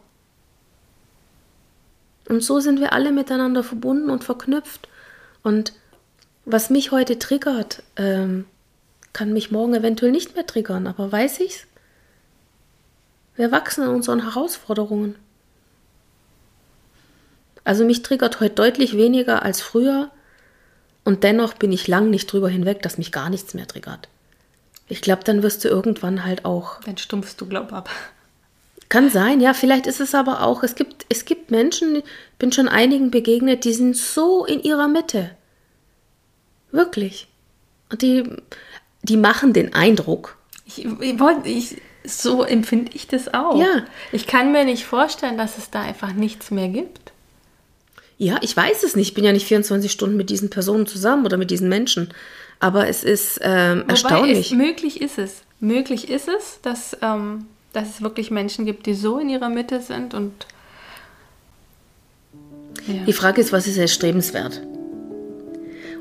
Und 2.28 2.44
so 2.44 2.60
sind 2.60 2.80
wir 2.80 2.92
alle 2.92 3.10
miteinander 3.10 3.64
verbunden 3.64 4.08
und 4.08 4.22
verknüpft. 4.22 4.88
Und 5.42 5.72
was 6.44 6.70
mich 6.70 6.92
heute 6.92 7.18
triggert, 7.18 7.82
ähm, 7.96 8.46
kann 9.12 9.32
mich 9.32 9.50
morgen 9.50 9.74
eventuell 9.74 10.12
nicht 10.12 10.36
mehr 10.36 10.46
triggern, 10.46 10.86
aber 10.86 11.10
weiß 11.10 11.40
ich's? 11.40 11.66
Wir 13.34 13.50
wachsen 13.50 13.82
an 13.82 13.96
unseren 13.96 14.22
Herausforderungen. 14.22 15.16
Also 17.64 17.84
mich 17.84 18.02
triggert 18.02 18.38
heute 18.38 18.54
deutlich 18.54 18.96
weniger 18.96 19.42
als 19.42 19.60
früher 19.60 20.10
und 21.04 21.24
dennoch 21.24 21.54
bin 21.54 21.72
ich 21.72 21.88
lang 21.88 22.10
nicht 22.10 22.32
drüber 22.32 22.48
hinweg, 22.48 22.82
dass 22.82 22.98
mich 22.98 23.10
gar 23.10 23.28
nichts 23.28 23.54
mehr 23.54 23.66
triggert. 23.66 24.08
Ich 24.90 25.00
glaube, 25.00 25.22
dann 25.24 25.42
wirst 25.42 25.64
du 25.64 25.68
irgendwann 25.68 26.24
halt 26.24 26.44
auch 26.44 26.80
Dann 26.82 26.98
stumpfst 26.98 27.36
du, 27.38 27.46
glaub 27.46 27.72
ab. 27.72 27.88
kann 28.88 29.08
sein, 29.08 29.40
ja, 29.40 29.54
vielleicht 29.54 29.86
ist 29.86 30.00
es 30.00 30.14
aber 30.14 30.42
auch, 30.42 30.64
es 30.64 30.74
gibt, 30.74 31.06
es 31.08 31.24
gibt 31.24 31.50
Menschen, 31.50 31.96
ich 31.96 32.04
bin 32.38 32.50
schon 32.52 32.68
einigen 32.68 33.10
begegnet, 33.10 33.64
die 33.64 33.72
sind 33.72 33.96
so 33.96 34.44
in 34.44 34.62
ihrer 34.62 34.88
Mitte. 34.88 35.30
Wirklich. 36.72 37.28
Und 37.90 38.02
die, 38.02 38.24
die 39.02 39.16
machen 39.16 39.52
den 39.52 39.74
Eindruck. 39.74 40.36
Ich, 40.66 40.84
ich 40.84 41.18
wollte, 41.20 41.48
ich, 41.48 41.76
so 42.04 42.42
empfinde 42.42 42.92
ich 42.94 43.06
das 43.06 43.32
auch. 43.32 43.60
Ja. 43.60 43.84
Ich 44.12 44.26
kann 44.26 44.52
mir 44.52 44.64
nicht 44.64 44.84
vorstellen, 44.84 45.38
dass 45.38 45.56
es 45.56 45.70
da 45.70 45.82
einfach 45.82 46.12
nichts 46.12 46.50
mehr 46.50 46.68
gibt. 46.68 47.12
Ja, 48.18 48.38
ich 48.42 48.56
weiß 48.56 48.82
es 48.82 48.96
nicht. 48.96 49.08
Ich 49.08 49.14
bin 49.14 49.24
ja 49.24 49.32
nicht 49.32 49.46
24 49.46 49.90
Stunden 49.90 50.16
mit 50.16 50.30
diesen 50.30 50.50
Personen 50.50 50.86
zusammen 50.86 51.24
oder 51.24 51.36
mit 51.36 51.50
diesen 51.50 51.68
Menschen. 51.68 52.12
Aber 52.60 52.88
es 52.88 53.02
ist 53.04 53.40
ähm, 53.42 53.84
erstaunlich. 53.88 54.52
Es, 54.52 54.56
möglich 54.56 55.00
ist 55.00 55.18
es. 55.18 55.42
Möglich 55.60 56.10
ist 56.10 56.28
es, 56.28 56.60
dass, 56.62 56.96
ähm, 57.02 57.46
dass 57.72 57.88
es 57.88 58.02
wirklich 58.02 58.30
Menschen 58.30 58.66
gibt, 58.66 58.86
die 58.86 58.94
so 58.94 59.18
in 59.18 59.28
ihrer 59.30 59.48
Mitte 59.48 59.80
sind 59.80 60.14
und 60.14 60.32
ja. 62.86 63.04
Die 63.06 63.12
Frage 63.12 63.40
ist, 63.40 63.52
was 63.52 63.66
ist 63.66 63.76
erstrebenswert? 63.76 64.62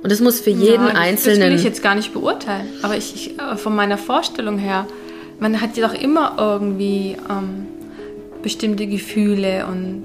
Und 0.02 0.12
es 0.12 0.22
muss 0.22 0.40
für 0.40 0.50
jeden 0.50 0.86
ja, 0.86 0.92
das- 0.92 0.96
Einzelnen. 0.98 1.40
Das 1.42 1.50
will 1.50 1.56
ich 1.56 1.64
jetzt 1.64 1.84
gar 1.84 1.96
nicht 1.96 2.14
beurteilen. 2.14 2.68
Aber 2.84 2.96
ich, 2.96 3.14
ich 3.16 3.40
äh, 3.40 3.58
von 3.58 3.76
meiner 3.76 3.98
Vorstellung 3.98 4.58
her, 4.58 4.88
man 5.40 5.60
hat 5.60 5.76
ja 5.78 5.88
doch 5.88 5.94
immer 5.94 6.36
irgendwie 6.38 7.18
ähm, 7.30 7.68
bestimmte 8.42 8.88
Gefühle 8.88 9.66
und 9.68 10.04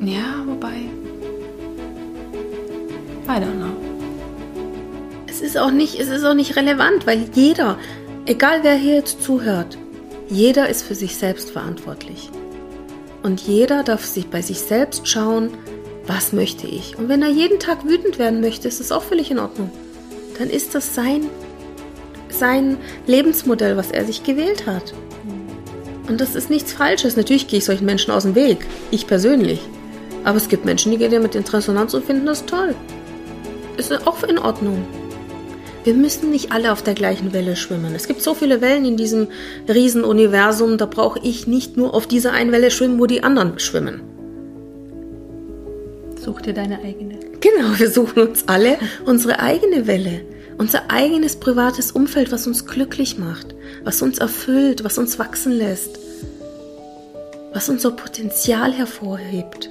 ja, 0.00 0.42
wobei. 0.46 0.76
I 3.26 3.30
don't 3.30 3.56
know. 3.56 3.77
Es 5.38 5.44
ist 5.44 5.56
auch 5.56 5.70
nicht, 5.70 6.00
es 6.00 6.08
ist 6.08 6.24
auch 6.24 6.34
nicht 6.34 6.56
relevant, 6.56 7.06
weil 7.06 7.26
jeder, 7.32 7.78
egal 8.26 8.64
wer 8.64 8.74
hier 8.74 8.96
jetzt 8.96 9.22
zuhört, 9.22 9.78
jeder 10.28 10.68
ist 10.68 10.82
für 10.82 10.96
sich 10.96 11.14
selbst 11.14 11.52
verantwortlich. 11.52 12.28
Und 13.22 13.40
jeder 13.42 13.84
darf 13.84 14.04
sich 14.04 14.30
bei 14.30 14.42
sich 14.42 14.58
selbst 14.58 15.06
schauen, 15.06 15.50
was 16.08 16.32
möchte 16.32 16.66
ich. 16.66 16.98
Und 16.98 17.08
wenn 17.08 17.22
er 17.22 17.28
jeden 17.28 17.60
Tag 17.60 17.84
wütend 17.84 18.18
werden 18.18 18.40
möchte, 18.40 18.66
ist 18.66 18.80
das 18.80 18.90
auch 18.90 19.04
völlig 19.04 19.30
in 19.30 19.38
Ordnung. 19.38 19.70
Dann 20.40 20.50
ist 20.50 20.74
das 20.74 20.96
sein, 20.96 21.26
sein 22.30 22.76
Lebensmodell, 23.06 23.76
was 23.76 23.92
er 23.92 24.04
sich 24.06 24.24
gewählt 24.24 24.66
hat. 24.66 24.92
Und 26.08 26.20
das 26.20 26.34
ist 26.34 26.50
nichts 26.50 26.72
Falsches. 26.72 27.16
Natürlich 27.16 27.46
gehe 27.46 27.60
ich 27.60 27.64
solchen 27.64 27.86
Menschen 27.86 28.10
aus 28.10 28.24
dem 28.24 28.34
Weg. 28.34 28.66
Ich 28.90 29.06
persönlich. 29.06 29.60
Aber 30.24 30.38
es 30.38 30.48
gibt 30.48 30.64
Menschen, 30.64 30.90
die 30.90 30.98
gehen 30.98 31.12
damit 31.12 31.36
in 31.36 31.44
Resonanz 31.44 31.94
und 31.94 32.04
finden 32.04 32.26
das 32.26 32.44
toll. 32.44 32.74
Ist 33.76 33.92
auch 34.04 34.24
in 34.24 34.38
Ordnung. 34.38 34.84
Wir 35.88 35.94
müssen 35.94 36.28
nicht 36.28 36.52
alle 36.52 36.72
auf 36.72 36.82
der 36.82 36.92
gleichen 36.92 37.32
Welle 37.32 37.56
schwimmen. 37.56 37.94
Es 37.94 38.06
gibt 38.06 38.20
so 38.20 38.34
viele 38.34 38.60
Wellen 38.60 38.84
in 38.84 38.98
diesem 38.98 39.28
Riesenuniversum, 39.66 40.76
da 40.76 40.84
brauche 40.84 41.18
ich 41.22 41.46
nicht 41.46 41.78
nur 41.78 41.94
auf 41.94 42.06
dieser 42.06 42.32
einen 42.32 42.52
Welle 42.52 42.70
schwimmen, 42.70 43.00
wo 43.00 43.06
die 43.06 43.22
anderen 43.22 43.58
schwimmen. 43.58 44.02
Such 46.22 46.42
dir 46.42 46.52
deine 46.52 46.80
eigene. 46.80 47.18
Genau, 47.40 47.78
wir 47.78 47.90
suchen 47.90 48.28
uns 48.28 48.44
alle 48.48 48.76
unsere 49.06 49.40
eigene 49.40 49.86
Welle. 49.86 50.20
Unser 50.58 50.90
eigenes 50.90 51.36
privates 51.36 51.90
Umfeld, 51.92 52.32
was 52.32 52.46
uns 52.46 52.66
glücklich 52.66 53.16
macht, 53.16 53.54
was 53.82 54.02
uns 54.02 54.18
erfüllt, 54.18 54.84
was 54.84 54.98
uns 54.98 55.18
wachsen 55.18 55.52
lässt, 55.52 55.98
was 57.54 57.70
unser 57.70 57.92
Potenzial 57.92 58.74
hervorhebt. 58.74 59.70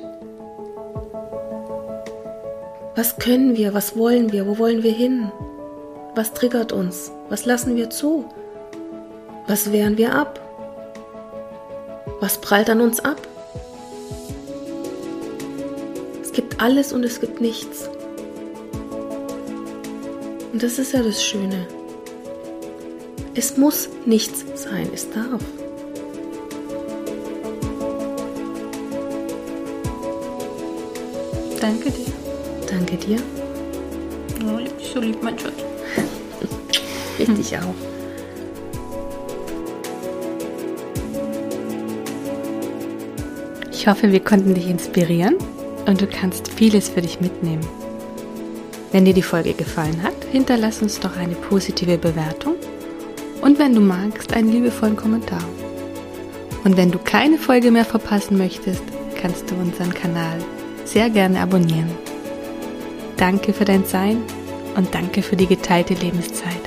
Was 2.95 3.17
können 3.17 3.55
wir? 3.55 3.75
Was 3.75 3.95
wollen 3.95 4.31
wir? 4.31 4.47
Wo 4.47 4.57
wollen 4.57 4.81
wir 4.81 4.93
hin? 4.93 5.31
Was 6.17 6.33
triggert 6.33 6.71
uns? 6.71 7.11
Was 7.29 7.45
lassen 7.45 7.75
wir 7.75 7.91
zu? 7.91 8.25
Was 9.45 9.71
wehren 9.71 9.99
wir 9.99 10.15
ab? 10.15 10.39
Was 12.19 12.41
prallt 12.41 12.71
an 12.71 12.81
uns 12.81 12.99
ab? 12.99 13.21
Es 16.23 16.31
gibt 16.31 16.59
alles 16.59 16.91
und 16.91 17.03
es 17.03 17.21
gibt 17.21 17.39
nichts. 17.39 17.87
Und 20.51 20.63
das 20.63 20.79
ist 20.79 20.93
ja 20.93 21.03
das 21.03 21.23
Schöne. 21.23 21.67
Es 23.35 23.55
muss 23.55 23.87
nichts 24.07 24.43
sein, 24.55 24.89
es 24.91 25.07
darf. 25.11 25.43
Danke 31.61 31.91
dir. 31.91 32.13
Danke 32.67 32.97
dir. 32.97 33.19
Oh, 34.47 34.57
dich 34.57 34.91
so 34.91 34.99
lieb, 34.99 35.21
mein 35.21 35.37
Schatz. 35.37 35.66
Ich 37.19 37.27
dich 37.27 37.57
auch. 37.57 37.73
Ich 43.71 43.87
hoffe, 43.87 44.11
wir 44.11 44.19
konnten 44.19 44.53
dich 44.53 44.69
inspirieren 44.69 45.35
und 45.85 46.01
du 46.01 46.07
kannst 46.07 46.51
vieles 46.51 46.89
für 46.89 47.01
dich 47.01 47.21
mitnehmen. 47.21 47.65
Wenn 48.91 49.05
dir 49.05 49.13
die 49.13 49.21
Folge 49.21 49.53
gefallen 49.53 50.01
hat, 50.03 50.15
hinterlass 50.31 50.81
uns 50.81 50.99
doch 50.99 51.15
eine 51.15 51.35
positive 51.35 51.97
Bewertung 51.97 52.55
und 53.41 53.59
wenn 53.59 53.73
du 53.73 53.81
magst, 53.81 54.33
einen 54.33 54.51
liebevollen 54.51 54.95
Kommentar. 54.95 55.43
Und 56.63 56.75
wenn 56.75 56.91
du 56.91 56.99
keine 56.99 57.37
Folge 57.37 57.71
mehr 57.71 57.85
verpassen 57.85 58.37
möchtest, 58.37 58.83
kannst 59.21 59.49
du 59.49 59.55
unseren 59.55 59.93
Kanal 59.93 60.37
sehr 60.83 61.09
gerne 61.09 61.39
abonnieren. 61.39 61.91
Danke 63.15 63.53
für 63.53 63.65
dein 63.65 63.85
Sein 63.85 64.21
und 64.75 64.93
danke 64.93 65.21
für 65.21 65.35
die 65.35 65.47
geteilte 65.47 65.93
Lebenszeit. 65.93 66.66